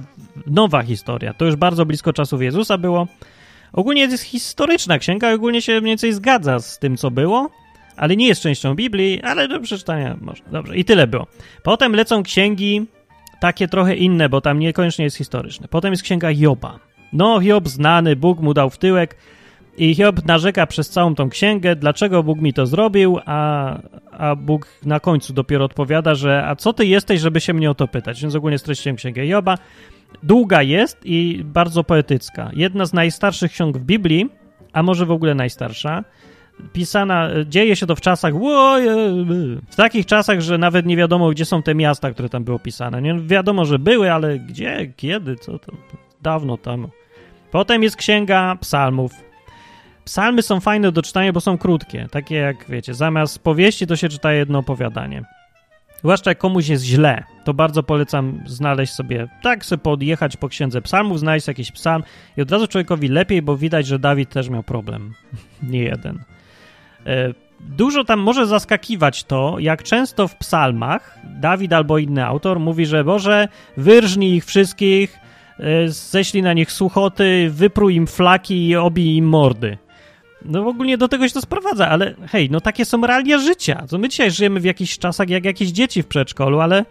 nowa 0.47 0.83
historia. 0.83 1.35
To 1.35 1.45
już 1.45 1.57
bardzo 1.57 1.87
blisko 1.87 2.13
czasów 2.13 2.43
Jezusa 2.43 2.79
było. 2.79 3.07
Ogólnie 3.73 4.03
jest 4.03 4.23
historyczna 4.23 4.99
księga, 4.99 5.33
ogólnie 5.33 5.63
się 5.63 5.73
mniej 5.73 5.91
więcej 5.91 6.13
zgadza 6.13 6.61
z 6.61 6.79
tym, 6.79 6.97
co 6.97 7.11
było, 7.11 7.51
ale 7.97 8.17
nie 8.17 8.29
jest 8.29 8.43
częścią 8.43 8.75
Biblii, 8.75 9.23
ale 9.23 9.49
do 9.49 9.61
przeczytania 9.61 10.17
można. 10.21 10.51
Dobrze, 10.51 10.77
i 10.77 10.85
tyle 10.85 11.07
było. 11.07 11.27
Potem 11.63 11.95
lecą 11.95 12.23
księgi 12.23 12.87
takie 13.41 13.69
trochę 13.69 13.97
inne, 13.97 14.29
bo 14.29 14.41
tam 14.41 14.59
niekoniecznie 14.59 15.05
jest 15.05 15.17
historyczne. 15.17 15.69
Potem 15.69 15.93
jest 15.93 16.03
księga 16.03 16.31
Joba. 16.31 16.79
No, 17.13 17.41
Job 17.41 17.69
znany, 17.69 18.17
Bóg 18.17 18.41
mu 18.41 18.55
dał 18.55 18.71
w 18.71 18.79
tyłek 18.79 19.17
i 19.81 19.95
Hiob 19.95 20.27
narzeka 20.27 20.67
przez 20.67 20.91
całą 20.91 21.15
tą 21.15 21.29
księgę, 21.29 21.77
dlaczego 21.77 22.23
Bóg 22.23 22.41
mi 22.41 22.53
to 22.53 22.67
zrobił, 22.67 23.19
a, 23.27 23.79
a 24.11 24.37
Bóg 24.37 24.67
na 24.85 25.01
końcu 25.01 25.33
dopiero 25.33 25.65
odpowiada, 25.65 26.15
że 26.15 26.47
a 26.47 26.57
co 26.57 26.73
ty 26.73 26.87
jesteś, 26.87 27.21
żeby 27.21 27.41
się 27.41 27.55
mnie 27.55 27.71
o 27.71 27.75
to 27.75 27.89
pytać? 27.89 28.23
Więc 28.23 28.35
ogólnie 28.35 28.59
streściłem 28.59 28.97
księgę 28.97 29.27
Joba. 29.27 29.59
Długa 30.23 30.63
jest 30.63 31.01
i 31.05 31.43
bardzo 31.45 31.85
poetycka. 31.85 32.51
Jedna 32.53 32.87
z 32.87 32.93
najstarszych 32.93 33.53
ksiąg 33.53 33.79
w 33.79 33.85
Biblii, 33.85 34.29
a 34.73 34.83
może 34.83 35.07
w 35.07 35.11
ogóle 35.11 35.35
najstarsza. 35.35 36.05
Pisana, 36.73 37.29
dzieje 37.47 37.77
się 37.77 37.87
to 37.87 37.97
w 37.97 38.01
czasach, 38.01 38.35
w 39.71 39.77
takich 39.77 40.07
czasach, 40.07 40.41
że 40.41 40.59
nawet 40.59 40.87
nie 40.87 40.97
wiadomo, 40.97 41.31
gdzie 41.31 41.45
są 41.45 41.63
te 41.63 41.75
miasta, 41.75 42.11
które 42.11 42.29
tam 42.29 42.45
były 42.45 42.57
opisane. 42.57 43.03
Nie 43.03 43.21
wiadomo, 43.21 43.65
że 43.65 43.79
były, 43.79 44.13
ale 44.13 44.39
gdzie, 44.39 44.93
kiedy, 44.97 45.37
co 45.37 45.59
to, 45.59 45.73
dawno 46.23 46.57
temu. 46.57 46.89
Potem 47.51 47.83
jest 47.83 47.97
księga 47.97 48.57
psalmów, 48.61 49.30
Psalmy 50.11 50.43
są 50.43 50.61
fajne 50.61 50.93
do 50.93 51.03
czytania, 51.03 51.33
bo 51.33 51.41
są 51.41 51.59
krótkie. 51.59 52.07
Takie 52.11 52.35
jak, 52.35 52.65
wiecie, 52.69 52.95
zamiast 52.95 53.39
powieści 53.39 53.87
to 53.87 53.97
się 53.97 54.09
czyta 54.09 54.33
jedno 54.33 54.59
opowiadanie. 54.59 55.23
Zwłaszcza 55.99 56.31
jak 56.31 56.39
komuś 56.39 56.69
jest 56.69 56.85
źle, 56.85 57.25
to 57.45 57.55
bardzo 57.55 57.83
polecam 57.83 58.41
znaleźć 58.47 58.93
sobie, 58.93 59.29
tak 59.43 59.65
sobie 59.65 59.83
podjechać 59.83 60.37
po 60.37 60.49
księdze 60.49 60.83
psalmów, 60.83 61.19
znaleźć 61.19 61.49
jakiś 61.49 61.73
psalm 61.73 62.03
i 62.37 62.43
od 62.43 62.51
razu 62.51 62.67
człowiekowi 62.67 63.09
lepiej, 63.09 63.43
bo 63.43 63.57
widać, 63.57 63.87
że 63.87 63.99
Dawid 63.99 64.31
też 64.31 64.49
miał 64.49 64.63
problem. 64.63 65.15
Nie 65.73 65.83
jeden. 65.83 66.19
E, 67.07 67.35
dużo 67.61 68.05
tam 68.05 68.21
może 68.21 68.47
zaskakiwać 68.47 69.25
to, 69.25 69.57
jak 69.59 69.83
często 69.83 70.29
w 70.29 70.37
psalmach 70.37 71.19
Dawid 71.25 71.73
albo 71.73 71.99
inny 71.99 72.27
autor 72.27 72.61
mówi, 72.61 72.87
że 72.87 73.05
Boże, 73.05 73.49
wyrżnij 73.77 74.35
ich 74.35 74.45
wszystkich, 74.45 75.19
e, 75.59 75.89
ześlij 75.89 76.43
na 76.43 76.53
nich 76.53 76.73
suchoty, 76.73 77.51
wyprój 77.51 77.95
im 77.95 78.07
flaki 78.07 78.69
i 78.69 78.77
obij 78.77 79.17
im 79.17 79.29
mordy. 79.29 79.79
No 80.45 80.63
w 80.63 80.67
ogóle 80.67 80.99
do 80.99 81.09
tego 81.09 81.29
się 81.29 81.35
to 81.35 81.41
sprowadza, 81.41 81.89
ale 81.89 82.15
hej, 82.27 82.51
no 82.51 82.61
takie 82.61 82.85
są 82.85 83.07
realia 83.07 83.39
życia. 83.39 83.87
To 83.91 83.99
my 83.99 84.09
dzisiaj 84.09 84.31
żyjemy 84.31 84.61
w 84.61 84.65
jakichś 84.65 84.99
czasach 84.99 85.29
jak 85.29 85.45
jakieś 85.45 85.69
dzieci 85.69 86.03
w 86.03 86.07
przedszkolu, 86.07 86.61
ale 86.61 86.85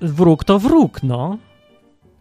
wróg 0.00 0.44
to 0.44 0.58
wróg, 0.58 1.02
no. 1.02 1.38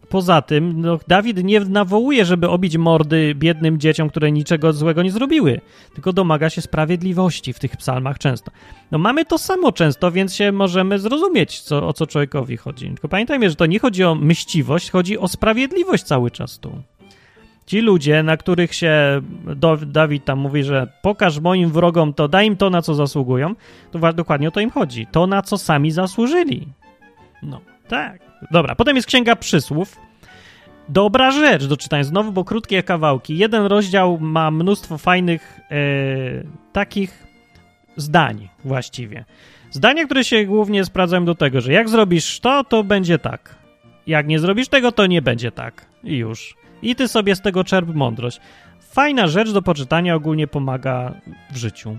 Poza 0.09 0.41
tym, 0.41 0.81
no, 0.81 0.99
Dawid 1.07 1.43
nie 1.43 1.59
nawołuje, 1.59 2.25
żeby 2.25 2.49
obić 2.49 2.77
mordy 2.77 3.35
biednym 3.35 3.79
dzieciom, 3.79 4.09
które 4.09 4.31
niczego 4.31 4.73
złego 4.73 5.03
nie 5.03 5.11
zrobiły, 5.11 5.61
tylko 5.93 6.13
domaga 6.13 6.49
się 6.49 6.61
sprawiedliwości 6.61 7.53
w 7.53 7.59
tych 7.59 7.77
psalmach 7.77 8.19
często. 8.19 8.51
No 8.91 8.97
mamy 8.97 9.25
to 9.25 9.37
samo 9.37 9.71
często, 9.71 10.11
więc 10.11 10.35
się 10.35 10.51
możemy 10.51 10.99
zrozumieć, 10.99 11.61
co, 11.61 11.87
o 11.87 11.93
co 11.93 12.07
człowiekowi 12.07 12.57
chodzi. 12.57 12.87
Tylko 12.87 13.07
pamiętajmy, 13.07 13.49
że 13.49 13.55
to 13.55 13.65
nie 13.65 13.79
chodzi 13.79 14.03
o 14.03 14.15
myśliwość, 14.15 14.91
chodzi 14.91 15.17
o 15.17 15.27
sprawiedliwość 15.27 16.03
cały 16.03 16.31
czas 16.31 16.59
tu. 16.59 16.81
Ci 17.65 17.81
ludzie, 17.81 18.23
na 18.23 18.37
których 18.37 18.73
się 18.73 19.21
Dawid 19.85 20.25
tam 20.25 20.39
mówi, 20.39 20.63
że 20.63 20.87
pokaż 21.01 21.39
moim 21.39 21.69
wrogom 21.69 22.13
to, 22.13 22.27
daj 22.27 22.47
im 22.47 22.57
to, 22.57 22.69
na 22.69 22.81
co 22.81 22.93
zasługują, 22.95 23.55
to 23.91 24.13
dokładnie 24.13 24.47
o 24.47 24.51
to 24.51 24.59
im 24.59 24.69
chodzi. 24.69 25.07
To, 25.11 25.27
na 25.27 25.41
co 25.41 25.57
sami 25.57 25.91
zasłużyli. 25.91 26.67
No, 27.43 27.61
tak. 27.87 28.21
Dobra, 28.51 28.75
potem 28.75 28.95
jest 28.95 29.07
Księga 29.07 29.35
Przysłów. 29.35 29.97
Dobra 30.89 31.31
rzecz 31.31 31.65
do 31.65 31.77
czytania 31.77 32.03
znowu, 32.03 32.31
bo 32.31 32.43
krótkie 32.43 32.83
kawałki. 32.83 33.37
Jeden 33.37 33.65
rozdział 33.65 34.17
ma 34.19 34.51
mnóstwo 34.51 34.97
fajnych 34.97 35.59
e, 35.71 35.75
takich 36.73 37.23
zdań 37.97 38.49
właściwie. 38.65 39.25
Zdania, 39.71 40.05
które 40.05 40.23
się 40.23 40.45
głównie 40.45 40.85
sprawdzają 40.85 41.25
do 41.25 41.35
tego, 41.35 41.61
że 41.61 41.73
jak 41.73 41.89
zrobisz 41.89 42.39
to, 42.39 42.63
to 42.63 42.83
będzie 42.83 43.19
tak. 43.19 43.55
Jak 44.07 44.27
nie 44.27 44.39
zrobisz 44.39 44.67
tego, 44.67 44.91
to 44.91 45.05
nie 45.05 45.21
będzie 45.21 45.51
tak. 45.51 45.85
I 46.03 46.17
już 46.17 46.55
i 46.83 46.95
ty 46.95 47.07
sobie 47.07 47.35
z 47.35 47.41
tego 47.41 47.63
czerp 47.63 47.95
mądrość. 47.95 48.39
Fajna 48.79 49.27
rzecz 49.27 49.51
do 49.51 49.61
poczytania, 49.61 50.15
ogólnie 50.15 50.47
pomaga 50.47 51.13
w 51.51 51.57
życiu. 51.57 51.97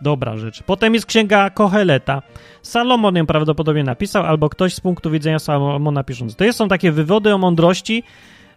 Dobra 0.00 0.36
rzecz. 0.36 0.62
Potem 0.62 0.94
jest 0.94 1.06
księga 1.06 1.50
Koheleta. 1.50 2.22
Salomon 2.62 3.16
ją 3.16 3.26
prawdopodobnie 3.26 3.84
napisał, 3.84 4.24
albo 4.24 4.48
ktoś 4.48 4.74
z 4.74 4.80
punktu 4.80 5.10
widzenia 5.10 5.38
Salomona 5.38 6.04
pisząc. 6.04 6.36
To 6.36 6.52
są 6.52 6.68
takie 6.68 6.92
wywody 6.92 7.34
o 7.34 7.38
mądrości, 7.38 8.02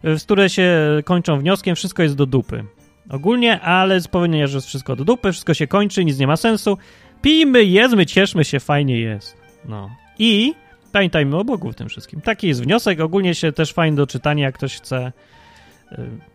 z 0.03 0.23
które 0.23 0.49
się 0.49 0.77
kończą 1.05 1.39
wnioskiem, 1.39 1.75
wszystko 1.75 2.03
jest 2.03 2.15
do 2.15 2.25
dupy. 2.25 2.63
Ogólnie, 3.09 3.61
ale 3.61 3.99
z 4.01 4.07
powiedzenia, 4.07 4.47
że 4.47 4.57
jest 4.57 4.67
wszystko 4.67 4.95
do 4.95 5.05
dupy, 5.05 5.31
wszystko 5.31 5.53
się 5.53 5.67
kończy, 5.67 6.05
nic 6.05 6.19
nie 6.19 6.27
ma 6.27 6.37
sensu. 6.37 6.77
Pijmy, 7.21 7.63
jedzmy, 7.63 8.05
cieszmy 8.05 8.45
się, 8.45 8.59
fajnie 8.59 8.99
jest. 8.99 9.37
No. 9.65 9.89
I 10.19 10.53
pamiętajmy 10.91 11.37
o 11.37 11.43
Bogu 11.43 11.71
w 11.71 11.75
tym 11.75 11.89
wszystkim. 11.89 12.21
Taki 12.21 12.47
jest 12.47 12.63
wniosek. 12.63 12.99
Ogólnie 12.99 13.35
się 13.35 13.51
też 13.51 13.73
fajnie 13.73 13.97
do 13.97 14.07
czytania, 14.07 14.45
jak 14.45 14.55
ktoś 14.55 14.75
chce 14.77 15.11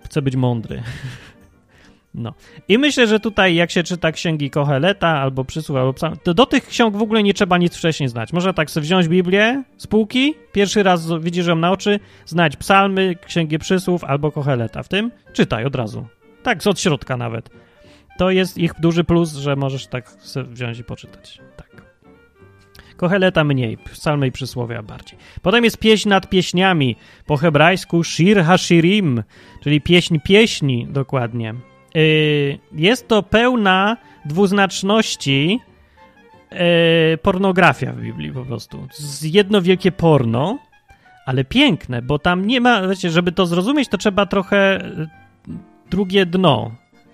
chcę 0.05 0.23
być 0.23 0.37
mądry. 0.37 0.83
No. 2.15 2.35
I 2.69 2.79
myślę, 2.79 3.07
że 3.07 3.21
tutaj 3.21 3.55
jak 3.55 3.71
się 3.71 3.83
czyta 3.83 4.13
księgi 4.13 4.51
Koheleta 4.51 5.09
albo 5.09 5.45
przysług, 5.45 5.79
albo 5.79 5.93
psa, 5.93 6.13
to 6.23 6.35
do 6.35 6.47
tych 6.47 6.67
ksiąg 6.67 6.97
w 6.97 7.03
ogóle 7.03 7.23
nie 7.23 7.35
trzeba 7.35 7.59
nic 7.59 7.77
wcześniej 7.77 8.09
znać. 8.09 8.33
Można 8.33 8.53
tak 8.53 8.71
sobie 8.71 8.85
wziąć 8.85 9.09
Biblię 9.09 9.63
z 9.77 9.87
półki, 9.87 10.35
pierwszy 10.53 10.83
raz 10.83 11.13
widzisz 11.21 11.47
ją 11.47 11.57
na 11.57 11.73
oczy, 11.73 12.01
znać 12.27 12.57
psalmy, 12.57 13.15
księgi 13.27 13.59
przysłów 13.59 14.05
albo 14.05 14.33
Koheleta. 14.33 14.83
W 14.83 14.89
tym 14.89 15.11
czytaj 15.33 15.65
od 15.65 15.75
razu. 15.75 16.07
Tak, 16.43 16.63
z 16.63 16.67
od 16.67 16.81
środka 16.81 17.17
nawet. 17.17 17.51
To 18.19 18.31
jest 18.31 18.59
ich 18.59 18.73
duży 18.81 19.05
plus, 19.05 19.33
że 19.33 19.57
możesz 19.57 19.87
tak 19.87 20.11
wziąć 20.37 20.79
i 20.79 20.85
poczytać. 20.85 21.39
Tak. 21.57 21.89
Koheleta 23.01 23.45
mniej, 23.45 23.79
psalmy 23.79 24.27
i 24.27 24.33
przysłowia 24.33 24.83
bardziej. 24.83 25.19
Potem 25.43 25.65
jest 25.65 25.79
pieśń 25.79 26.09
nad 26.09 26.29
pieśniami, 26.29 26.97
po 27.27 27.37
hebrajsku 27.37 28.05
shir 28.05 28.45
hashirim, 28.45 29.23
czyli 29.63 29.81
pieśń 29.81 30.19
pieśni 30.25 30.87
dokładnie. 30.91 31.55
Y, 31.97 32.59
jest 32.73 33.09
to 33.09 33.23
pełna 33.23 33.97
dwuznaczności 34.25 35.61
y, 37.15 37.19
pornografia 37.19 37.93
w 37.93 38.01
Biblii 38.01 38.33
po 38.33 38.45
prostu. 38.45 38.89
Jedno 39.23 39.63
wielkie 39.63 39.93
porno, 39.93 40.59
ale 41.27 41.45
piękne, 41.45 42.03
bo 42.03 42.19
tam 42.19 42.47
nie 42.47 42.61
ma, 42.61 42.89
wiecie, 42.89 43.11
żeby 43.11 43.33
to 43.33 43.47
zrozumieć, 43.47 43.89
to 43.89 43.99
trzeba 43.99 44.27
trochę 44.27 44.85
y, 44.85 45.09
drugie 45.91 46.27
dno 46.27 46.71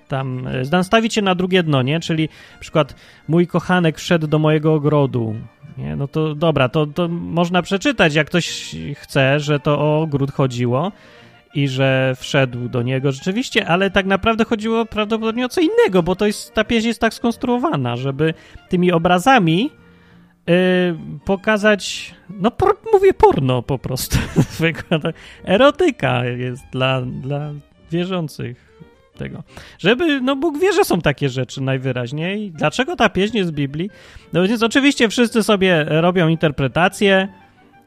tam 0.08 0.48
nastawić 0.72 1.14
się 1.14 1.22
na 1.22 1.34
drugie 1.34 1.62
dno, 1.62 1.82
nie? 1.82 2.00
Czyli 2.00 2.28
na 2.54 2.60
przykład 2.60 2.94
mój 3.28 3.46
kochanek 3.46 3.98
wszedł 3.98 4.26
do 4.26 4.38
mojego 4.38 4.74
ogrodu, 4.74 5.34
nie? 5.78 5.96
No 5.96 6.08
to 6.08 6.34
dobra, 6.34 6.68
to, 6.68 6.86
to 6.86 7.08
można 7.08 7.62
przeczytać, 7.62 8.14
jak 8.14 8.26
ktoś 8.26 8.76
chce, 8.94 9.40
że 9.40 9.60
to 9.60 9.78
o 9.78 10.00
ogród 10.00 10.32
chodziło 10.32 10.92
i 11.54 11.68
że 11.68 12.14
wszedł 12.18 12.68
do 12.68 12.82
niego 12.82 13.12
rzeczywiście, 13.12 13.66
ale 13.66 13.90
tak 13.90 14.06
naprawdę 14.06 14.44
chodziło 14.44 14.84
prawdopodobnie 14.86 15.46
o 15.46 15.48
co 15.48 15.60
innego, 15.60 16.02
bo 16.02 16.16
to 16.16 16.26
jest, 16.26 16.54
ta 16.54 16.64
pieśń 16.64 16.88
jest 16.88 17.00
tak 17.00 17.14
skonstruowana, 17.14 17.96
żeby 17.96 18.34
tymi 18.68 18.92
obrazami 18.92 19.70
pokazać, 21.24 22.14
no 22.30 22.50
por, 22.50 22.76
mówię 22.92 23.14
porno 23.14 23.62
po 23.62 23.78
prostu. 23.78 24.18
Erotyka 25.44 26.24
jest 26.24 26.62
dla, 26.72 27.02
dla 27.02 27.52
wierzących 27.90 28.65
tego. 29.16 29.42
Żeby, 29.78 30.20
no 30.20 30.36
Bóg 30.36 30.58
wie, 30.58 30.72
że 30.72 30.84
są 30.84 31.00
takie 31.00 31.28
rzeczy 31.28 31.62
najwyraźniej. 31.62 32.50
Dlaczego 32.50 32.96
ta 32.96 33.08
pieśń 33.08 33.36
jest 33.36 33.50
z 33.50 33.52
Biblii? 33.52 33.90
No 34.32 34.48
więc 34.48 34.62
oczywiście 34.62 35.08
wszyscy 35.08 35.42
sobie 35.42 35.84
robią 35.88 36.28
interpretację. 36.28 37.28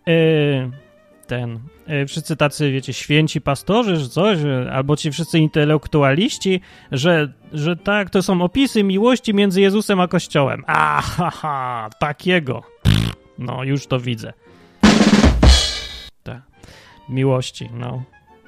Yy, 0.05 0.71
ten, 1.27 1.59
yy, 1.87 2.07
wszyscy 2.07 2.35
tacy, 2.35 2.71
wiecie, 2.71 2.93
święci 2.93 3.41
pastorzy, 3.41 3.95
że 3.95 4.09
coś, 4.09 4.37
albo 4.71 4.95
ci 4.95 5.11
wszyscy 5.11 5.39
intelektualiści, 5.39 6.61
że, 6.91 7.33
że 7.53 7.75
tak, 7.75 8.09
to 8.09 8.21
są 8.21 8.41
opisy 8.41 8.83
miłości 8.83 9.33
między 9.33 9.61
Jezusem 9.61 9.99
a 9.99 10.07
Kościołem. 10.07 10.63
Aha, 10.67 11.89
takiego. 11.99 12.63
No, 13.37 13.63
już 13.63 13.87
to 13.87 13.99
widzę. 13.99 14.33
Tak. 16.23 16.41
Miłości, 17.09 17.69
no 17.73 18.03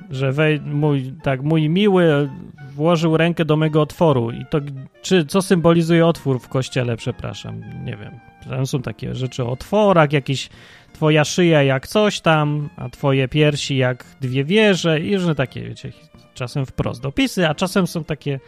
że 0.09 0.31
wej, 0.31 0.61
mój, 0.61 1.13
tak, 1.23 1.43
mój 1.43 1.69
miły 1.69 2.29
włożył 2.71 3.17
rękę 3.17 3.45
do 3.45 3.57
mego 3.57 3.81
otworu 3.81 4.31
i 4.31 4.45
to, 4.49 4.59
czy, 5.01 5.25
co 5.25 5.41
symbolizuje 5.41 6.05
otwór 6.05 6.39
w 6.39 6.47
kościele, 6.47 6.97
przepraszam, 6.97 7.61
nie 7.85 7.97
wiem, 7.97 8.19
tam 8.49 8.67
są 8.67 8.81
takie 8.81 9.15
rzeczy 9.15 9.43
o 9.43 9.51
otworach, 9.51 10.13
jakiś 10.13 10.49
twoja 10.93 11.25
szyja 11.25 11.63
jak 11.63 11.87
coś 11.87 12.21
tam, 12.21 12.69
a 12.77 12.89
twoje 12.89 13.27
piersi 13.27 13.77
jak 13.77 14.05
dwie 14.21 14.43
wieże 14.43 14.99
i 14.99 15.15
różne 15.15 15.35
takie, 15.35 15.61
wiecie, 15.61 15.91
czasem 16.33 16.65
wprost 16.65 17.05
opisy, 17.05 17.47
a 17.47 17.55
czasem 17.55 17.87
są 17.87 18.03
takie 18.03 18.39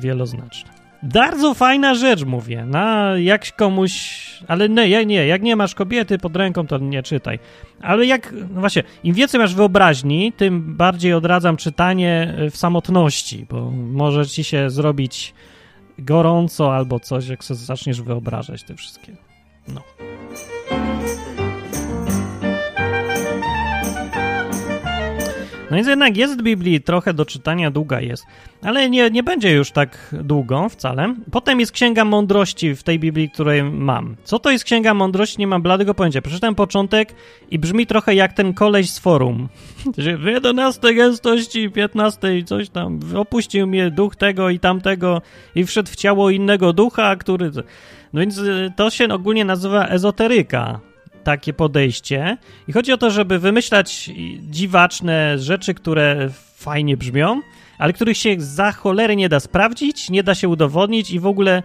wieloznaczne. 0.00 0.79
Bardzo 1.02 1.54
fajna 1.54 1.94
rzecz, 1.94 2.24
mówię. 2.24 2.64
Na 2.64 3.12
jak 3.18 3.56
komuś. 3.56 4.20
Ale 4.48 4.68
nie, 4.68 5.06
nie, 5.06 5.26
jak 5.26 5.42
nie 5.42 5.56
masz 5.56 5.74
kobiety 5.74 6.18
pod 6.18 6.36
ręką, 6.36 6.66
to 6.66 6.78
nie 6.78 7.02
czytaj. 7.02 7.38
Ale 7.82 8.06
jak. 8.06 8.34
No 8.54 8.60
właśnie, 8.60 8.82
im 9.04 9.14
więcej 9.14 9.40
masz 9.40 9.54
wyobraźni, 9.54 10.32
tym 10.32 10.76
bardziej 10.76 11.14
odradzam 11.14 11.56
czytanie 11.56 12.34
w 12.50 12.56
samotności, 12.56 13.46
bo 13.50 13.70
może 13.70 14.26
ci 14.26 14.44
się 14.44 14.70
zrobić 14.70 15.34
gorąco 15.98 16.74
albo 16.74 17.00
coś, 17.00 17.28
jak 17.28 17.44
sobie 17.44 17.58
zaczniesz 17.58 18.02
wyobrażać 18.02 18.62
te 18.62 18.74
wszystkie. 18.74 19.16
No. 19.68 19.99
No 25.70 25.76
więc 25.76 25.88
jednak 25.88 26.16
jest 26.16 26.38
w 26.38 26.42
Biblii 26.42 26.80
trochę 26.80 27.14
do 27.14 27.26
czytania, 27.26 27.70
długa 27.70 28.00
jest, 28.00 28.26
ale 28.62 28.90
nie, 28.90 29.10
nie 29.10 29.22
będzie 29.22 29.52
już 29.52 29.70
tak 29.70 30.14
długo 30.24 30.68
wcale. 30.68 31.14
Potem 31.30 31.60
jest 31.60 31.72
Księga 31.72 32.04
Mądrości 32.04 32.74
w 32.74 32.82
tej 32.82 32.98
Biblii, 32.98 33.30
której 33.30 33.64
mam. 33.64 34.16
Co 34.24 34.38
to 34.38 34.50
jest 34.50 34.64
Księga 34.64 34.94
Mądrości? 34.94 35.38
Nie 35.38 35.46
mam 35.46 35.62
bladego 35.62 35.94
pojęcia. 35.94 36.22
Przeczytałem 36.22 36.54
początek 36.54 37.14
i 37.50 37.58
brzmi 37.58 37.86
trochę 37.86 38.14
jak 38.14 38.32
ten 38.32 38.54
koleś 38.54 38.90
z 38.90 38.98
forum. 38.98 39.48
W 40.22 40.26
11 40.26 40.94
gęstości, 40.94 41.70
15 41.70 42.44
coś 42.44 42.68
tam, 42.68 43.00
opuścił 43.16 43.66
mnie 43.66 43.90
duch 43.90 44.16
tego 44.16 44.50
i 44.50 44.58
tamtego 44.58 45.22
i 45.54 45.64
wszedł 45.64 45.90
w 45.90 45.96
ciało 45.96 46.30
innego 46.30 46.72
ducha, 46.72 47.16
który... 47.16 47.50
No 48.12 48.20
więc 48.20 48.38
y, 48.38 48.72
to 48.76 48.90
się 48.90 49.08
ogólnie 49.08 49.44
nazywa 49.44 49.86
ezoteryka 49.86 50.80
takie 51.24 51.52
podejście. 51.52 52.36
I 52.68 52.72
chodzi 52.72 52.92
o 52.92 52.98
to, 52.98 53.10
żeby 53.10 53.38
wymyślać 53.38 54.10
dziwaczne 54.40 55.38
rzeczy, 55.38 55.74
które 55.74 56.28
fajnie 56.56 56.96
brzmią, 56.96 57.40
ale 57.78 57.92
których 57.92 58.16
się 58.16 58.34
za 58.38 58.72
cholery 58.72 59.16
nie 59.16 59.28
da 59.28 59.40
sprawdzić, 59.40 60.10
nie 60.10 60.22
da 60.22 60.34
się 60.34 60.48
udowodnić 60.48 61.10
i 61.10 61.20
w 61.20 61.26
ogóle 61.26 61.62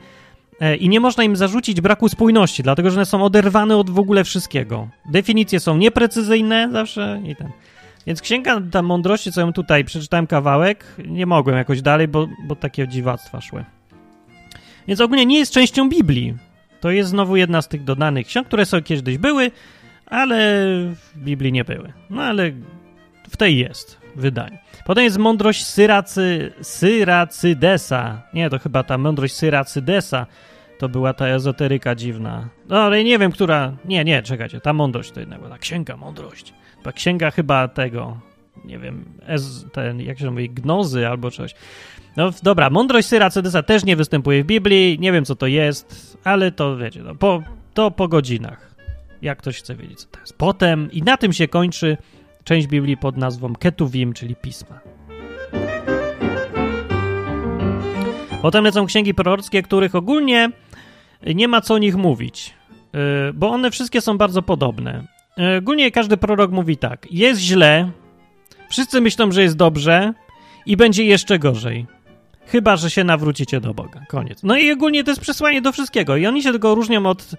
e, 0.60 0.76
i 0.76 0.90
nie 0.90 1.00
można 1.00 1.24
im 1.24 1.36
zarzucić 1.36 1.82
braku 1.82 2.10
spójności, 2.10 2.64
dlatego 2.64 2.90
że 2.90 2.96
one 2.96 3.06
są 3.06 3.24
oderwane 3.24 3.78
od 3.78 3.90
w 3.90 4.00
ogóle 4.00 4.24
wszystkiego. 4.24 4.88
Definicje 5.12 5.60
są 5.60 5.78
nieprecyzyjne 5.78 6.70
zawsze 6.72 7.22
i 7.26 7.36
ten. 7.36 7.50
Więc 8.08 8.22
księga 8.22 8.62
ta 8.72 8.82
mądrości, 8.82 9.32
co 9.32 9.42
ją 9.42 9.54
tutaj 9.54 9.86
przeczytałem 9.86 10.28
kawałek, 10.28 10.86
nie 11.08 11.26
mogłem 11.26 11.58
jakoś 11.58 11.82
dalej, 11.82 12.08
bo, 12.08 12.28
bo 12.48 12.56
takie 12.56 12.88
dziwactwa 12.88 13.42
szły. 13.42 13.66
Więc 14.88 15.02
ogólnie 15.02 15.26
nie 15.26 15.40
jest 15.40 15.54
częścią 15.54 15.90
Biblii. 15.90 16.34
To 16.86 16.92
jest 16.92 17.10
znowu 17.10 17.36
jedna 17.36 17.62
z 17.62 17.68
tych 17.68 17.84
dodanych 17.84 18.28
ksiąg, 18.28 18.48
które 18.48 18.66
są 18.66 18.84
kiedyś 18.84 19.18
były, 19.18 19.52
ale 20.06 20.38
w 20.92 21.18
Biblii 21.18 21.52
nie 21.52 21.64
były. 21.64 21.94
No 22.10 22.22
ale 22.22 22.52
w 23.30 23.38
tej 23.38 23.58
jest 23.58 23.98
wydanie. 24.16 24.60
Potem 24.86 25.04
jest 25.04 25.18
mądrość 25.18 25.66
Syracy, 25.66 26.54
Syracydesa. 26.62 28.22
Nie, 28.34 28.50
to 28.50 28.60
chyba 28.60 28.84
ta 28.84 28.98
mądrość 28.98 29.34
Syracydesa 29.34 30.26
to 30.80 30.90
była 30.90 31.14
ta 31.14 31.28
ezoteryka 31.28 31.96
dziwna. 31.96 32.50
No 32.70 32.80
ale 32.80 33.04
nie 33.04 33.20
wiem, 33.20 33.32
która... 33.32 33.74
Nie, 33.86 34.04
nie, 34.04 34.24
czekajcie, 34.24 34.62
ta 34.62 34.74
mądrość 34.74 35.12
to 35.12 35.20
jednak 35.20 35.40
była 35.40 35.52
ta 35.52 35.58
księga 35.58 35.98
mądrość. 35.98 36.54
Ta 36.84 36.92
księga 36.92 37.32
chyba 37.32 37.68
tego, 37.68 38.20
nie 38.66 38.80
wiem, 38.80 39.06
ez, 39.26 39.66
ten, 39.74 40.02
jak 40.02 40.20
się 40.20 40.32
mówi, 40.32 40.50
gnozy 40.50 41.08
albo 41.08 41.32
coś. 41.32 41.56
No 42.18 42.32
dobra, 42.44 42.70
mądrość 42.70 43.08
Syracydesa 43.08 43.64
też 43.64 43.84
nie 43.84 43.96
występuje 43.96 44.44
w 44.44 44.48
Biblii, 44.48 45.00
nie 45.00 45.12
wiem 45.12 45.26
co 45.26 45.36
to 45.36 45.48
jest, 45.48 46.18
ale 46.24 46.52
to 46.52 46.78
wiecie, 46.78 47.04
no, 47.04 47.16
po, 47.16 47.44
to 47.74 47.92
po 47.92 48.08
godzinach, 48.08 48.76
jak 49.22 49.38
ktoś 49.38 49.58
chce 49.58 49.76
wiedzieć 49.76 50.00
co 50.00 50.08
to 50.08 50.20
jest. 50.20 50.38
Potem, 50.38 50.92
i 50.92 51.02
na 51.02 51.18
tym 51.18 51.34
się 51.34 51.48
kończy 51.48 51.98
część 52.44 52.68
Biblii 52.68 52.98
pod 52.98 53.18
nazwą 53.18 53.56
Ketuvim, 53.56 54.14
czyli 54.14 54.36
Pisma. 54.36 54.80
Potem 58.42 58.64
lecą 58.64 58.86
księgi 58.86 59.14
prorockie, 59.14 59.62
których 59.62 59.96
ogólnie 59.96 60.50
nie 61.36 61.48
ma 61.48 61.62
co 61.62 61.74
o 61.74 61.78
nich 61.78 61.96
mówić, 61.96 62.54
y, 63.30 63.34
bo 63.34 63.50
one 63.50 63.72
wszystkie 63.72 64.02
są 64.02 64.18
bardzo 64.18 64.42
podobne. 64.42 65.08
Y, 65.56 65.58
ogólnie 65.58 65.92
każdy 65.92 66.18
prorok 66.18 66.52
mówi 66.52 66.78
tak: 66.78 67.08
jest 67.12 67.42
źle, 67.42 67.92
wszyscy 68.70 69.02
myślą, 69.02 69.32
że 69.32 69.42
jest 69.42 69.56
dobrze 69.56 70.14
i 70.66 70.78
będzie 70.78 71.04
jeszcze 71.04 71.40
gorzej. 71.40 71.86
Chyba, 72.48 72.76
że 72.76 72.90
się 72.90 73.04
nawrócicie 73.04 73.62
do 73.62 73.74
Boga. 73.74 74.02
Koniec. 74.08 74.44
No 74.44 74.58
i 74.58 74.72
ogólnie 74.72 75.04
to 75.04 75.12
jest 75.12 75.22
przesłanie 75.22 75.62
do 75.62 75.72
wszystkiego. 75.72 76.18
I 76.18 76.28
oni 76.28 76.44
się 76.44 76.52
tylko 76.52 76.76
różnią 76.76 77.06
od 77.06 77.32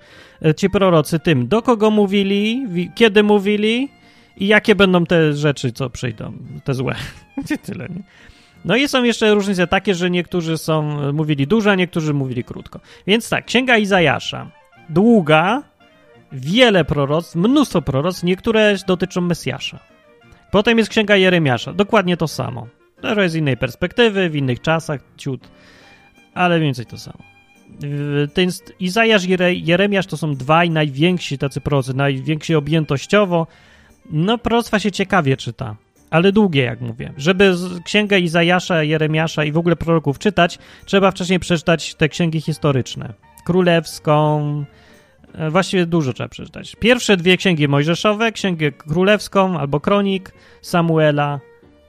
e, 0.43 0.55
ci 0.55 0.71
prorocy 0.71 1.19
tym, 1.19 1.49
do 1.49 1.63
kogo 1.63 1.91
mówili, 1.91 2.67
kiedy 2.95 3.23
mówili 3.23 3.89
i 4.37 4.47
jakie 4.47 4.75
będą 4.75 5.07
te 5.07 5.33
rzeczy, 5.33 5.73
co 5.73 5.91
przyjdą, 5.91 6.33
te 6.65 6.75
złe. 6.75 6.95
Tyle, 7.67 7.89
nie? 7.89 8.03
No 8.65 8.77
i 8.77 8.89
są 8.89 9.05
jeszcze 9.05 9.35
różnice 9.35 9.67
takie, 9.67 9.95
że 9.95 10.11
niektórzy 10.11 10.59
są, 10.59 11.01
e, 11.01 11.13
mówili 11.13 11.47
dużo, 11.47 11.71
a 11.71 11.75
niektórzy 11.75 12.15
mówili 12.15 12.45
krótko. 12.45 12.81
Więc 13.07 13.29
tak, 13.29 13.45
Księga 13.45 13.79
Izajasza. 13.79 14.51
Długa, 14.89 15.63
wiele 16.33 16.85
proroc, 16.85 17.35
mnóstwo 17.35 17.83
proroc, 17.83 18.23
niektóre 18.23 18.77
dotyczą 18.87 19.21
Mesjasza. 19.21 19.96
Potem 20.57 20.79
jest 20.79 20.91
Księga 20.91 21.17
Jeremiasza. 21.17 21.73
Dokładnie 21.73 22.17
to 22.17 22.29
samo. 22.29 22.67
Trochę 23.01 23.29
z 23.29 23.35
innej 23.35 23.57
perspektywy, 23.57 24.31
w 24.31 24.37
innych 24.37 24.61
czasach, 24.61 25.01
ciut, 25.17 25.49
ale 26.35 26.57
mniej 26.57 26.67
więcej 26.67 26.87
to 26.87 26.99
samo. 26.99 27.19
Ten 28.35 28.51
Izajasz 28.81 29.25
i 29.25 29.37
Jeremiasz 29.67 30.07
to 30.07 30.17
są 30.17 30.35
dwaj 30.35 30.71
najwięksi 30.71 31.39
tacy 31.39 31.61
prorocy, 31.61 31.95
najwięksi 31.95 32.55
objętościowo. 32.55 33.47
No, 34.11 34.39
proroctwa 34.39 34.79
się 34.79 34.93
ciekawie 34.93 35.37
czyta, 35.37 35.77
ale 36.11 36.33
długie, 36.33 36.63
jak 36.63 36.81
mówię. 36.81 37.13
Żeby 37.17 37.55
księgę 37.85 38.21
Izajasza, 38.21 38.83
Jeremiasza 38.83 39.45
i 39.45 39.53
w 39.53 39.59
ogóle 39.59 39.77
proroków 39.77 40.19
czytać, 40.19 40.59
trzeba 40.85 41.11
wcześniej 41.11 41.39
przeczytać 41.39 41.95
te 41.95 42.09
księgi 42.09 42.41
historyczne. 42.41 43.13
Królewską, 43.45 44.65
właściwie 45.51 45.87
dużo 45.87 46.13
trzeba 46.13 46.29
przeczytać. 46.29 46.77
Pierwsze 46.77 47.17
dwie 47.17 47.37
księgi 47.37 47.69
mojżeszowe, 47.69 48.33
księgę 48.33 48.73
królewską 48.73 49.59
albo 49.59 49.81
kronik 49.81 50.33
Samuela, 50.63 51.41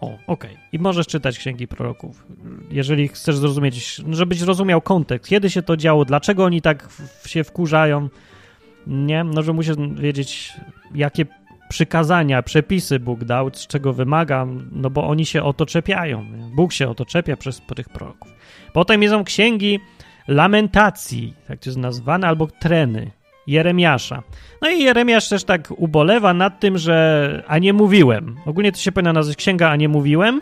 o, 0.01 0.05
okej. 0.05 0.21
Okay. 0.27 0.57
I 0.71 0.79
możesz 0.79 1.07
czytać 1.07 1.39
księgi 1.39 1.67
proroków, 1.67 2.25
jeżeli 2.71 3.07
chcesz 3.07 3.37
zrozumieć, 3.37 4.01
żebyś 4.11 4.39
zrozumiał 4.39 4.81
kontekst, 4.81 5.29
kiedy 5.29 5.49
się 5.49 5.61
to 5.61 5.77
działo, 5.77 6.05
dlaczego 6.05 6.45
oni 6.45 6.61
tak 6.61 6.89
się 7.25 7.43
wkurzają, 7.43 8.09
nie? 8.87 9.23
No, 9.23 9.43
że 9.43 9.53
musisz 9.53 9.75
wiedzieć, 9.95 10.53
jakie 10.95 11.25
przykazania, 11.69 12.41
przepisy 12.43 12.99
Bóg 12.99 13.23
dał, 13.23 13.49
z 13.53 13.67
czego 13.67 13.93
wymaga, 13.93 14.47
no 14.71 14.89
bo 14.89 15.07
oni 15.07 15.25
się 15.25 15.43
o 15.43 15.53
to 15.53 15.65
czepiają. 15.65 16.23
Nie? 16.23 16.55
Bóg 16.55 16.73
się 16.73 16.89
o 16.89 16.95
to 16.95 17.05
czepia 17.05 17.37
przez 17.37 17.61
tych 17.75 17.89
proroków. 17.89 18.31
Potem 18.73 19.09
są 19.09 19.23
księgi 19.23 19.79
lamentacji, 20.27 21.33
tak 21.47 21.59
to 21.59 21.69
jest 21.69 21.79
nazwane, 21.79 22.27
albo 22.27 22.47
treny. 22.47 23.11
Jeremiasza. 23.47 24.23
No 24.61 24.69
i 24.69 24.83
Jeremiasz 24.83 25.29
też 25.29 25.43
tak 25.43 25.73
ubolewa 25.77 26.33
nad 26.33 26.59
tym, 26.59 26.77
że 26.77 27.43
a 27.47 27.57
nie 27.57 27.73
mówiłem. 27.73 28.35
Ogólnie 28.45 28.71
to 28.71 28.77
się 28.77 28.91
powinno 28.91 29.13
nazywać 29.13 29.37
księga, 29.37 29.69
a 29.69 29.75
nie 29.75 29.89
mówiłem. 29.89 30.41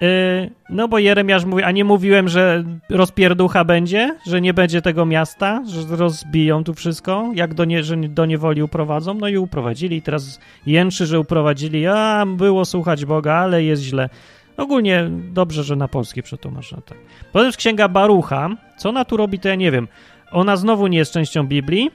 Yy, 0.00 0.50
no 0.70 0.88
bo 0.88 0.98
Jeremiasz 0.98 1.44
mówi, 1.44 1.62
a 1.62 1.70
nie 1.70 1.84
mówiłem, 1.84 2.28
że 2.28 2.64
rozpierducha 2.90 3.64
będzie, 3.64 4.16
że 4.26 4.40
nie 4.40 4.54
będzie 4.54 4.82
tego 4.82 5.06
miasta, 5.06 5.62
że 5.66 5.96
rozbiją 5.96 6.64
tu 6.64 6.74
wszystko, 6.74 7.30
jak 7.34 7.54
do, 7.54 7.64
nie, 7.64 7.84
że 7.84 7.96
do 7.96 8.26
niewoli 8.26 8.62
uprowadzą. 8.62 9.14
No 9.14 9.28
i 9.28 9.36
uprowadzili 9.36 9.96
i 9.96 10.02
teraz 10.02 10.40
jęczy, 10.66 11.06
że 11.06 11.20
uprowadzili, 11.20 11.86
a 11.86 12.24
było 12.26 12.64
słuchać 12.64 13.04
Boga, 13.04 13.34
ale 13.34 13.64
jest 13.64 13.82
źle. 13.82 14.08
Ogólnie 14.56 15.10
dobrze, 15.10 15.64
że 15.64 15.76
na 15.76 15.88
polski 15.88 16.22
przetłumaczę. 16.22 16.76
Tak. 16.86 16.98
Potem 17.32 17.46
jest 17.46 17.58
księga 17.58 17.88
Barucha. 17.88 18.48
Co 18.76 18.88
ona 18.88 19.04
tu 19.04 19.16
robi, 19.16 19.38
to 19.38 19.48
ja 19.48 19.54
nie 19.54 19.70
wiem. 19.70 19.88
Ona 20.30 20.56
znowu 20.56 20.86
nie 20.86 20.98
jest 20.98 21.12
częścią 21.12 21.46
Biblii, 21.46 21.90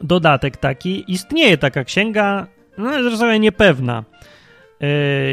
dodatek 0.00 0.56
taki. 0.56 1.04
Istnieje 1.12 1.58
taka 1.58 1.84
księga, 1.84 2.46
no 2.78 3.02
zresztą 3.02 3.38
niepewna. 3.38 4.04
E, 4.80 4.86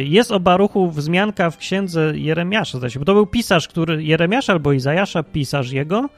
jest 0.04 0.32
o 0.32 0.40
Baruchu 0.40 0.92
wzmianka 0.92 1.50
w 1.50 1.58
księdze 1.58 2.14
Jeremiasza, 2.16 2.80
bo 3.00 3.06
to 3.06 3.14
był 3.14 3.28
pisarz, 3.28 3.68
który, 3.68 4.04
Jeremiasza 4.04 4.54
albo 4.54 4.74
Izajasza, 4.74 5.24
pisarz 5.24 5.72
jego, 5.72 6.10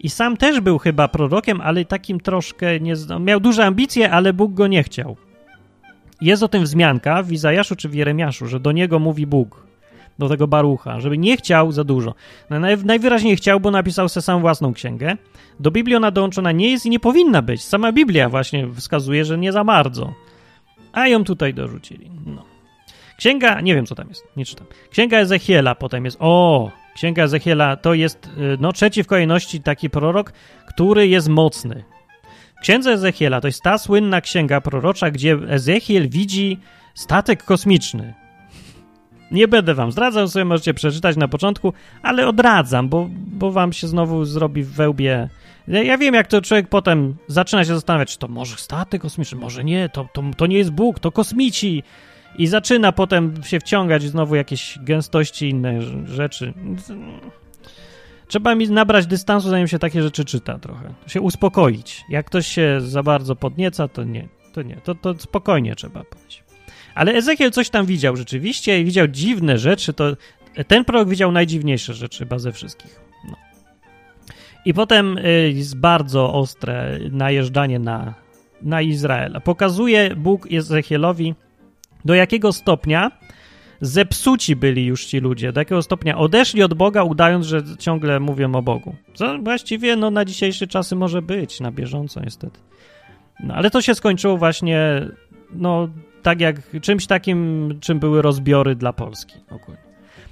i 0.00 0.10
sam 0.10 0.36
też 0.36 0.60
był 0.60 0.78
chyba 0.78 1.08
prorokiem, 1.08 1.60
ale 1.60 1.84
takim 1.84 2.20
troszkę 2.20 2.80
nie. 2.80 2.94
Miał 3.20 3.40
duże 3.40 3.66
ambicje, 3.66 4.10
ale 4.10 4.32
Bóg 4.32 4.54
go 4.54 4.66
nie 4.66 4.82
chciał. 4.82 5.16
Jest 6.20 6.42
o 6.42 6.48
tym 6.48 6.62
wzmianka 6.62 7.22
w 7.22 7.32
Izajaszu 7.32 7.76
czy 7.76 7.88
w 7.88 7.94
Jeremiaszu, 7.94 8.46
że 8.46 8.60
do 8.60 8.72
niego 8.72 8.98
mówi 8.98 9.26
Bóg, 9.26 9.67
do 10.18 10.28
tego 10.28 10.48
Barucha, 10.48 11.00
żeby 11.00 11.18
nie 11.18 11.36
chciał 11.36 11.72
za 11.72 11.84
dużo. 11.84 12.14
Najwyraźniej 12.84 13.36
chciał, 13.36 13.60
bo 13.60 13.70
napisał 13.70 14.08
sobie 14.08 14.22
sam 14.22 14.40
własną 14.40 14.72
księgę. 14.72 15.16
Do 15.60 15.70
Biblii 15.70 15.96
ona 15.96 16.10
dołączona 16.10 16.52
nie 16.52 16.70
jest 16.70 16.86
i 16.86 16.90
nie 16.90 17.00
powinna 17.00 17.42
być. 17.42 17.64
Sama 17.64 17.92
Biblia 17.92 18.28
właśnie 18.28 18.68
wskazuje, 18.74 19.24
że 19.24 19.38
nie 19.38 19.52
za 19.52 19.64
bardzo. 19.64 20.14
A 20.92 21.08
ją 21.08 21.24
tutaj 21.24 21.54
dorzucili. 21.54 22.10
No. 22.26 22.44
Księga, 23.16 23.60
nie 23.60 23.74
wiem 23.74 23.86
co 23.86 23.94
tam 23.94 24.08
jest, 24.08 24.24
nie 24.36 24.44
czytam. 24.44 24.66
Księga 24.90 25.18
Ezechiela 25.18 25.74
potem 25.74 26.04
jest. 26.04 26.16
O, 26.20 26.70
Księga 26.94 27.22
Ezechiela 27.22 27.76
to 27.76 27.94
jest 27.94 28.26
y, 28.26 28.56
no, 28.60 28.72
trzeci 28.72 29.02
w 29.02 29.06
kolejności 29.06 29.60
taki 29.60 29.90
prorok, 29.90 30.32
który 30.66 31.08
jest 31.08 31.28
mocny. 31.28 31.84
Księdza 32.60 32.90
Ezechiela 32.90 33.40
to 33.40 33.48
jest 33.48 33.62
ta 33.62 33.78
słynna 33.78 34.20
księga 34.20 34.60
prorocza, 34.60 35.10
gdzie 35.10 35.38
Ezechiel 35.48 36.08
widzi 36.08 36.58
statek 36.94 37.44
kosmiczny. 37.44 38.14
Nie 39.30 39.48
będę 39.48 39.74
wam 39.74 39.92
zdradzał, 39.92 40.28
sobie 40.28 40.44
możecie 40.44 40.74
przeczytać 40.74 41.16
na 41.16 41.28
początku, 41.28 41.72
ale 42.02 42.26
odradzam, 42.26 42.88
bo, 42.88 43.08
bo 43.12 43.52
wam 43.52 43.72
się 43.72 43.88
znowu 43.88 44.24
zrobi 44.24 44.62
w 44.62 44.70
wełbie. 44.70 45.28
Ja 45.68 45.98
wiem, 45.98 46.14
jak 46.14 46.26
to 46.26 46.42
człowiek 46.42 46.68
potem 46.68 47.16
zaczyna 47.26 47.64
się 47.64 47.74
zastanawiać, 47.74 48.12
czy 48.12 48.18
to 48.18 48.28
może 48.28 48.56
statek 48.56 49.02
kosmiczny, 49.02 49.38
może 49.38 49.64
nie, 49.64 49.88
to, 49.88 50.08
to, 50.12 50.22
to 50.36 50.46
nie 50.46 50.58
jest 50.58 50.70
Bóg, 50.70 50.98
to 50.98 51.12
kosmici. 51.12 51.82
I 52.38 52.46
zaczyna 52.46 52.92
potem 52.92 53.42
się 53.42 53.60
wciągać 53.60 54.02
znowu 54.02 54.34
jakieś 54.34 54.78
gęstości 54.82 55.48
inne 55.48 55.82
rzeczy. 56.06 56.52
Trzeba 58.28 58.54
mi 58.54 58.70
nabrać 58.70 59.06
dystansu, 59.06 59.48
zanim 59.48 59.68
się 59.68 59.78
takie 59.78 60.02
rzeczy 60.02 60.24
czyta 60.24 60.58
trochę. 60.58 60.94
Się 61.06 61.20
uspokoić. 61.20 62.04
Jak 62.08 62.26
ktoś 62.26 62.46
się 62.46 62.80
za 62.80 63.02
bardzo 63.02 63.36
podnieca, 63.36 63.88
to 63.88 64.04
nie. 64.04 64.28
To 64.52 64.62
nie. 64.62 64.76
To, 64.76 64.94
to 64.94 65.14
spokojnie 65.18 65.76
trzeba 65.76 66.04
powiedzieć. 66.04 66.47
Ale 66.98 67.14
Ezekiel 67.14 67.50
coś 67.50 67.70
tam 67.70 67.86
widział 67.86 68.16
rzeczywiście 68.16 68.80
i 68.80 68.84
widział 68.84 69.08
dziwne 69.08 69.58
rzeczy. 69.58 69.92
To 69.92 70.16
ten 70.66 70.84
prorok 70.84 71.08
widział 71.08 71.32
najdziwniejsze 71.32 71.94
rzeczy 71.94 72.18
chyba 72.18 72.38
ze 72.38 72.52
wszystkich. 72.52 73.00
No. 73.28 73.36
I 74.64 74.74
potem 74.74 75.18
y, 75.18 75.52
jest 75.54 75.76
bardzo 75.76 76.32
ostre 76.32 76.98
najeżdżanie 77.10 77.78
na, 77.78 78.14
na 78.62 78.82
Izraela. 78.82 79.40
Pokazuje 79.40 80.16
Bóg 80.16 80.52
Ezekielowi, 80.52 81.34
do 82.04 82.14
jakiego 82.14 82.52
stopnia 82.52 83.10
zepsuci 83.80 84.56
byli 84.56 84.86
już 84.86 85.06
ci 85.06 85.18
ludzie, 85.20 85.52
do 85.52 85.60
jakiego 85.60 85.82
stopnia 85.82 86.18
odeszli 86.18 86.62
od 86.62 86.74
Boga, 86.74 87.02
udając, 87.02 87.46
że 87.46 87.62
ciągle 87.78 88.20
mówią 88.20 88.54
o 88.54 88.62
Bogu. 88.62 88.94
Co 89.14 89.38
właściwie 89.38 89.96
no, 89.96 90.10
na 90.10 90.24
dzisiejsze 90.24 90.66
czasy 90.66 90.96
może 90.96 91.22
być, 91.22 91.60
na 91.60 91.70
bieżąco 91.70 92.20
niestety. 92.20 92.60
No, 93.40 93.54
ale 93.54 93.70
to 93.70 93.82
się 93.82 93.94
skończyło 93.94 94.36
właśnie, 94.36 95.08
no, 95.52 95.88
tak 96.28 96.40
jak 96.40 96.56
czymś 96.82 97.06
takim, 97.06 97.70
czym 97.80 97.98
były 97.98 98.22
rozbiory 98.22 98.74
dla 98.74 98.92
Polski 98.92 99.34
ogólnie. 99.50 99.80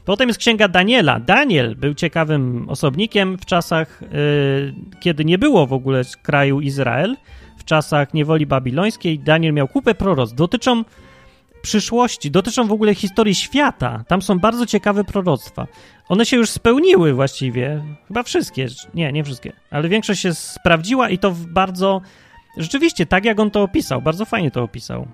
Potem 0.05 0.29
jest 0.29 0.41
księga 0.41 0.69
Daniela. 0.69 1.21
Daniel 1.21 1.77
był 1.77 1.95
ciekawym 1.95 2.69
osobnikiem 2.69 3.39
w 3.39 3.47
czasach, 3.47 4.01
yy, 4.03 4.75
kiedy 5.01 5.25
nie 5.25 5.39
było 5.39 5.67
w 5.67 5.73
ogóle 5.73 6.03
kraju 6.23 6.61
Izrael, 6.61 7.17
w 7.59 7.65
czasach 7.65 8.15
niewoli 8.15 8.47
babilońskiej. 8.47 9.19
Daniel 9.19 9.53
miał 9.53 9.69
kupę 9.69 9.95
proroc. 9.95 10.33
Dotyczą 10.33 10.85
przyszłości, 11.63 12.31
dotyczą 12.31 12.67
w 12.67 12.73
ogóle 12.73 12.95
historii 12.95 13.35
świata. 13.35 14.05
Tam 14.09 14.23
są 14.23 14.39
bardzo 14.39 14.67
ciekawe 14.67 15.05
proroctwa. 15.05 15.67
One 16.09 16.27
się 16.27 16.37
już 16.37 16.51
spełniły 16.51 17.13
właściwie. 17.13 17.83
Chyba 18.09 18.23
wszystkie. 18.23 18.67
Nie, 18.95 19.13
nie 19.13 19.25
wszystkie. 19.25 19.53
Ale 19.71 19.89
większość 19.89 20.21
się 20.21 20.35
sprawdziła 20.35 21.11
i 21.11 21.19
to 21.19 21.31
w 21.31 21.47
bardzo... 21.47 22.01
Rzeczywiście, 22.57 23.07
tak 23.07 23.25
jak 23.25 23.41
on 23.41 23.51
to 23.51 23.63
opisał. 23.63 24.03
Bardzo 24.03 24.25
fajnie 24.25 24.51
to 24.51 24.63
opisał. 24.63 25.07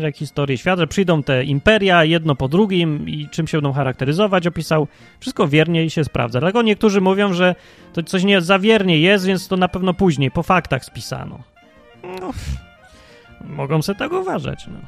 Jak 0.00 0.16
historię 0.16 0.58
świata, 0.58 0.86
przyjdą 0.86 1.22
te 1.22 1.44
imperia 1.44 2.04
jedno 2.04 2.34
po 2.34 2.48
drugim 2.48 3.08
i 3.08 3.28
czym 3.28 3.46
się 3.46 3.58
będą 3.58 3.72
charakteryzować, 3.72 4.46
opisał. 4.46 4.88
Wszystko 5.20 5.48
wiernie 5.48 5.84
i 5.84 5.90
się 5.90 6.04
sprawdza. 6.04 6.40
Dlatego 6.40 6.62
niektórzy 6.62 7.00
mówią, 7.00 7.32
że 7.32 7.54
to 7.92 8.02
coś 8.02 8.24
nie 8.24 8.40
za 8.40 8.58
wiernie 8.58 8.98
jest, 8.98 9.24
więc 9.26 9.48
to 9.48 9.56
na 9.56 9.68
pewno 9.68 9.94
później, 9.94 10.30
po 10.30 10.42
faktach 10.42 10.84
spisano. 10.84 11.38
No, 12.20 12.30
mogą 13.40 13.82
sobie 13.82 13.98
tak 13.98 14.12
uważać, 14.12 14.66
no. 14.66 14.78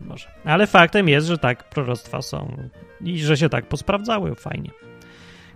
Może. 0.00 0.28
Ale 0.44 0.66
faktem 0.66 1.08
jest, 1.08 1.26
że 1.26 1.38
tak 1.38 1.64
proroctwa 1.64 2.22
są 2.22 2.56
i 3.00 3.18
że 3.18 3.36
się 3.36 3.48
tak 3.48 3.66
posprawdzały 3.66 4.34
fajnie. 4.34 4.70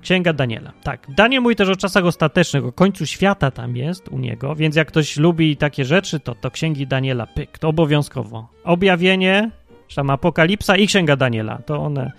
Księga 0.05 0.33
Daniela. 0.33 0.73
Tak, 0.83 1.07
Daniel 1.09 1.43
mówi 1.43 1.57
też 1.57 1.69
o 1.69 1.77
czasach 1.77 2.05
ostatecznych, 2.05 2.65
o 2.65 2.73
końcu 2.73 3.07
świata 3.07 3.51
tam 3.51 3.77
jest 3.77 4.09
u 4.09 4.19
niego, 4.19 4.55
więc 4.55 4.77
jak 4.77 4.89
ktoś 4.89 5.17
lubi 5.17 5.57
takie 5.57 5.85
rzeczy, 5.85 6.21
to 6.21 6.35
to 6.35 6.51
księgi 6.51 6.87
Daniela, 6.87 7.27
pyk, 7.27 7.59
to 7.59 7.69
obowiązkowo. 7.69 8.49
Objawienie, 8.65 9.51
tam 9.95 10.11
Apokalipsa 10.11 10.77
i 10.77 10.87
księga 10.87 11.17
Daniela, 11.17 11.59
to 11.67 11.83
one 11.83 12.13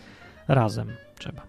razem 0.47 0.87
trzeba. 1.19 1.41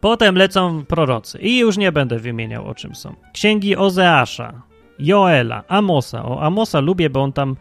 Potem 0.00 0.36
lecą 0.36 0.84
prorocy 0.84 1.38
i 1.38 1.58
już 1.58 1.76
nie 1.76 1.92
będę 1.92 2.18
wymieniał 2.18 2.66
o 2.66 2.74
czym 2.74 2.94
są. 2.94 3.14
Księgi 3.32 3.76
Ozeasza, 3.76 4.62
Joela, 4.98 5.64
Amosa. 5.68 6.24
O 6.24 6.42
Amosa 6.42 6.80
lubię, 6.80 7.10
bo 7.10 7.22
on 7.22 7.32
tam 7.32 7.56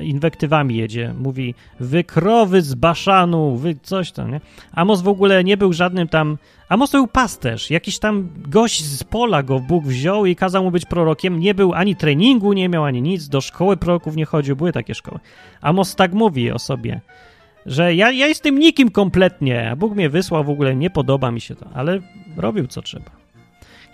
inwektywami 0.00 0.76
jedzie. 0.76 1.14
Mówi, 1.18 1.54
wy 1.80 2.04
krowy 2.04 2.62
z 2.62 2.74
Baszanu, 2.74 3.56
wy 3.56 3.76
coś 3.82 4.12
tam, 4.12 4.30
nie? 4.30 4.40
Amos 4.72 5.02
w 5.02 5.08
ogóle 5.08 5.44
nie 5.44 5.56
był 5.56 5.72
żadnym 5.72 6.08
tam... 6.08 6.38
Amos 6.68 6.90
to 6.90 6.98
był 6.98 7.06
pasterz. 7.06 7.70
Jakiś 7.70 7.98
tam 7.98 8.28
gość 8.36 8.84
z 8.84 9.04
pola 9.04 9.42
go 9.42 9.60
Bóg 9.60 9.84
wziął 9.84 10.26
i 10.26 10.36
kazał 10.36 10.64
mu 10.64 10.70
być 10.70 10.86
prorokiem. 10.86 11.40
Nie 11.40 11.54
był 11.54 11.74
ani 11.74 11.96
treningu, 11.96 12.52
nie 12.52 12.68
miał 12.68 12.84
ani 12.84 13.02
nic. 13.02 13.28
Do 13.28 13.40
szkoły 13.40 13.76
proroków 13.76 14.16
nie 14.16 14.24
chodził. 14.24 14.56
Były 14.56 14.72
takie 14.72 14.94
szkoły. 14.94 15.18
Amos 15.60 15.96
tak 15.96 16.12
mówi 16.12 16.52
o 16.52 16.58
sobie, 16.58 17.00
że 17.66 17.94
ja, 17.94 18.10
ja 18.10 18.26
jestem 18.26 18.58
nikim 18.58 18.90
kompletnie, 18.90 19.70
a 19.70 19.76
Bóg 19.76 19.94
mnie 19.94 20.10
wysłał, 20.10 20.44
w 20.44 20.50
ogóle 20.50 20.76
nie 20.76 20.90
podoba 20.90 21.30
mi 21.30 21.40
się 21.40 21.54
to, 21.54 21.66
ale 21.74 22.00
robił 22.36 22.66
co 22.66 22.82
trzeba. 22.82 23.23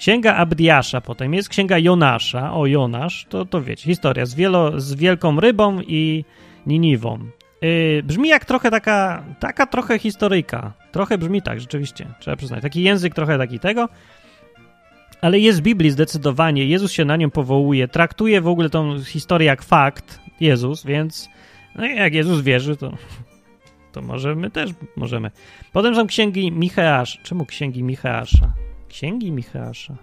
Księga 0.01 0.37
Abdiasza, 0.37 1.01
potem 1.01 1.35
jest 1.35 1.49
księga 1.49 1.79
Jonasza. 1.79 2.53
O, 2.53 2.67
Jonasz, 2.67 3.27
to, 3.29 3.45
to 3.45 3.63
wiecie, 3.63 3.85
historia 3.85 4.27
z, 4.27 4.35
wielo, 4.35 4.81
z 4.81 4.95
wielką 4.95 5.41
rybą 5.41 5.81
i 5.81 6.25
Niniwą. 6.67 7.19
Yy, 7.63 8.03
brzmi 8.03 8.29
jak 8.29 8.45
trochę 8.45 8.71
taka, 8.71 9.25
taka 9.41 9.67
trochę 9.67 9.99
historyjka. 9.99 10.73
Trochę 10.93 11.19
brzmi 11.19 11.43
tak, 11.43 11.61
rzeczywiście, 11.61 12.07
trzeba 12.21 12.37
przyznać. 12.37 12.63
Taki 12.63 12.83
język 12.83 13.15
trochę 13.15 13.39
taki 13.39 13.59
tego, 13.59 13.89
ale 15.21 15.39
jest 15.39 15.61
w 15.61 15.63
Biblii 15.63 15.91
zdecydowanie. 15.91 16.67
Jezus 16.67 16.93
się 16.93 17.05
na 17.05 17.17
nią 17.17 17.31
powołuje, 17.31 17.89
traktuje 17.89 18.41
w 18.41 18.49
ogóle 18.49 18.71
tą 18.71 19.03
historię 19.05 19.47
jak 19.47 19.63
fakt, 19.63 20.21
Jezus, 20.41 20.85
więc 20.85 21.29
no 21.77 21.87
jak 21.87 22.15
Jezus 22.15 22.41
wierzy, 22.41 22.77
to, 22.77 22.93
to 23.93 24.03
może 24.03 24.35
my 24.35 24.51
też 24.51 24.71
możemy. 24.97 25.31
Potem 25.73 25.95
są 25.95 26.07
księgi 26.07 26.53
Micheasza. 26.53 27.19
Czemu 27.23 27.47
księgi 27.47 27.83
Micheasza? 27.83 28.53
Księgi 28.91 29.33
Micheasza. 29.33 29.95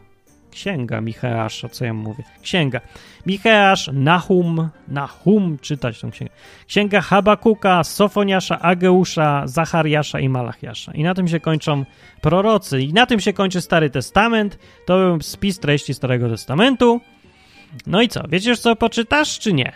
Księga 0.52 1.02
Micheasza, 1.02 1.70
co 1.70 1.86
ja 1.86 1.94
mówię? 1.94 2.24
Księga. 2.42 2.82
Micheasz, 3.26 3.90
Nahum, 3.94 4.70
Nahum, 4.88 5.58
czytać 5.62 6.00
tą 6.00 6.12
księgę. 6.12 6.34
Księga 6.68 7.02
Habakuka, 7.02 7.84
Sofoniasza, 7.84 8.60
Ageusza, 8.60 9.48
Zachariasza 9.48 10.20
i 10.20 10.30
Malachiasza. 10.30 10.92
I 10.92 11.04
na 11.04 11.14
tym 11.14 11.28
się 11.28 11.40
kończą 11.40 11.86
prorocy. 12.22 12.82
I 12.82 12.94
na 12.94 13.06
tym 13.06 13.20
się 13.20 13.34
kończy 13.34 13.62
Stary 13.62 13.90
Testament. 13.90 14.60
To 14.86 14.98
był 14.98 15.22
spis 15.22 15.60
treści 15.60 15.94
Starego 15.94 16.30
Testamentu. 16.30 17.02
No 17.88 18.02
i 18.02 18.08
co? 18.08 18.24
Wiecie 18.30 18.50
już 18.50 18.60
co 18.60 18.76
poczytasz, 18.76 19.40
czy 19.40 19.54
nie? 19.54 19.72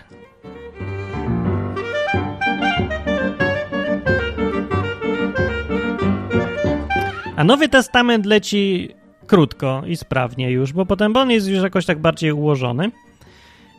A 7.36 7.44
Nowy 7.44 7.70
Testament 7.70 8.26
leci 8.26 8.90
krótko 9.32 9.84
i 9.88 9.98
sprawnie 9.98 10.52
już, 10.52 10.74
bo 10.74 10.86
potem 10.86 11.18
on 11.18 11.32
jest 11.32 11.48
już 11.48 11.64
jakoś 11.64 11.86
tak 11.86 12.00
bardziej 12.00 12.32
ułożony. 12.32 12.92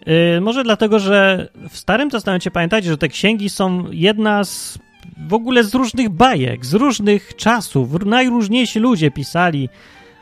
Yy, 0.07 0.41
może 0.41 0.65
dlatego, 0.65 0.99
że 0.99 1.49
w 1.69 1.77
Starym 1.77 2.11
Testamencie 2.11 2.51
pamiętajcie, 2.51 2.89
że 2.89 2.99
te 2.99 3.09
księgi 3.09 3.51
są 3.51 3.85
jedna 3.91 4.45
z 4.45 4.79
w 5.29 5.35
ogóle 5.35 5.65
z 5.65 5.75
różnych 5.75 6.09
bajek, 6.09 6.67
z 6.67 6.75
różnych 6.75 7.37
czasów. 7.37 8.05
Najróżniejsi 8.05 8.79
ludzie 8.79 9.11
pisali 9.11 9.69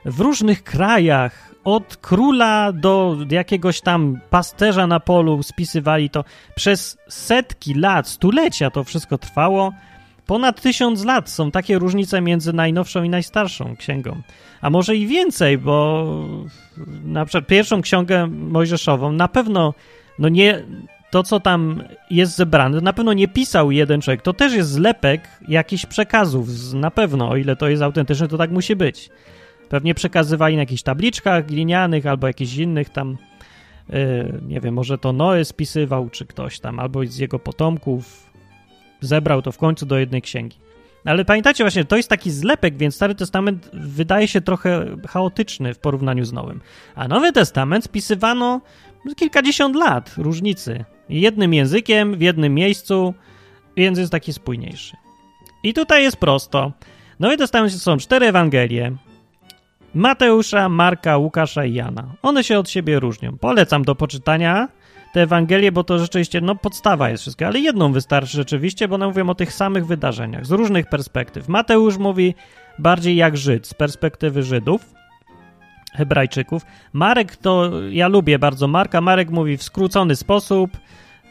w 0.04 0.20
różnych 0.20 0.62
krajach, 0.64 1.54
od 1.64 1.96
króla 1.96 2.72
do 2.72 3.16
jakiegoś 3.30 3.80
tam 3.80 4.20
pasterza 4.30 4.86
na 4.86 5.00
polu 5.00 5.42
spisywali 5.42 6.10
to. 6.10 6.24
Przez 6.54 6.98
setki 7.08 7.74
lat, 7.74 8.08
stulecia 8.08 8.70
to 8.70 8.84
wszystko 8.84 9.18
trwało 9.18 9.72
ponad 10.30 10.60
tysiąc 10.60 11.04
lat 11.04 11.30
są 11.30 11.50
takie 11.50 11.78
różnice 11.78 12.20
między 12.20 12.52
najnowszą 12.52 13.02
i 13.02 13.08
najstarszą 13.08 13.76
księgą. 13.76 14.22
A 14.60 14.70
może 14.70 14.96
i 14.96 15.06
więcej, 15.06 15.58
bo 15.58 16.06
na 17.04 17.24
przykład 17.24 17.46
pierwszą 17.46 17.82
księgę 17.82 18.26
mojżeszową 18.26 19.12
na 19.12 19.28
pewno 19.28 19.74
no 20.18 20.28
nie 20.28 20.62
to, 21.10 21.22
co 21.22 21.40
tam 21.40 21.82
jest 22.10 22.36
zebrane, 22.36 22.80
na 22.80 22.92
pewno 22.92 23.12
nie 23.12 23.28
pisał 23.28 23.70
jeden 23.70 24.00
człowiek. 24.00 24.22
To 24.22 24.32
też 24.32 24.52
jest 24.52 24.70
zlepek 24.70 25.28
jakichś 25.48 25.86
przekazów, 25.86 26.48
na 26.74 26.90
pewno, 26.90 27.28
o 27.28 27.36
ile 27.36 27.56
to 27.56 27.68
jest 27.68 27.82
autentyczne, 27.82 28.28
to 28.28 28.38
tak 28.38 28.50
musi 28.50 28.76
być. 28.76 29.10
Pewnie 29.68 29.94
przekazywali 29.94 30.56
na 30.56 30.62
jakichś 30.62 30.82
tabliczkach 30.82 31.46
glinianych 31.46 32.06
albo 32.06 32.26
jakichś 32.26 32.56
innych 32.56 32.90
tam, 32.90 33.16
yy, 33.88 34.40
nie 34.48 34.60
wiem, 34.60 34.74
może 34.74 34.98
to 34.98 35.12
Noe 35.12 35.44
spisywał, 35.44 36.10
czy 36.10 36.26
ktoś 36.26 36.60
tam, 36.60 36.78
albo 36.78 37.06
z 37.06 37.18
jego 37.18 37.38
potomków 37.38 38.29
zebrał 39.00 39.42
to 39.42 39.52
w 39.52 39.58
końcu 39.58 39.86
do 39.86 39.98
jednej 39.98 40.22
księgi. 40.22 40.56
Ale 41.04 41.24
pamiętacie 41.24 41.64
właśnie, 41.64 41.84
to 41.84 41.96
jest 41.96 42.08
taki 42.08 42.30
zlepek, 42.30 42.76
więc 42.76 42.94
Stary 42.94 43.14
Testament 43.14 43.70
wydaje 43.72 44.28
się 44.28 44.40
trochę 44.40 44.96
chaotyczny 45.08 45.74
w 45.74 45.78
porównaniu 45.78 46.24
z 46.24 46.32
Nowym. 46.32 46.60
A 46.94 47.08
Nowy 47.08 47.32
Testament 47.32 47.84
spisywano 47.84 48.60
kilkadziesiąt 49.16 49.76
lat 49.76 50.14
różnicy. 50.18 50.84
Jednym 51.08 51.54
językiem, 51.54 52.16
w 52.16 52.20
jednym 52.20 52.54
miejscu, 52.54 53.14
więc 53.76 53.98
jest 53.98 54.12
taki 54.12 54.32
spójniejszy. 54.32 54.96
I 55.62 55.74
tutaj 55.74 56.02
jest 56.02 56.16
prosto. 56.16 56.72
Nowy 57.20 57.36
Testament 57.36 57.72
są 57.72 57.96
cztery 57.96 58.26
Ewangelie. 58.26 58.96
Mateusza, 59.94 60.68
Marka, 60.68 61.16
Łukasza 61.16 61.64
i 61.64 61.74
Jana. 61.74 62.14
One 62.22 62.44
się 62.44 62.58
od 62.58 62.70
siebie 62.70 63.00
różnią. 63.00 63.38
Polecam 63.38 63.82
do 63.82 63.94
poczytania 63.94 64.68
te 65.12 65.22
Ewangelie, 65.22 65.72
bo 65.72 65.84
to 65.84 65.98
rzeczywiście, 65.98 66.40
no 66.40 66.54
podstawa 66.54 67.10
jest 67.10 67.22
wszystko, 67.22 67.46
ale 67.46 67.58
jedną 67.60 67.92
wystarczy 67.92 68.36
rzeczywiście, 68.36 68.88
bo 68.88 68.94
one 68.94 69.06
mówią 69.06 69.28
o 69.28 69.34
tych 69.34 69.52
samych 69.52 69.86
wydarzeniach 69.86 70.46
z 70.46 70.50
różnych 70.50 70.86
perspektyw. 70.86 71.48
Mateusz 71.48 71.98
mówi 71.98 72.34
bardziej 72.78 73.16
jak 73.16 73.36
Żyd, 73.36 73.66
z 73.66 73.74
perspektywy 73.74 74.42
Żydów, 74.42 74.94
Hebrajczyków. 75.92 76.62
Marek 76.92 77.36
to, 77.36 77.70
ja 77.90 78.08
lubię 78.08 78.38
bardzo 78.38 78.68
Marka, 78.68 79.00
Marek 79.00 79.30
mówi 79.30 79.56
w 79.56 79.62
skrócony 79.62 80.16
sposób, 80.16 80.70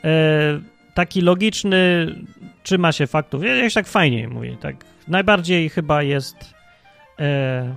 e, 0.04 0.10
taki 0.94 1.22
logiczny, 1.22 2.16
trzyma 2.64 2.92
się 2.92 3.08
faktów, 3.08 3.44
jakoś 3.44 3.74
tak 3.74 3.88
fajnie 3.88 4.28
mówi, 4.28 4.58
tak 4.58 4.76
najbardziej 5.08 5.70
chyba 5.70 6.04
jest 6.04 6.54
e, 7.20 7.76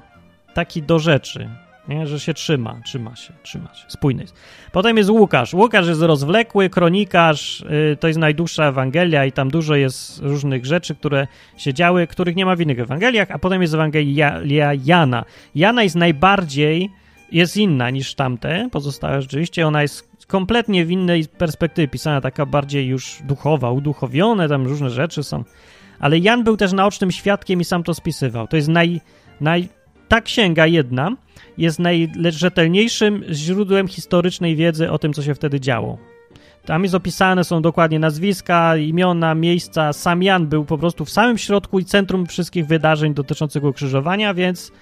taki 0.55 0.83
do 0.83 0.99
rzeczy, 0.99 1.49
nie? 1.89 2.07
że 2.07 2.21
się 2.21 2.35
trzyma, 2.35 2.81
trzyma 2.85 3.17
się, 3.17 3.33
trzyma 3.43 3.75
się, 3.75 3.85
spójny 3.89 4.23
jest. 4.23 4.35
Potem 4.73 4.97
jest 4.97 5.11
Łukasz. 5.11 5.55
Łukasz 5.55 5.87
jest 5.89 6.03
rozwlekły, 6.03 6.71
kronikarz, 6.71 7.65
yy, 7.71 7.97
to 7.97 8.09
jest 8.09 8.21
najdłuższa 8.21 8.65
Ewangelia 8.65 9.25
i 9.25 9.33
tam 9.33 9.51
dużo 9.51 9.75
jest 9.75 10.19
różnych 10.23 10.67
rzeczy, 10.67 10.95
które 10.95 11.27
się 11.57 11.75
działy, 11.75 12.07
których 12.07 12.37
nie 12.37 12.47
ma 12.47 12.57
w 12.57 12.61
innych 12.61 12.81
Ewangeliach, 12.81 13.31
a 13.31 13.39
potem 13.39 13.63
jest 13.63 13.75
Ewangelia 13.75 14.73
Jana. 14.85 15.25
Jana 15.55 15.83
jest 15.83 15.97
najbardziej, 15.97 16.91
jest 17.33 17.57
inna 17.57 17.91
niż 17.91 18.15
tamte 18.15 18.69
pozostałe 18.73 19.23
rzeczywiście, 19.23 19.67
ona 19.67 19.83
jest 19.83 20.13
kompletnie 20.27 20.85
w 20.85 20.91
innej 20.91 21.25
perspektywie 21.39 21.89
pisana, 21.89 22.21
taka 22.21 22.47
bardziej 22.47 22.87
już 22.87 23.19
duchowa, 23.25 23.71
uduchowione, 23.71 24.49
tam 24.49 24.67
różne 24.67 24.91
rzeczy 24.91 25.23
są. 25.23 25.45
Ale 26.01 26.19
Jan 26.19 26.45
był 26.45 26.57
też 26.57 26.73
naocznym 26.73 27.11
świadkiem 27.11 27.61
i 27.61 27.65
sam 27.65 27.83
to 27.83 27.95
spisywał. 27.95 28.49
To 28.49 28.57
jest 28.57 28.69
naj, 28.69 29.01
naj 29.41 29.69
ta 30.09 30.21
księga 30.21 30.67
jedna 30.67 31.17
jest 31.59 31.79
najrzetelniejszym 31.79 33.25
źródłem 33.31 33.89
historycznej 33.89 34.57
wiedzy 34.57 34.91
o 34.91 34.99
tym, 34.99 35.13
co 35.13 35.23
się 35.23 35.35
wtedy 35.35 35.61
działo. 35.61 35.99
Tam 36.65 36.83
jest 36.83 36.95
opisane 36.95 37.45
są 37.45 37.63
dokładnie 37.63 37.99
nazwiska, 37.99 38.77
imiona, 38.77 39.35
miejsca. 39.35 39.93
Sam 39.93 40.23
Jan 40.23 40.47
był 40.47 40.65
po 40.65 40.79
prostu 40.79 41.05
w 41.05 41.11
samym 41.11 41.39
środku 41.39 41.79
i 41.79 41.85
centrum 41.85 42.27
wszystkich 42.27 42.67
wydarzeń 42.67 43.15
dotyczących 43.15 43.65
ukrzyżowania, 43.65 44.35
więc 44.35 44.73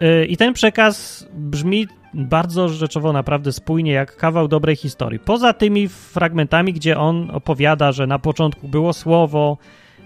yy, 0.00 0.26
i 0.26 0.36
ten 0.36 0.54
przekaz 0.54 1.26
brzmi 1.34 1.86
bardzo 2.14 2.68
rzeczowo 2.68 3.12
naprawdę 3.12 3.52
spójnie, 3.52 3.92
jak 3.92 4.16
kawał 4.16 4.48
dobrej 4.48 4.76
historii. 4.76 5.18
Poza 5.18 5.52
tymi 5.52 5.88
fragmentami, 5.88 6.72
gdzie 6.72 6.98
on 6.98 7.30
opowiada, 7.30 7.92
że 7.92 8.06
na 8.06 8.18
początku 8.18 8.68
było 8.68 8.92
słowo, 8.92 9.58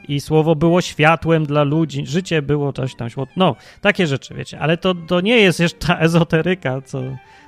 i 0.09 0.21
słowo 0.21 0.55
było 0.55 0.81
światłem 0.81 1.47
dla 1.47 1.63
ludzi, 1.63 2.07
życie 2.07 2.43
było 2.43 2.73
coś 2.73 2.95
tam, 2.95 3.09
no, 3.37 3.57
takie 3.81 4.07
rzeczy, 4.07 4.35
wiecie, 4.35 4.59
ale 4.59 4.77
to, 4.77 4.95
to 4.95 5.21
nie 5.21 5.37
jest 5.37 5.61
jeszcze 5.61 5.87
ta 5.87 5.99
ezoteryka, 5.99 6.81
co, 6.81 7.03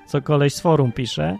co 0.06 0.22
koleś 0.22 0.54
z 0.54 0.60
forum 0.60 0.92
pisze, 0.92 1.36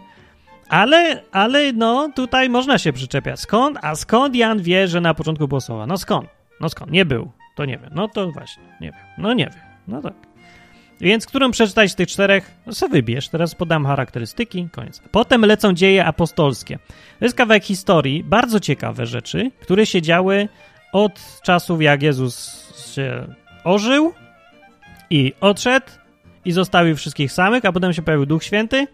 ale, 0.69 1.23
ale 1.33 1.73
no, 1.73 2.11
tutaj 2.15 2.49
można 2.49 2.79
się 2.79 2.93
przyczepiać. 2.93 3.41
Skąd? 3.41 3.79
A 3.83 3.95
skąd 3.95 4.35
Jan 4.35 4.63
wie, 4.63 4.89
że 4.89 5.01
na 5.01 5.15
początku 5.15 5.49
było 5.49 5.61
słowa? 5.61 5.87
No 5.87 5.99
skąd? 5.99 6.29
No 6.61 6.69
skąd? 6.69 6.91
Nie 6.93 7.05
był. 7.05 7.31
To 7.57 7.65
nie 7.65 7.79
wiem. 7.79 7.91
No 7.95 8.09
to 8.09 8.33
właśnie, 8.33 8.63
nie 8.81 8.91
wiem. 8.91 9.01
No 9.19 9.33
nie 9.33 9.45
wiem. 9.45 9.63
No 9.89 10.03
tak. 10.03 10.15
Więc 11.01 11.27
którą 11.27 11.51
przeczytać 11.51 11.93
z 11.93 11.95
tych 11.95 12.09
czterech? 12.09 12.55
No 12.67 12.73
sobie 12.73 12.93
wybierz. 12.93 13.29
Teraz 13.29 13.55
podam 13.55 13.87
charakterystyki. 13.87 14.69
Koniec. 14.73 15.03
Potem 15.11 15.45
lecą 15.45 15.73
dzieje 15.73 16.05
apostolskie. 16.05 16.79
To 17.19 17.25
jest 17.25 17.37
kawałek 17.37 17.65
historii, 17.65 18.25
bardzo 18.25 18.61
ciekawe 18.61 19.07
rzeczy, 19.07 19.51
które 19.61 19.87
się 19.87 20.03
działy 20.03 20.49
od 20.97 21.41
czasów, 21.43 21.83
jak 21.83 22.03
Jezus 22.03 22.65
się 22.95 23.35
ożył 23.65 24.13
i 25.11 25.33
odszedł 25.41 25.87
i 26.45 26.53
zostawił 26.53 26.97
wszystkich 26.97 27.33
samych, 27.33 27.65
a 27.65 27.73
potem 27.73 27.93
się 27.93 28.03
pojawił 28.03 28.27
Duch 28.27 28.45
Święty 28.45 28.87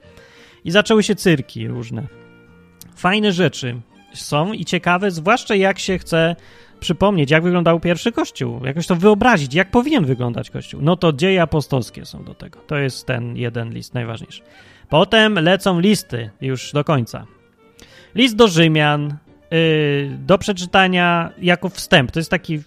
i 0.65 0.71
zaczęły 0.71 1.03
się 1.03 1.15
cyrki 1.15 1.69
różne. 1.69 2.03
Fajne 2.97 3.33
rzeczy 3.33 3.81
są 4.15 4.53
i 4.53 4.65
ciekawe, 4.65 5.11
zwłaszcza 5.11 5.55
jak 5.55 5.79
się 5.79 5.99
chce 5.99 6.37
przypomnieć, 6.81 7.31
jak 7.31 7.43
wyglądał 7.43 7.81
pierwszy 7.81 8.13
kościół, 8.13 8.65
jakoś 8.65 8.87
to 8.87 8.97
wyobrazić, 8.97 9.55
jak 9.55 9.71
powinien 9.71 10.05
wyglądać 10.05 10.51
kościół. 10.51 10.81
No 10.83 10.97
to 10.97 11.13
dzieje 11.13 11.43
apostolskie 11.43 12.07
są 12.07 12.25
do 12.25 12.35
tego. 12.35 12.61
To 12.67 12.77
jest 12.77 13.07
ten 13.07 13.37
jeden 13.37 13.73
list 13.73 13.95
najważniejszy. 13.95 14.43
Potem 14.89 15.35
lecą 15.35 15.81
listy 15.81 16.31
już 16.41 16.73
do 16.73 16.85
końca. 16.85 17.27
List 18.15 18.37
do 18.37 18.49
Rzymian, 18.49 19.17
do 20.19 20.39
przeczytania 20.39 21.31
jako 21.39 21.69
wstęp. 21.69 22.11
To 22.11 22.21
jest 22.21 22.31
taki 22.31 22.61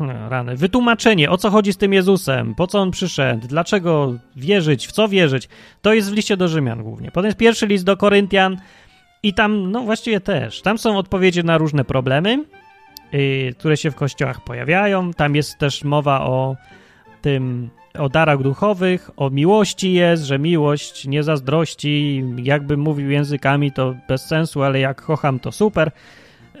no, 0.00 0.28
rany, 0.28 0.56
wytłumaczenie, 0.56 1.30
o 1.30 1.36
co 1.36 1.50
chodzi 1.50 1.72
z 1.72 1.76
tym 1.76 1.92
Jezusem, 1.92 2.54
po 2.54 2.66
co 2.66 2.78
on 2.78 2.90
przyszedł, 2.90 3.48
dlaczego 3.48 4.14
wierzyć, 4.36 4.86
w 4.86 4.92
co 4.92 5.08
wierzyć. 5.08 5.48
To 5.82 5.94
jest 5.94 6.10
w 6.10 6.14
liście 6.14 6.36
do 6.36 6.48
Rzymian 6.48 6.82
głównie. 6.82 7.10
Potem 7.10 7.26
jest 7.26 7.38
pierwszy 7.38 7.66
list 7.66 7.84
do 7.84 7.96
Koryntian 7.96 8.56
i 9.22 9.34
tam, 9.34 9.70
no 9.70 9.80
właściwie 9.80 10.20
też, 10.20 10.62
tam 10.62 10.78
są 10.78 10.98
odpowiedzi 10.98 11.44
na 11.44 11.58
różne 11.58 11.84
problemy, 11.84 12.44
yy, 13.12 13.54
które 13.58 13.76
się 13.76 13.90
w 13.90 13.94
kościołach 13.94 14.44
pojawiają. 14.44 15.12
Tam 15.12 15.36
jest 15.36 15.58
też 15.58 15.84
mowa 15.84 16.20
o 16.20 16.56
tym, 17.22 17.70
o 17.98 18.08
darach 18.08 18.42
duchowych, 18.42 19.10
o 19.16 19.30
miłości 19.30 19.92
jest, 19.92 20.22
że 20.22 20.38
miłość 20.38 21.06
nie 21.06 21.22
zazdrości, 21.22 22.24
jakbym 22.36 22.80
mówił 22.80 23.10
językami 23.10 23.72
to 23.72 23.94
bez 24.08 24.26
sensu, 24.26 24.62
ale 24.62 24.80
jak 24.80 25.02
kocham 25.02 25.38
to 25.38 25.52
super 25.52 25.90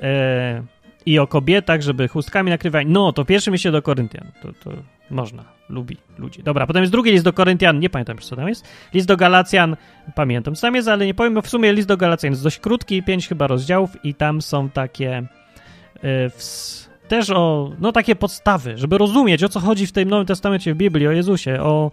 e, 0.02 0.62
i 1.06 1.18
o 1.18 1.26
kobietach, 1.26 1.82
żeby 1.82 2.08
chustkami 2.08 2.50
nakrywać. 2.50 2.86
No, 2.90 3.12
to 3.12 3.24
pierwszy 3.24 3.50
mi 3.50 3.58
się 3.58 3.70
do 3.70 3.82
Koryntian. 3.82 4.32
To, 4.42 4.52
to 4.52 4.76
można, 5.10 5.44
lubi 5.68 5.96
ludzi. 6.18 6.42
Dobra, 6.42 6.66
potem 6.66 6.82
jest 6.82 6.92
drugi 6.92 7.10
list 7.10 7.24
do 7.24 7.32
Koryntian, 7.32 7.80
nie 7.80 7.90
pamiętam 7.90 8.16
już 8.16 8.26
co 8.26 8.36
tam 8.36 8.48
jest. 8.48 8.68
List 8.94 9.08
do 9.08 9.16
Galacjan, 9.16 9.76
pamiętam 10.14 10.54
co 10.54 10.62
tam 10.62 10.74
jest, 10.74 10.88
ale 10.88 11.06
nie 11.06 11.14
powiem, 11.14 11.34
bo 11.34 11.42
w 11.42 11.48
sumie 11.48 11.72
list 11.72 11.88
do 11.88 11.96
Galacjan 11.96 12.32
jest 12.32 12.42
dość 12.42 12.58
krótki, 12.58 13.02
pięć 13.02 13.28
chyba 13.28 13.46
rozdziałów 13.46 14.04
i 14.04 14.14
tam 14.14 14.42
są 14.42 14.70
takie 14.70 15.26
e, 16.02 16.30
też 17.12 17.30
o, 17.30 17.72
no 17.80 17.92
takie 17.92 18.16
podstawy, 18.16 18.78
żeby 18.78 18.98
rozumieć 18.98 19.44
o 19.44 19.48
co 19.48 19.60
chodzi 19.60 19.86
w 19.86 19.92
tym 19.92 20.08
Nowym 20.08 20.26
Testamencie, 20.26 20.74
w 20.74 20.76
Biblii, 20.76 21.06
o 21.06 21.10
Jezusie, 21.12 21.60
o, 21.60 21.90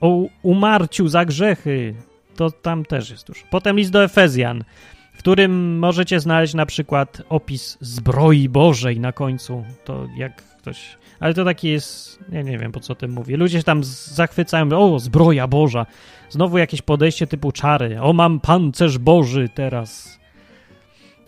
o 0.00 0.22
umarciu 0.42 1.08
za 1.08 1.24
grzechy. 1.24 1.94
To 2.36 2.50
tam 2.50 2.84
też 2.84 3.10
jest 3.10 3.26
dużo. 3.26 3.40
Potem 3.50 3.76
list 3.76 3.90
do 3.90 4.04
Efezjan 4.04 4.64
w 5.12 5.18
którym 5.18 5.78
możecie 5.78 6.20
znaleźć 6.20 6.54
na 6.54 6.66
przykład 6.66 7.22
opis 7.28 7.78
zbroi 7.80 8.48
Bożej 8.48 9.00
na 9.00 9.12
końcu. 9.12 9.64
To 9.84 10.06
jak 10.16 10.42
ktoś. 10.42 10.98
Ale 11.20 11.34
to 11.34 11.44
taki 11.44 11.68
jest. 11.68 12.18
Ja 12.32 12.42
nie 12.42 12.58
wiem 12.58 12.72
po 12.72 12.80
co 12.80 12.94
tym 12.94 13.10
mówię. 13.10 13.36
Ludzie 13.36 13.58
się 13.58 13.64
tam 13.64 13.84
zachwycają. 13.84 14.68
O, 14.72 14.98
zbroja 14.98 15.46
Boża. 15.46 15.86
Znowu 16.28 16.58
jakieś 16.58 16.82
podejście 16.82 17.26
typu 17.26 17.52
czary. 17.52 18.00
O, 18.00 18.12
mam 18.12 18.40
pancerz 18.40 18.98
Boży 18.98 19.48
teraz. 19.54 20.19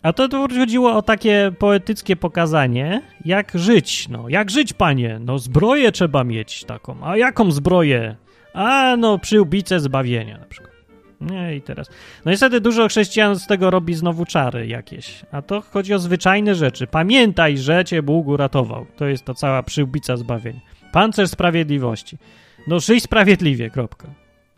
A 0.02 0.12
to, 0.12 0.28
to 0.28 0.48
chodziło 0.48 0.96
o 0.96 1.02
takie 1.02 1.52
poetyckie 1.58 2.16
pokazanie, 2.16 3.02
jak 3.24 3.52
żyć. 3.54 4.08
No, 4.08 4.28
jak 4.28 4.50
żyć, 4.50 4.72
panie? 4.72 5.18
No, 5.20 5.38
zbroję 5.38 5.92
trzeba 5.92 6.24
mieć 6.24 6.64
taką. 6.64 6.96
A 7.02 7.16
jaką 7.16 7.50
zbroję? 7.50 8.16
A, 8.54 8.96
no, 8.98 9.18
przyłbicę 9.18 9.80
zbawienia 9.80 10.38
na 10.38 10.46
przykład. 10.46 10.72
Nie, 11.20 11.56
i 11.56 11.62
teraz. 11.62 11.90
No 12.24 12.30
niestety 12.30 12.60
dużo 12.60 12.88
chrześcijan 12.88 13.36
z 13.36 13.46
tego 13.46 13.70
robi 13.70 13.94
znowu 13.94 14.24
czary 14.24 14.66
jakieś. 14.66 15.22
A 15.32 15.42
to 15.42 15.60
chodzi 15.60 15.94
o 15.94 15.98
zwyczajne 15.98 16.54
rzeczy. 16.54 16.86
Pamiętaj, 16.86 17.58
że 17.58 17.84
cię 17.84 18.02
Bóg 18.02 18.26
uratował. 18.26 18.86
To 18.96 19.06
jest 19.06 19.24
ta 19.24 19.34
cała 19.34 19.62
przyłbica 19.62 20.16
zbawienia. 20.16 20.60
Pancerz 20.92 21.30
sprawiedliwości. 21.30 22.18
No 22.66 22.80
żyj 22.80 23.00
sprawiedliwie, 23.00 23.70
kropka. 23.70 24.08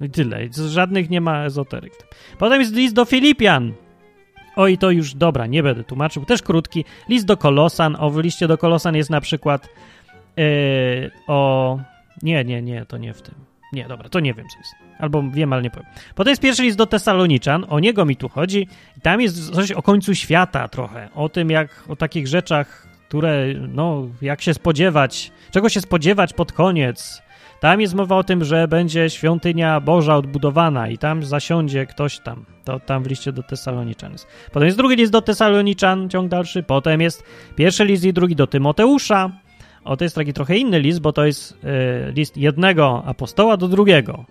I 0.01 0.11
tyle. 0.11 0.39
Żadnych 0.69 1.11
nie 1.11 1.21
ma 1.21 1.45
ezoteryk. 1.45 1.93
Potem 2.39 2.61
jest 2.61 2.75
list 2.75 2.95
do 2.95 3.05
Filipian. 3.05 3.73
O 4.57 4.69
i 4.69 4.79
to 4.79 4.91
już, 4.91 5.15
dobra, 5.15 5.47
nie 5.47 5.63
będę 5.63 5.85
tłumaczył, 5.85 6.25
też 6.25 6.43
krótki. 6.43 6.85
List 7.09 7.27
do 7.27 7.37
Kolosan, 7.37 7.97
o 7.99 8.11
w 8.11 8.19
liście 8.19 8.49
do 8.49 8.59
Kolosan 8.59 8.97
jest 8.97 9.11
na 9.11 9.21
przykład 9.21 9.69
yy, 10.37 10.45
o... 11.27 11.79
Nie, 12.23 12.45
nie, 12.45 12.63
nie, 12.63 12.87
to 12.87 12.99
nie 12.99 13.15
w 13.15 13.23
tym. 13.23 13.35
Nie, 13.73 13.89
dobra, 13.89 14.09
to 14.09 14.21
nie 14.21 14.35
wiem, 14.35 14.47
co 14.49 14.59
jest. 14.59 14.75
Albo 14.99 15.23
wiem, 15.31 15.53
ale 15.53 15.63
nie 15.63 15.71
powiem. 15.71 15.87
Potem 16.15 16.31
jest 16.31 16.43
pierwszy 16.43 16.63
list 16.63 16.79
do 16.79 16.87
Tesaloniczan, 16.87 17.67
o 17.69 17.81
niego 17.81 18.05
mi 18.05 18.17
tu 18.17 18.29
chodzi. 18.29 18.69
I 18.97 19.01
tam 19.01 19.21
jest 19.21 19.55
coś 19.55 19.73
o 19.73 19.83
końcu 19.83 20.15
świata 20.15 20.69
trochę, 20.69 21.09
o 21.15 21.29
tym, 21.29 21.51
jak 21.51 21.85
o 21.89 21.97
takich 21.97 22.27
rzeczach, 22.27 22.87
które, 23.09 23.47
no, 23.69 24.09
jak 24.23 24.43
się 24.43 24.55
spodziewać, 24.55 25.33
czego 25.51 25.69
się 25.69 25.81
spodziewać 25.81 26.33
pod 26.33 26.53
koniec. 26.53 27.23
Tam 27.65 27.81
jest 27.81 27.95
mowa 27.95 28.17
o 28.17 28.25
tym, 28.25 28.45
że 28.45 28.69
będzie 28.69 29.11
świątynia 29.11 29.81
Boża 29.81 30.17
odbudowana 30.17 30.89
i 30.89 30.99
tam 30.99 31.23
zasiądzie 31.23 31.87
ktoś 31.87 32.19
tam. 32.19 32.45
To 32.65 32.81
tam 32.81 33.03
w 33.03 33.07
liście 33.07 33.33
do 33.33 33.43
Tesaloniczan 33.43 34.13
jest. 34.13 34.27
Potem 34.53 34.67
jest 34.67 34.79
drugi 34.79 34.97
list 34.97 35.13
do 35.13 35.23
Tesaloniczan, 35.23 36.09
ciąg 36.09 36.29
dalszy. 36.29 36.63
Potem 36.63 37.01
jest 37.01 37.25
pierwszy 37.57 37.85
list 37.85 38.05
i 38.05 38.13
drugi 38.13 38.37
do 38.37 38.47
Tymoteusza. 38.47 39.31
O, 39.85 39.97
to 39.97 40.05
jest 40.05 40.15
taki 40.15 40.33
trochę 40.33 40.57
inny 40.57 40.81
list, 40.81 41.01
bo 41.01 41.13
to 41.13 41.25
jest 41.25 41.53
y, 41.53 42.13
list 42.13 42.37
jednego 42.37 43.03
apostoła 43.07 43.57
do 43.57 43.69
drugiego. 43.69 44.25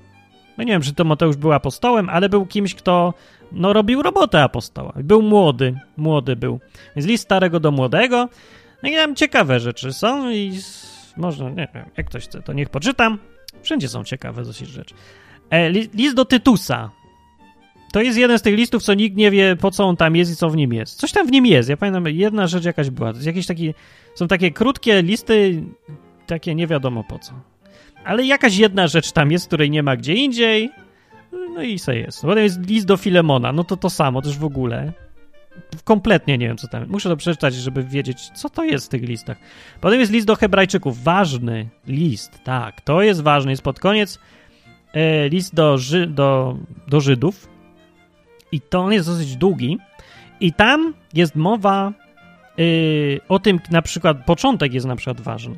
No 0.58 0.64
nie 0.64 0.72
wiem, 0.72 0.82
czy 0.82 0.94
Tymoteusz 0.94 1.36
był 1.36 1.54
apostołem, 1.54 2.10
ale 2.10 2.30
był 2.30 2.46
kimś, 2.46 2.76
kto 2.76 3.14
no, 3.52 3.74
robił 3.74 4.02
robotę 4.02 4.44
apostoła. 4.44 4.94
Był 4.96 5.22
młody, 5.22 5.80
młody 5.98 6.36
był. 6.36 6.60
Więc 6.96 7.08
list 7.08 7.24
starego 7.24 7.60
do 7.60 7.72
młodego. 7.72 8.30
No 8.84 8.90
i 8.90 8.96
tam 8.96 9.16
ciekawe 9.16 9.60
rzeczy 9.60 9.94
są 9.94 10.30
i 10.30 10.60
można, 11.18 11.50
nie 11.50 11.68
wiem, 11.76 11.86
jak 11.98 12.08
ktoś 12.08 12.24
chce, 12.24 12.42
to 12.42 12.54
niech 12.54 12.70
poczytam. 12.70 13.20
Wszędzie 13.62 13.90
są 13.90 14.04
ciekawe 14.04 14.44
dosyć 14.44 14.70
rzeczy. 14.70 14.96
E, 15.50 15.70
list 15.72 16.16
do 16.16 16.26
Tytusa. 16.26 16.92
To 17.94 18.02
jest 18.02 18.18
jeden 18.18 18.40
z 18.40 18.42
tych 18.42 18.56
listów, 18.56 18.84
co 18.84 18.94
nikt 18.94 19.18
nie 19.18 19.32
wie, 19.32 19.56
po 19.56 19.72
co 19.72 19.86
on 19.86 19.98
tam 19.98 20.16
jest 20.16 20.32
i 20.32 20.36
co 20.36 20.50
w 20.50 20.56
nim 20.56 20.74
jest. 20.74 21.00
Coś 21.00 21.12
tam 21.12 21.28
w 21.28 21.32
nim 21.32 21.46
jest. 21.46 21.70
Ja 21.70 21.78
pamiętam, 21.78 22.08
jedna 22.08 22.48
rzecz 22.48 22.66
jakaś 22.66 22.90
była. 22.90 23.12
To 23.12 23.18
jest 23.18 23.28
jakiś 23.28 23.48
taki, 23.48 23.74
są 24.16 24.28
takie 24.28 24.52
krótkie 24.52 25.02
listy, 25.02 25.64
takie 26.28 26.56
nie 26.56 26.68
wiadomo 26.68 27.04
po 27.04 27.20
co. 27.20 27.34
Ale 28.06 28.26
jakaś 28.26 28.58
jedna 28.58 28.88
rzecz 28.88 29.12
tam 29.12 29.32
jest, 29.32 29.48
której 29.48 29.70
nie 29.70 29.84
ma 29.84 29.98
gdzie 29.98 30.14
indziej. 30.14 30.70
No 31.56 31.62
i 31.62 31.80
se 31.80 31.96
jest. 31.96 32.22
Potem 32.22 32.44
jest 32.44 32.70
list 32.70 32.88
do 32.88 32.98
Filemona. 32.98 33.52
No 33.52 33.64
to 33.64 33.78
to 33.78 33.90
samo 33.90 34.22
też 34.22 34.38
w 34.38 34.46
ogóle. 34.46 34.94
Kompletnie 35.84 36.38
nie 36.38 36.48
wiem, 36.48 36.58
co 36.58 36.68
tam. 36.68 36.88
Muszę 36.88 37.10
to 37.10 37.18
przeczytać, 37.18 37.54
żeby 37.54 37.84
wiedzieć, 37.84 38.30
co 38.30 38.50
to 38.50 38.64
jest 38.64 38.86
w 38.86 38.90
tych 38.90 39.04
listach. 39.04 39.38
Potem 39.82 40.00
jest 40.00 40.12
list 40.12 40.28
do 40.28 40.36
Hebrajczyków. 40.36 41.04
Ważny 41.04 41.70
list, 41.88 42.40
tak. 42.44 42.82
To 42.82 43.02
jest 43.02 43.22
ważny. 43.22 43.52
Jest 43.52 43.64
pod 43.64 43.80
koniec 43.80 44.20
e, 44.94 45.30
list 45.30 45.56
do, 45.56 45.78
Ży 45.78 46.08
do, 46.08 46.58
do 46.88 47.02
Żydów. 47.02 47.48
I 48.52 48.62
to 48.62 48.80
on 48.80 48.94
jest 48.94 49.10
dosyć 49.10 49.36
długi. 49.36 49.78
I 50.40 50.54
tam 50.54 50.94
jest 51.14 51.36
mowa 51.36 51.94
yy, 52.58 53.20
o 53.30 53.40
tym, 53.40 53.60
na 53.72 53.82
przykład, 53.82 54.26
początek 54.26 54.74
jest 54.74 54.86
na 54.86 54.96
przykład 54.96 55.22
ważny. 55.22 55.58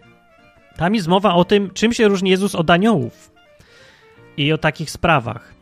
Tam 0.78 0.96
jest 0.96 1.08
mowa 1.08 1.34
o 1.34 1.46
tym, 1.46 1.72
czym 1.74 1.94
się 1.94 2.08
różni 2.08 2.30
Jezus 2.30 2.56
od 2.56 2.70
aniołów. 2.70 3.32
I 4.38 4.54
o 4.54 4.58
takich 4.58 4.92
sprawach 4.92 5.55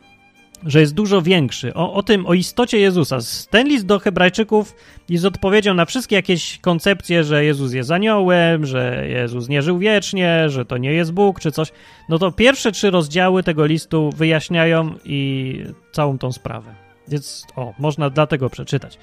że 0.66 0.80
jest 0.80 0.94
dużo 0.94 1.22
większy. 1.22 1.74
O, 1.74 1.92
o 1.94 2.02
tym, 2.02 2.26
o 2.26 2.34
istocie 2.34 2.78
Jezusa. 2.78 3.18
Ten 3.50 3.68
list 3.68 3.86
do 3.86 3.98
Hebrajczyków 3.98 4.74
jest 5.08 5.24
odpowiedzią 5.24 5.74
na 5.74 5.84
wszystkie 5.84 6.16
jakieś 6.16 6.58
koncepcje, 6.58 7.24
że 7.24 7.44
Jezus 7.44 7.72
jest 7.72 7.90
aniołem, 7.90 8.66
że 8.66 9.06
Jezus 9.08 9.48
nie 9.48 9.62
żył 9.62 9.78
wiecznie, 9.78 10.48
że 10.48 10.64
to 10.64 10.76
nie 10.76 10.92
jest 10.92 11.12
Bóg, 11.12 11.40
czy 11.40 11.52
coś. 11.52 11.72
No 12.08 12.18
to 12.18 12.32
pierwsze 12.32 12.72
trzy 12.72 12.90
rozdziały 12.90 13.42
tego 13.42 13.66
listu 13.66 14.10
wyjaśniają 14.16 14.94
i 15.04 15.64
całą 15.92 16.18
tą 16.18 16.32
sprawę. 16.32 16.74
Więc, 17.08 17.46
o, 17.56 17.74
można 17.78 18.10
dlatego 18.10 18.50
przeczytać. 18.50 18.98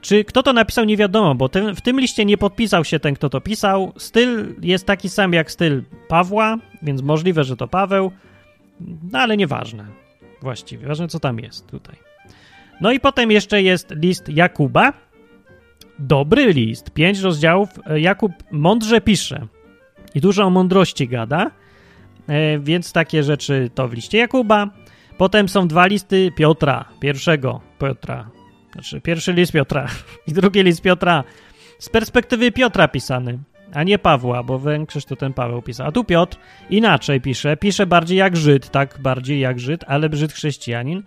Czy 0.00 0.24
kto 0.24 0.42
to 0.42 0.52
napisał, 0.52 0.84
nie 0.84 0.96
wiadomo, 0.96 1.34
bo 1.34 1.48
ten, 1.48 1.74
w 1.76 1.80
tym 1.80 2.00
liście 2.00 2.24
nie 2.24 2.38
podpisał 2.38 2.84
się 2.84 3.00
ten, 3.00 3.14
kto 3.14 3.30
to 3.30 3.40
pisał. 3.40 3.92
Styl 3.96 4.54
jest 4.62 4.86
taki 4.86 5.08
sam 5.08 5.32
jak 5.32 5.50
styl 5.50 5.82
Pawła, 6.08 6.58
więc 6.82 7.02
możliwe, 7.02 7.44
że 7.44 7.56
to 7.56 7.68
Paweł, 7.68 8.12
no 9.12 9.18
ale 9.18 9.36
nieważne 9.36 10.09
właściwie. 10.40 10.86
Ważne, 10.86 11.08
co 11.08 11.20
tam 11.20 11.38
jest 11.38 11.66
tutaj. 11.66 11.96
No 12.80 12.92
i 12.92 13.00
potem 13.00 13.30
jeszcze 13.30 13.62
jest 13.62 13.90
list 13.90 14.28
Jakuba. 14.28 14.92
Dobry 15.98 16.52
list, 16.52 16.90
pięć 16.90 17.18
rozdziałów. 17.18 17.68
E, 17.86 18.00
Jakub 18.00 18.32
mądrze 18.50 19.00
pisze 19.00 19.46
i 20.14 20.20
dużo 20.20 20.44
o 20.44 20.50
mądrości 20.50 21.08
gada, 21.08 21.50
e, 22.26 22.58
więc 22.58 22.92
takie 22.92 23.22
rzeczy 23.22 23.70
to 23.74 23.88
w 23.88 23.92
liście 23.92 24.18
Jakuba. 24.18 24.70
Potem 25.18 25.48
są 25.48 25.68
dwa 25.68 25.86
listy 25.86 26.30
Piotra, 26.36 26.84
pierwszego 27.00 27.60
Piotra, 27.78 28.30
znaczy 28.72 29.00
pierwszy 29.00 29.32
list 29.32 29.52
Piotra 29.52 29.86
i 30.28 30.32
drugi 30.32 30.62
list 30.62 30.82
Piotra 30.82 31.24
z 31.78 31.88
perspektywy 31.88 32.52
Piotra 32.52 32.88
pisany 32.88 33.38
a 33.74 33.82
nie 33.82 33.98
Pawła, 33.98 34.42
bo 34.42 34.60
większość 34.60 35.06
to 35.06 35.16
ten 35.16 35.32
Paweł 35.32 35.62
pisał. 35.62 35.86
A 35.86 35.92
tu 35.92 36.04
Piotr 36.04 36.38
inaczej 36.70 37.20
pisze. 37.20 37.56
Pisze 37.56 37.86
bardziej 37.86 38.18
jak 38.18 38.36
Żyd, 38.36 38.70
tak, 38.70 38.98
bardziej 39.02 39.40
jak 39.40 39.60
Żyd, 39.60 39.84
ale 39.86 40.08
Żyd 40.12 40.32
chrześcijanin. 40.32 41.02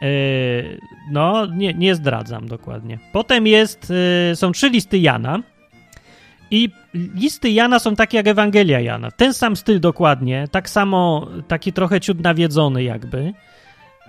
Yy, 0.00 0.80
no, 1.10 1.46
nie, 1.46 1.74
nie 1.74 1.94
zdradzam 1.94 2.48
dokładnie. 2.48 2.98
Potem 3.12 3.46
jest, 3.46 3.92
yy, 4.30 4.36
są 4.36 4.52
trzy 4.52 4.70
listy 4.70 4.98
Jana 4.98 5.42
i 6.50 6.70
listy 6.94 7.50
Jana 7.50 7.78
są 7.78 7.96
takie 7.96 8.16
jak 8.16 8.26
Ewangelia 8.26 8.80
Jana. 8.80 9.10
Ten 9.10 9.34
sam 9.34 9.56
styl 9.56 9.80
dokładnie, 9.80 10.48
tak 10.50 10.70
samo, 10.70 11.28
taki 11.48 11.72
trochę 11.72 12.00
ciut 12.00 12.20
nawiedzony 12.20 12.82
jakby. 12.82 13.32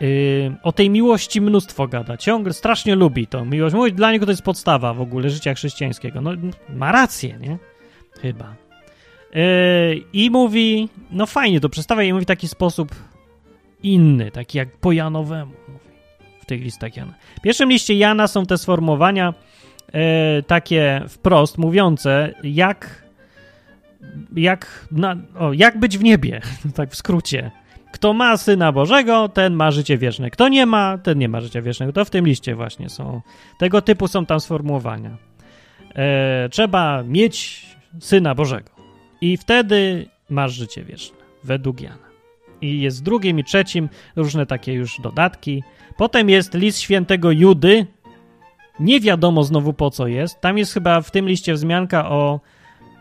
Yy, 0.02 0.56
o 0.64 0.72
tej 0.72 0.90
miłości 0.90 1.42
mnóstwo 1.42 1.88
gada. 1.88 2.18
Ciągle 2.18 2.54
strasznie 2.54 2.96
lubi 2.96 3.28
to. 3.28 3.46
Miłość, 3.46 3.76
miłość 3.76 3.94
dla 3.94 4.12
niego 4.12 4.26
to 4.26 4.32
jest 4.32 4.42
podstawa 4.42 4.94
w 4.94 5.02
ogóle 5.02 5.30
życia 5.30 5.54
chrześcijańskiego. 5.54 6.22
No, 6.22 6.32
ma 6.70 6.92
rację, 6.92 7.38
nie? 7.40 7.58
Chyba. 8.22 8.56
Yy, 9.34 10.04
I 10.14 10.30
mówi, 10.30 10.90
no 11.12 11.26
fajnie 11.26 11.60
to 11.60 11.70
przedstawia 11.70 12.04
i 12.04 12.14
mówi 12.14 12.26
w 12.26 12.28
taki 12.28 12.48
sposób 12.48 12.96
inny, 13.84 14.32
taki 14.32 14.58
jak 14.58 14.78
po 14.78 14.92
Janowemu 14.92 15.54
mówi 15.68 15.90
w 16.42 16.46
tych 16.46 16.62
listach 16.62 16.98
Jana. 16.98 17.14
W 17.38 17.42
pierwszym 17.42 17.70
liście 17.70 17.94
Jana 17.94 18.28
są 18.28 18.46
te 18.46 18.58
sformułowania 18.58 19.34
yy, 19.94 20.00
takie 20.48 21.02
wprost 21.08 21.58
mówiące, 21.58 22.34
jak 22.44 23.10
jak, 24.36 24.88
na, 24.92 25.16
o, 25.40 25.54
jak 25.54 25.80
być 25.80 25.98
w 25.98 26.04
niebie, 26.04 26.42
tak 26.76 26.92
w 26.92 26.96
skrócie. 26.96 27.52
Kto 27.92 28.14
ma 28.14 28.38
Syna 28.38 28.72
Bożego, 28.72 29.30
ten 29.30 29.54
ma 29.54 29.72
życie 29.72 29.98
wieczne. 29.98 30.30
Kto 30.30 30.48
nie 30.48 30.66
ma, 30.66 30.98
ten 30.98 31.18
nie 31.18 31.30
ma 31.30 31.42
życia 31.42 31.62
wiecznego. 31.62 31.94
To 31.94 32.06
w 32.06 32.10
tym 32.10 32.26
liście 32.26 32.56
właśnie 32.56 32.90
są. 32.90 33.22
Tego 33.58 33.82
typu 33.82 34.08
są 34.08 34.26
tam 34.26 34.40
sformułowania. 34.40 35.18
E, 35.96 36.50
trzeba 36.52 37.04
mieć 37.04 37.66
Syna 38.00 38.36
Bożego. 38.36 38.70
I 39.22 39.38
wtedy 39.38 40.08
masz 40.30 40.54
życie 40.54 40.84
wieczne. 40.84 41.18
Według 41.44 41.82
Jana. 41.82 42.10
I 42.62 42.82
jest 42.82 43.04
drugim 43.04 43.40
i 43.40 43.44
trzecim 43.44 43.90
różne 44.16 44.46
takie 44.46 44.74
już 44.74 45.02
dodatki. 45.02 45.64
Potem 45.98 46.30
jest 46.30 46.54
list 46.54 46.80
świętego 46.80 47.32
Judy. 47.32 47.86
Nie 48.80 49.00
wiadomo 49.00 49.44
znowu 49.44 49.74
po 49.74 49.92
co 49.92 50.08
jest. 50.08 50.42
Tam 50.42 50.58
jest 50.58 50.74
chyba 50.74 51.02
w 51.02 51.12
tym 51.12 51.28
liście 51.28 51.54
wzmianka 51.54 52.10
o. 52.10 52.40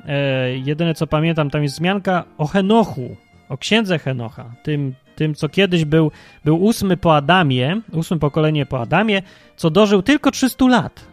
E, 0.06 0.56
jedyne 0.56 0.94
co 0.94 1.06
pamiętam, 1.06 1.50
tam 1.50 1.62
jest 1.62 1.74
wzmianka 1.74 2.24
o 2.38 2.46
Henochu 2.46 3.16
o 3.48 3.58
księdze 3.58 3.98
Henocha, 3.98 4.54
tym, 4.62 4.94
tym 5.16 5.34
co 5.34 5.48
kiedyś 5.48 5.84
był, 5.84 6.10
był 6.44 6.64
ósmy 6.64 6.96
po 6.96 7.16
Adamie, 7.16 7.80
ósme 7.92 8.18
pokolenie 8.18 8.66
po 8.66 8.80
Adamie, 8.80 9.22
co 9.56 9.70
dożył 9.70 10.02
tylko 10.02 10.30
300 10.30 10.68
lat, 10.68 11.04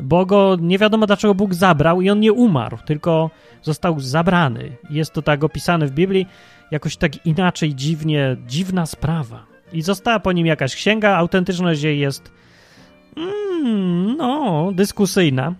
bo 0.00 0.26
go 0.26 0.56
nie 0.60 0.78
wiadomo 0.78 1.06
dlaczego 1.06 1.34
Bóg 1.34 1.54
zabrał 1.54 2.00
i 2.00 2.10
on 2.10 2.20
nie 2.20 2.32
umarł, 2.32 2.78
tylko 2.86 3.30
został 3.62 4.00
zabrany. 4.00 4.76
Jest 4.90 5.12
to 5.12 5.22
tak 5.22 5.44
opisane 5.44 5.86
w 5.86 5.90
Biblii, 5.90 6.26
jakoś 6.70 6.96
tak 6.96 7.26
inaczej, 7.26 7.74
dziwnie, 7.74 8.36
dziwna 8.46 8.86
sprawa. 8.86 9.46
I 9.72 9.82
została 9.82 10.20
po 10.20 10.32
nim 10.32 10.46
jakaś 10.46 10.76
księga, 10.76 11.16
autentyczność 11.16 11.82
jej 11.82 11.98
jest 11.98 12.32
mm, 13.16 14.16
no, 14.16 14.70
dyskusyjna, 14.74 15.54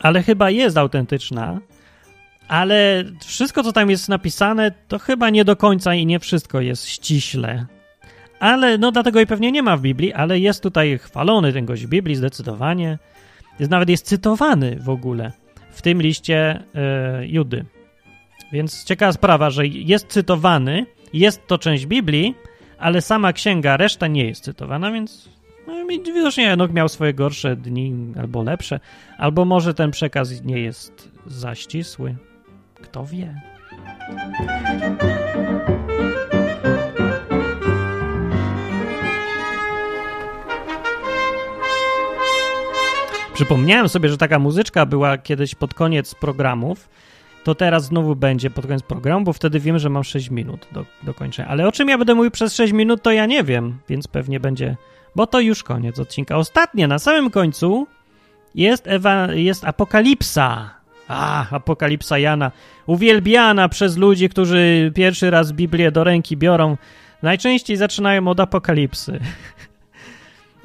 ale 0.00 0.22
chyba 0.22 0.50
jest 0.50 0.76
autentyczna, 0.76 1.60
ale 2.48 3.04
wszystko, 3.24 3.62
co 3.62 3.72
tam 3.72 3.90
jest 3.90 4.08
napisane, 4.08 4.72
to 4.88 4.98
chyba 4.98 5.30
nie 5.30 5.44
do 5.44 5.56
końca 5.56 5.94
i 5.94 6.06
nie 6.06 6.20
wszystko 6.20 6.60
jest 6.60 6.88
ściśle. 6.88 7.66
Ale, 8.40 8.78
no 8.78 8.92
dlatego 8.92 9.20
i 9.20 9.26
pewnie 9.26 9.52
nie 9.52 9.62
ma 9.62 9.76
w 9.76 9.80
Biblii, 9.80 10.12
ale 10.12 10.38
jest 10.38 10.62
tutaj 10.62 10.98
chwalony 10.98 11.52
ten 11.52 11.66
gość 11.66 11.86
w 11.86 11.88
Biblii 11.88 12.16
zdecydowanie. 12.16 12.98
Jest, 13.58 13.70
nawet 13.70 13.88
jest 13.88 14.06
cytowany 14.06 14.76
w 14.80 14.88
ogóle 14.88 15.32
w 15.70 15.82
tym 15.82 16.02
liście 16.02 16.62
y, 17.22 17.26
Judy. 17.26 17.64
Więc 18.52 18.84
ciekawa 18.84 19.12
sprawa, 19.12 19.50
że 19.50 19.66
jest 19.66 20.06
cytowany, 20.06 20.86
jest 21.12 21.46
to 21.46 21.58
część 21.58 21.86
Biblii, 21.86 22.34
ale 22.78 23.00
sama 23.00 23.32
księga, 23.32 23.76
reszta 23.76 24.06
nie 24.06 24.24
jest 24.24 24.44
cytowana, 24.44 24.92
więc 24.92 25.28
no, 25.66 25.74
widocznie 26.04 26.52
Enok 26.52 26.72
miał 26.72 26.88
swoje 26.88 27.14
gorsze 27.14 27.56
dni 27.56 27.94
albo 28.20 28.42
lepsze, 28.42 28.80
albo 29.18 29.44
może 29.44 29.74
ten 29.74 29.90
przekaz 29.90 30.44
nie 30.44 30.58
jest 30.60 31.10
za 31.26 31.54
ścisły. 31.54 32.16
Kto 32.74 33.06
wie? 33.06 33.40
Przypomniałem 43.34 43.88
sobie, 43.88 44.08
że 44.08 44.18
taka 44.18 44.38
muzyczka 44.38 44.86
była 44.86 45.18
kiedyś 45.18 45.54
pod 45.54 45.74
koniec 45.74 46.14
programów, 46.14 46.88
to 47.44 47.54
teraz 47.54 47.84
znowu 47.84 48.16
będzie 48.16 48.50
pod 48.50 48.66
koniec 48.66 48.82
programu, 48.82 49.24
bo 49.24 49.32
wtedy 49.32 49.60
wiem, 49.60 49.78
że 49.78 49.90
mam 49.90 50.04
6 50.04 50.30
minut 50.30 50.66
do, 50.72 50.84
do 51.02 51.14
kończenia. 51.14 51.48
Ale 51.48 51.68
o 51.68 51.72
czym 51.72 51.88
ja 51.88 51.98
będę 51.98 52.14
mówił 52.14 52.30
przez 52.30 52.54
6 52.54 52.72
minut, 52.72 53.02
to 53.02 53.12
ja 53.12 53.26
nie 53.26 53.44
wiem, 53.44 53.78
więc 53.88 54.08
pewnie 54.08 54.40
będzie, 54.40 54.76
bo 55.16 55.26
to 55.26 55.40
już 55.40 55.62
koniec 55.62 55.98
odcinka. 55.98 56.36
Ostatnie, 56.36 56.88
na 56.88 56.98
samym 56.98 57.30
końcu 57.30 57.86
jest, 58.54 58.86
Ewa, 58.86 59.32
jest 59.32 59.64
Apokalipsa. 59.64 60.70
A, 61.08 61.50
Apokalipsa 61.50 62.18
Jana, 62.18 62.52
uwielbiana 62.86 63.68
przez 63.68 63.96
ludzi, 63.96 64.28
którzy 64.28 64.92
pierwszy 64.94 65.30
raz 65.30 65.52
Biblię 65.52 65.92
do 65.92 66.04
ręki 66.04 66.36
biorą. 66.36 66.76
Najczęściej 67.22 67.76
zaczynają 67.76 68.28
od 68.28 68.40
Apokalipsy. 68.40 69.20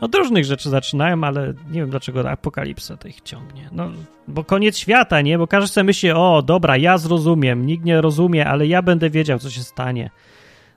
Od 0.02 0.16
różnych 0.16 0.46
rzeczy 0.46 0.70
zaczynają, 0.70 1.24
ale 1.24 1.54
nie 1.72 1.80
wiem 1.80 1.90
dlaczego 1.90 2.30
apokalipsa 2.32 2.98
to 2.98 3.08
ich 3.08 3.22
ciągnie. 3.22 3.70
No, 3.72 3.92
bo 4.28 4.44
koniec 4.44 4.78
świata, 4.78 5.22
nie? 5.22 5.38
Bo 5.38 5.48
każdy 5.48 5.68
sobie 5.68 5.84
myśli, 5.84 6.12
o, 6.12 6.42
dobra, 6.46 6.78
ja 6.78 6.98
zrozumiem, 6.98 7.66
nikt 7.66 7.86
nie 7.86 8.02
rozumie, 8.02 8.48
ale 8.48 8.68
ja 8.68 8.82
będę 8.82 9.10
wiedział, 9.10 9.40
co 9.40 9.50
się 9.50 9.64
stanie. 9.64 10.10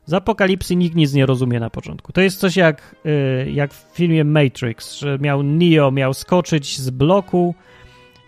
Z 0.06 0.12
apokalipsy 0.12 0.76
nikt 0.76 0.96
nic 0.96 1.12
nie 1.12 1.26
rozumie 1.26 1.60
na 1.60 1.70
początku. 1.70 2.12
To 2.12 2.20
jest 2.20 2.40
coś 2.40 2.56
jak, 2.56 2.96
yy, 3.04 3.52
jak 3.52 3.74
w 3.74 3.90
filmie 3.94 4.24
Matrix, 4.24 4.98
że 4.98 5.18
miał 5.18 5.42
Neo, 5.42 5.90
miał 5.90 6.14
skoczyć 6.14 6.78
z 6.78 6.90
bloku 6.90 7.54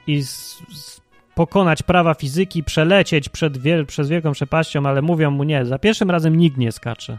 i 0.07 0.23
z, 0.23 0.63
z 0.73 1.01
pokonać 1.35 1.83
prawa 1.83 2.15
fizyki, 2.15 2.65
przelecieć 2.65 3.29
przed 3.29 3.59
wiel 3.59 3.87
przez 3.87 4.09
wielką 4.09 4.33
przepaścią, 4.33 4.87
ale 4.87 5.03
mówią 5.03 5.31
mu 5.31 5.45
nie, 5.45 5.65
za 5.67 5.79
pierwszym 5.79 6.11
razem 6.11 6.37
nikt 6.37 6.57
nie 6.57 6.73
skacze. 6.73 7.19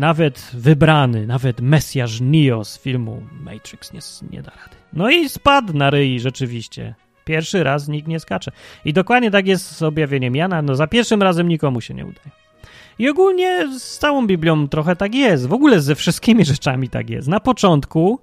Nawet 0.00 0.50
wybrany, 0.54 1.26
nawet 1.26 1.60
Mesjasz 1.60 2.20
Neo 2.20 2.64
z 2.64 2.78
filmu 2.78 3.22
Matrix 3.40 3.92
nie, 3.92 4.00
nie 4.30 4.42
da 4.42 4.50
rady. 4.50 4.76
No 4.92 5.10
i 5.10 5.28
spadł 5.28 5.72
na 5.72 5.90
ryj 5.90 6.20
rzeczywiście. 6.20 6.94
Pierwszy 7.24 7.64
raz 7.64 7.88
nikt 7.88 8.08
nie 8.08 8.20
skacze. 8.20 8.52
I 8.84 8.92
dokładnie 8.92 9.30
tak 9.30 9.46
jest 9.46 9.76
z 9.76 9.82
objawieniem 9.82 10.36
Jana. 10.36 10.62
No 10.62 10.74
za 10.74 10.86
pierwszym 10.86 11.22
razem 11.22 11.48
nikomu 11.48 11.80
się 11.80 11.94
nie 11.94 12.06
udaje. 12.06 12.30
I 12.98 13.08
ogólnie 13.08 13.78
z 13.78 13.98
całą 13.98 14.26
Biblią 14.26 14.68
trochę 14.68 14.96
tak 14.96 15.14
jest. 15.14 15.46
W 15.46 15.52
ogóle 15.52 15.80
ze 15.80 15.94
wszystkimi 15.94 16.44
rzeczami 16.44 16.88
tak 16.88 17.10
jest. 17.10 17.28
Na 17.28 17.40
początku 17.40 18.20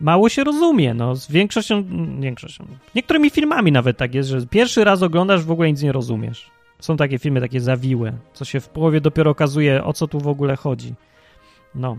mało 0.00 0.28
się 0.28 0.44
rozumie. 0.44 0.94
No, 0.94 1.16
z 1.16 1.30
większością, 1.30 1.84
większością, 2.20 2.66
niektórymi 2.94 3.30
filmami 3.30 3.72
nawet 3.72 3.96
tak 3.96 4.14
jest, 4.14 4.28
że 4.28 4.46
pierwszy 4.46 4.84
raz 4.84 5.02
oglądasz, 5.02 5.44
w 5.44 5.50
ogóle 5.50 5.68
nic 5.68 5.82
nie 5.82 5.92
rozumiesz. 5.92 6.53
Są 6.84 6.96
takie 6.96 7.18
filmy, 7.18 7.40
takie 7.40 7.60
zawiłe, 7.60 8.12
co 8.32 8.44
się 8.44 8.60
w 8.60 8.68
połowie 8.68 9.00
dopiero 9.00 9.30
okazuje, 9.30 9.84
o 9.84 9.92
co 9.92 10.08
tu 10.08 10.20
w 10.20 10.28
ogóle 10.28 10.56
chodzi. 10.56 10.94
No. 11.74 11.96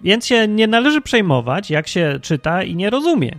Więc 0.00 0.26
się 0.26 0.48
nie 0.48 0.66
należy 0.66 1.00
przejmować, 1.00 1.70
jak 1.70 1.88
się 1.88 2.18
czyta 2.22 2.62
i 2.62 2.76
nie 2.76 2.90
rozumie. 2.90 3.36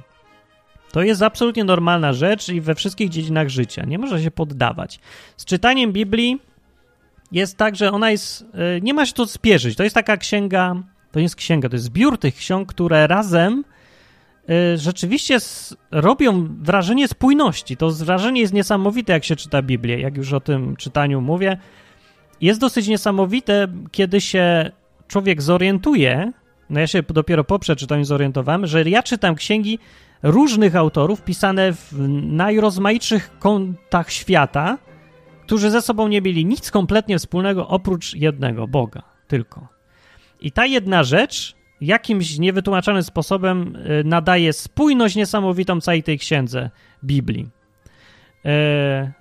To 0.92 1.04
jest 1.04 1.22
absolutnie 1.22 1.64
normalna 1.64 2.14
rzecz 2.14 2.50
i 2.50 2.62
we 2.62 2.76
wszystkich 2.76 3.10
dziedzinach 3.10 3.50
życia. 3.50 3.86
Nie 3.86 3.98
można 3.98 4.22
się 4.22 4.32
poddawać. 4.32 5.00
Z 5.38 5.46
czytaniem 5.46 5.92
Biblii 5.92 6.42
jest 7.32 7.58
tak, 7.58 7.76
że 7.76 7.92
ona 7.92 8.12
jest. 8.12 8.46
E, 8.54 8.82
nie 8.82 8.94
ma 8.94 9.06
się 9.06 9.14
tu 9.14 9.26
spieszyć. 9.26 9.78
To 9.78 9.84
jest 9.84 9.96
taka 9.96 10.18
księga. 10.18 10.76
To 11.12 11.20
nie 11.20 11.24
jest 11.24 11.36
księga, 11.36 11.70
to 11.70 11.76
jest 11.76 11.86
zbiór 11.86 12.18
tych 12.18 12.36
ksiąg, 12.36 12.70
które 12.70 13.08
razem 13.08 13.64
Y, 13.64 13.64
rzeczywiście 14.76 15.38
robią 15.92 16.48
wrażenie 16.62 17.08
spójności. 17.08 17.78
To 17.78 17.90
wrażenie 17.90 18.42
jest 18.42 18.54
niesamowite, 18.54 19.14
jak 19.14 19.24
się 19.24 19.36
czyta 19.36 19.62
Biblię, 19.62 20.00
jak 20.00 20.18
już 20.18 20.34
o 20.34 20.40
tym 20.40 20.76
czytaniu 20.76 21.22
mówię. 21.22 21.58
Jest 22.42 22.60
dosyć 22.60 22.88
niesamowite, 22.88 23.68
kiedy 23.92 24.22
się 24.22 24.72
człowiek 25.08 25.42
zorientuje, 25.42 26.32
no 26.70 26.80
ja 26.80 26.88
się 26.88 27.04
dopiero 27.04 27.44
po 27.44 27.60
przeczytaniu 27.60 28.06
zorientowałem, 28.06 28.68
że 28.68 28.84
ja 28.84 29.04
czytam 29.04 29.36
księgi 29.36 29.80
różnych 30.24 30.76
autorów 30.76 31.24
pisane 31.24 31.74
w 31.74 31.94
najrozmaitszych 32.22 33.40
kątach 33.40 34.12
świata, 34.12 34.78
którzy 35.46 35.72
ze 35.72 35.82
sobą 35.82 36.08
nie 36.08 36.22
mieli 36.22 36.46
nic 36.46 36.72
kompletnie 36.72 37.18
wspólnego 37.18 37.68
oprócz 37.68 38.14
jednego 38.14 38.68
Boga 38.68 39.02
tylko. 39.28 39.68
I 40.42 40.52
ta 40.52 40.66
jedna 40.66 41.04
rzecz 41.04 41.56
jakimś 41.82 42.38
niewytłumaczonym 42.40 43.04
sposobem 43.04 43.78
e, 43.86 44.04
nadaje 44.04 44.54
spójność 44.54 45.16
niesamowitą 45.16 45.82
całej 45.82 46.04
tej 46.04 46.20
księdze 46.20 46.70
Biblii. 47.04 47.50
E, 48.46 49.12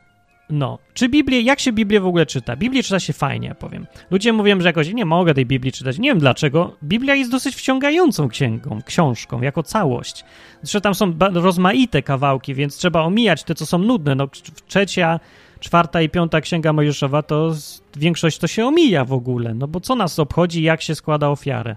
no, 0.51 0.79
czy 0.95 1.09
Biblię, 1.09 1.41
jak 1.41 1.61
się 1.61 1.73
Biblię 1.73 2.01
w 2.01 2.07
ogóle 2.07 2.27
czyta? 2.27 2.57
Biblię 2.57 2.83
czyta 2.83 3.01
się 3.01 3.13
fajnie, 3.13 3.55
powiem. 3.55 3.87
Ludzie 4.11 4.33
mówią, 4.33 4.61
że 4.61 4.67
jakoś 4.67 4.93
nie 4.93 5.05
mogę 5.05 5.35
tej 5.35 5.47
Biblii 5.47 5.73
czytać. 5.73 5.99
Nie 5.99 6.09
wiem 6.09 6.19
dlaczego. 6.19 6.77
Biblia 6.83 7.15
jest 7.15 7.31
dosyć 7.31 7.57
wciągającą 7.57 8.29
księgą, 8.29 8.79
książką, 8.87 9.43
jako 9.43 9.63
całość. 9.63 10.25
Zresztą 10.63 10.81
tam 10.81 10.95
są 10.95 11.13
rozmaite 11.33 12.03
kawałki, 12.03 12.55
więc 12.55 12.77
trzeba 12.77 13.03
omijać 13.03 13.45
te, 13.45 13.55
co 13.55 13.67
są 13.67 13.79
nudne. 13.79 14.15
No, 14.15 14.29
trzecia, 14.67 15.21
czwarta 15.61 16.03
i 16.03 16.09
piąta 16.09 16.41
księga 16.41 16.73
Mojżeszowa, 16.73 17.23
to 17.23 17.55
większość 17.97 18.39
to 18.39 18.47
się 18.47 18.67
omija 18.67 19.05
w 19.05 19.13
ogóle. 19.13 19.55
No 19.55 19.69
bo 19.69 19.81
co 19.81 19.95
nas 19.95 20.19
obchodzi, 20.19 20.63
jak 20.63 20.83
się 20.83 20.95
składa 20.95 21.29
ofiarę? 21.29 21.77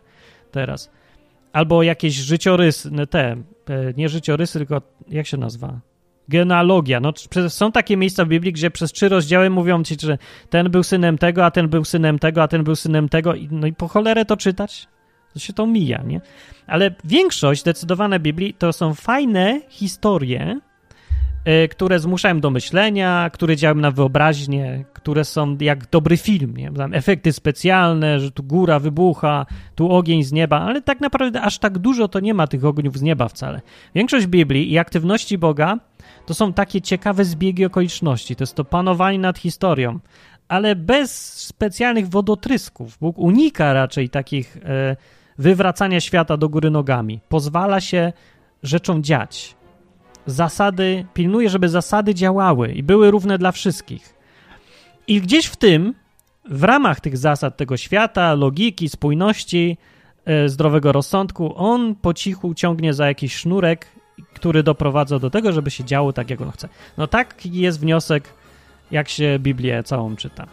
Teraz. 0.54 0.92
Albo 1.54 1.84
jakieś 1.84 2.14
życiorysy, 2.14 2.92
te, 3.10 3.32
e, 3.32 3.38
nie 3.98 4.10
życiorysy, 4.10 4.60
tylko 4.60 4.82
jak 5.10 5.28
się 5.28 5.38
nazywa? 5.38 5.80
Genealogia. 6.28 7.00
No, 7.00 7.14
są 7.48 7.72
takie 7.72 7.98
miejsca 7.98 8.26
w 8.26 8.28
Biblii, 8.28 8.54
gdzie 8.54 8.72
przez 8.72 8.92
trzy 8.92 9.10
rozdziały 9.10 9.50
mówią 9.50 9.84
ci, 9.84 9.96
że 10.02 10.18
ten 10.50 10.70
był 10.70 10.84
synem 10.84 11.18
tego, 11.18 11.46
a 11.46 11.52
ten 11.52 11.70
był 11.70 11.86
synem 11.86 12.20
tego, 12.20 12.44
a 12.44 12.48
ten 12.48 12.64
był 12.64 12.76
synem 12.76 13.10
tego. 13.10 13.34
No 13.52 13.68
i 13.68 13.74
po 13.74 13.88
cholerę 13.88 14.26
to 14.26 14.38
czytać? 14.38 14.88
To 15.34 15.40
się 15.40 15.54
to 15.54 15.68
mija, 15.68 16.04
nie? 16.04 16.22
Ale 16.68 16.96
większość, 17.04 17.62
zdecydowane 17.62 18.20
Biblii, 18.20 18.54
to 18.54 18.74
są 18.74 18.94
fajne 18.94 19.62
historie, 19.70 20.60
które 21.70 22.00
zmuszają 22.00 22.40
do 22.40 22.50
myślenia, 22.50 23.30
które 23.34 23.56
działają 23.56 23.82
na 23.82 23.92
wyobraźnię, 23.92 24.86
które 24.94 25.26
są 25.26 25.58
jak 25.60 25.90
dobry 25.90 26.18
film, 26.18 26.58
nie? 26.58 26.72
Tam 26.72 26.94
efekty 26.94 27.34
specjalne, 27.34 28.20
że 28.20 28.32
tu 28.32 28.44
góra 28.44 28.80
wybucha, 28.80 29.46
tu 29.76 29.92
ogień 29.92 30.24
z 30.24 30.32
nieba, 30.32 30.60
ale 30.60 30.82
tak 30.82 31.02
naprawdę 31.02 31.42
aż 31.42 31.60
tak 31.60 31.78
dużo 31.78 32.08
to 32.08 32.20
nie 32.20 32.34
ma 32.34 32.48
tych 32.48 32.66
ogniów 32.66 32.98
z 32.98 33.02
nieba 33.02 33.28
wcale. 33.28 33.62
Większość 33.96 34.28
Biblii 34.28 34.72
i 34.72 34.78
aktywności 34.78 35.38
Boga 35.38 35.78
to 36.26 36.34
są 36.34 36.54
takie 36.54 36.82
ciekawe 36.82 37.26
zbiegi 37.26 37.66
okoliczności, 37.66 38.36
to 38.36 38.44
jest 38.44 38.56
to 38.56 38.66
panowanie 38.66 39.20
nad 39.20 39.38
historią, 39.38 40.00
ale 40.48 40.76
bez 40.76 41.34
specjalnych 41.34 42.10
wodotrysków. 42.10 42.98
Bóg 42.98 43.18
unika 43.18 43.74
raczej 43.74 44.10
takich 44.10 44.58
e, 44.58 44.96
wywracania 45.38 46.02
świata 46.02 46.38
do 46.38 46.50
góry 46.50 46.70
nogami. 46.70 47.20
Pozwala 47.30 47.82
się 47.82 48.14
rzeczom 48.64 49.04
dziać 49.04 49.56
zasady, 50.26 51.06
pilnuje, 51.14 51.50
żeby 51.50 51.70
zasady 51.70 52.16
działały 52.16 52.72
i 52.72 52.84
były 52.84 53.12
równe 53.12 53.38
dla 53.38 53.52
wszystkich. 53.52 54.16
I 55.08 55.22
gdzieś 55.22 55.46
w 55.46 55.56
tym, 55.56 55.94
w 56.46 56.64
ramach 56.64 57.00
tych 57.00 57.18
zasad 57.18 57.58
tego 57.58 57.78
świata, 57.78 58.34
logiki, 58.34 58.90
spójności, 58.90 59.78
e, 60.26 60.50
zdrowego 60.50 60.92
rozsądku, 60.92 61.54
on 61.56 61.96
po 61.96 62.14
cichu 62.14 62.54
ciągnie 62.54 62.94
za 62.94 63.08
jakiś 63.08 63.36
sznurek, 63.36 63.88
który 64.34 64.64
doprowadza 64.64 65.20
do 65.20 65.30
tego, 65.30 65.52
żeby 65.52 65.72
się 65.72 65.84
działo 65.84 66.14
tak, 66.14 66.30
jak 66.30 66.42
on 66.42 66.52
chce. 66.52 66.70
No 66.98 67.08
taki 67.08 67.52
jest 67.52 67.80
wniosek, 67.80 68.34
jak 68.92 69.10
się 69.10 69.40
Biblię 69.40 69.84
całą 69.84 70.16
czyta. 70.16 70.48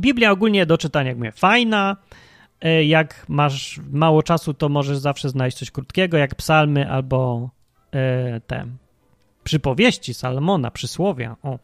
Biblia 0.00 0.30
ogólnie 0.30 0.66
do 0.66 0.78
czytania, 0.78 1.08
jak 1.08 1.18
mówię, 1.18 1.32
fajna. 1.32 1.96
E, 2.60 2.84
jak 2.84 3.24
masz 3.28 3.80
mało 3.92 4.22
czasu, 4.22 4.54
to 4.54 4.68
możesz 4.68 4.98
zawsze 4.98 5.28
znaleźć 5.28 5.58
coś 5.58 5.70
krótkiego, 5.70 6.16
jak 6.16 6.34
psalmy 6.34 6.90
albo 6.90 7.50
te 8.46 8.66
przypowieści 9.44 10.14
Salmona, 10.14 10.70
przysłowia. 10.70 11.36
O. 11.42 11.58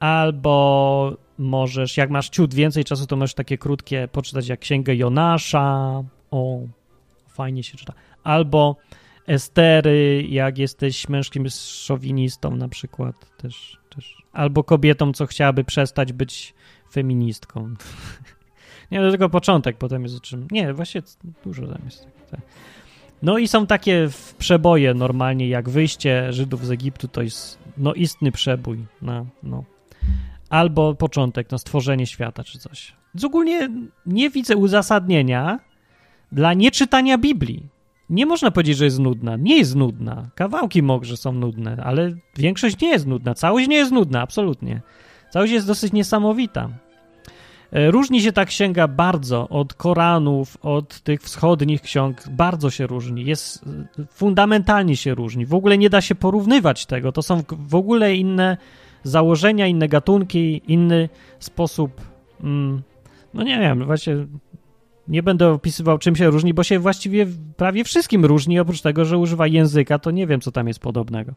Albo 0.00 1.16
możesz, 1.38 1.96
jak 1.96 2.10
masz 2.10 2.28
ciut 2.28 2.54
więcej 2.54 2.84
czasu, 2.84 3.06
to 3.06 3.16
możesz 3.16 3.34
takie 3.34 3.58
krótkie 3.58 4.08
poczytać 4.12 4.48
jak 4.48 4.60
Księgę 4.60 4.94
Jonasza. 4.94 6.02
O, 6.30 6.60
fajnie 7.28 7.62
się 7.62 7.78
czyta. 7.78 7.92
Albo 8.24 8.76
Estery, 9.26 10.26
jak 10.28 10.58
jesteś 10.58 11.08
męskim 11.08 11.48
szowinistą 11.50 12.56
na 12.56 12.68
przykład 12.68 13.36
też, 13.36 13.78
też. 13.94 14.16
Albo 14.32 14.64
kobietą, 14.64 15.12
co 15.12 15.26
chciałaby 15.26 15.64
przestać 15.64 16.12
być 16.12 16.54
feministką. 16.92 17.74
Nie, 18.90 19.00
to 19.00 19.10
tylko 19.10 19.28
początek, 19.28 19.76
potem 19.76 20.02
jest 20.02 20.16
o 20.16 20.20
czym... 20.20 20.46
Nie, 20.50 20.74
właśnie 20.74 21.02
dużo 21.44 21.66
tam 21.66 21.82
jest. 21.84 22.06
Tak. 22.30 22.40
No 23.22 23.38
i 23.38 23.48
są 23.48 23.66
takie 23.66 24.08
przeboje 24.38 24.94
normalnie, 24.94 25.48
jak 25.48 25.68
wyjście 25.68 26.32
Żydów 26.32 26.66
z 26.66 26.70
Egiptu, 26.70 27.08
to 27.08 27.22
jest 27.22 27.58
no 27.78 27.94
istny 27.94 28.32
przebój. 28.32 28.78
No, 29.02 29.26
no. 29.42 29.64
Albo 30.50 30.94
początek, 30.94 31.50
no 31.50 31.58
stworzenie 31.58 32.06
świata 32.06 32.44
czy 32.44 32.58
coś. 32.58 32.92
Więc 33.14 33.24
ogólnie 33.24 33.68
nie 34.06 34.30
widzę 34.30 34.56
uzasadnienia 34.56 35.60
dla 36.32 36.54
nieczytania 36.54 37.18
Biblii. 37.18 37.68
Nie 38.10 38.26
można 38.26 38.50
powiedzieć, 38.50 38.76
że 38.76 38.84
jest 38.84 38.98
nudna. 38.98 39.36
Nie 39.36 39.58
jest 39.58 39.76
nudna. 39.76 40.30
Kawałki 40.34 40.82
może 40.82 41.16
są 41.16 41.32
nudne, 41.32 41.76
ale 41.84 42.12
większość 42.36 42.80
nie 42.80 42.88
jest 42.88 43.06
nudna. 43.06 43.34
Całość 43.34 43.68
nie 43.68 43.76
jest 43.76 43.92
nudna, 43.92 44.22
absolutnie. 44.22 44.80
Całość 45.30 45.52
jest 45.52 45.66
dosyć 45.66 45.92
niesamowita. 45.92 46.68
E, 47.72 47.90
różni 47.90 48.20
się 48.20 48.32
ta 48.32 48.44
księga 48.44 48.88
bardzo 48.88 49.48
od 49.48 49.74
Koranów, 49.74 50.56
od 50.62 51.00
tych 51.00 51.22
wschodnich 51.22 51.82
ksiąg, 51.82 52.28
bardzo 52.30 52.70
się 52.70 52.86
różni. 52.86 53.24
Jest 53.24 53.64
e, 53.98 54.06
fundamentalnie 54.12 54.96
się 54.96 55.14
różni. 55.14 55.46
W 55.46 55.54
ogóle 55.54 55.78
nie 55.78 55.90
da 55.90 56.00
się 56.00 56.14
porównywać 56.14 56.86
tego. 56.86 57.12
To 57.12 57.22
są 57.22 57.42
w 57.48 57.74
ogóle 57.74 58.14
inne 58.14 58.56
założenia, 59.02 59.66
inne 59.66 59.88
gatunki, 59.88 60.62
inny 60.68 61.08
sposób. 61.38 62.00
Mm, 62.40 62.82
no 63.34 63.42
nie 63.42 63.58
wiem, 63.60 63.84
właśnie 63.84 64.16
nie 65.08 65.22
będę 65.22 65.48
opisywał, 65.48 65.98
czym 65.98 66.16
się 66.16 66.30
różni, 66.30 66.54
bo 66.54 66.62
się 66.64 66.78
właściwie 66.78 67.26
prawie 67.56 67.84
wszystkim 67.84 68.24
różni, 68.24 68.60
oprócz 68.60 68.80
tego, 68.80 69.04
że 69.04 69.18
używa 69.18 69.46
języka, 69.46 69.98
to 69.98 70.10
nie 70.10 70.26
wiem, 70.26 70.40
co 70.40 70.52
tam 70.52 70.68
jest 70.68 70.80
podobnego. 70.80 71.32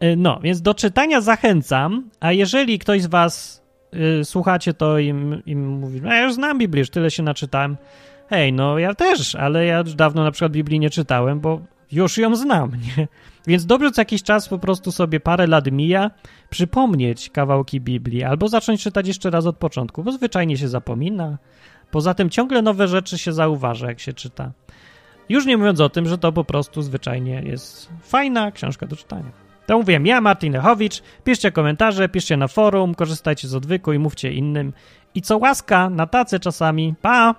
E, 0.00 0.16
no, 0.16 0.40
więc 0.42 0.62
do 0.62 0.74
czytania 0.74 1.20
zachęcam, 1.20 2.10
a 2.20 2.32
jeżeli 2.32 2.78
ktoś 2.78 3.02
z 3.02 3.06
Was 3.06 3.65
y, 3.94 4.24
słuchacie 4.24 4.74
to 4.74 4.98
im, 4.98 5.42
im 5.46 5.80
no 6.02 6.14
ja 6.14 6.22
już 6.22 6.34
znam 6.34 6.58
Biblię, 6.58 6.80
już 6.80 6.90
tyle 6.90 7.10
się 7.10 7.22
naczytałem. 7.22 7.76
Hej, 8.30 8.52
no 8.52 8.78
ja 8.78 8.94
też, 8.94 9.34
ale 9.34 9.66
ja 9.66 9.78
już 9.78 9.94
dawno 9.94 10.24
na 10.24 10.30
przykład 10.30 10.52
Biblii 10.52 10.80
nie 10.80 10.90
czytałem, 10.90 11.40
bo 11.40 11.60
już 11.92 12.18
ją 12.18 12.36
znam, 12.36 12.70
nie? 12.86 13.08
Więc 13.46 13.66
dobrze 13.66 13.90
co 13.90 14.00
jakiś 14.00 14.22
czas 14.22 14.48
po 14.48 14.58
prostu 14.58 14.92
sobie 14.92 15.20
parę 15.20 15.46
lat 15.46 15.72
mija, 15.72 16.10
przypomnieć 16.50 17.30
kawałki 17.30 17.80
Biblii, 17.80 18.24
albo 18.24 18.48
zacząć 18.48 18.82
czytać 18.82 19.08
jeszcze 19.08 19.30
raz 19.30 19.46
od 19.46 19.56
początku, 19.56 20.02
bo 20.02 20.12
zwyczajnie 20.12 20.56
się 20.56 20.68
zapomina. 20.68 21.38
Poza 21.90 22.14
tym 22.14 22.30
ciągle 22.30 22.62
nowe 22.62 22.88
rzeczy 22.88 23.18
się 23.18 23.32
zauważa, 23.32 23.88
jak 23.88 24.00
się 24.00 24.12
czyta. 24.12 24.52
Już 25.28 25.46
nie 25.46 25.56
mówiąc 25.56 25.80
o 25.80 25.88
tym, 25.88 26.06
że 26.06 26.18
to 26.18 26.32
po 26.32 26.44
prostu 26.44 26.82
zwyczajnie 26.82 27.42
jest 27.44 27.90
fajna 28.02 28.50
książka 28.50 28.86
do 28.86 28.96
czytania. 28.96 29.45
To 29.66 29.78
mówiłem 29.78 30.06
ja, 30.06 30.20
Martin 30.20 30.52
Lechowicz. 30.52 31.02
Piszcie 31.24 31.52
komentarze, 31.52 32.08
piszcie 32.08 32.36
na 32.36 32.48
forum, 32.48 32.94
korzystajcie 32.94 33.48
z 33.48 33.54
odwyku 33.54 33.92
i 33.92 33.98
mówcie 33.98 34.32
innym. 34.32 34.72
I 35.14 35.22
co 35.22 35.38
łaska, 35.38 35.90
na 35.90 36.06
tacy 36.06 36.40
czasami. 36.40 36.94
Pa! 37.02 37.34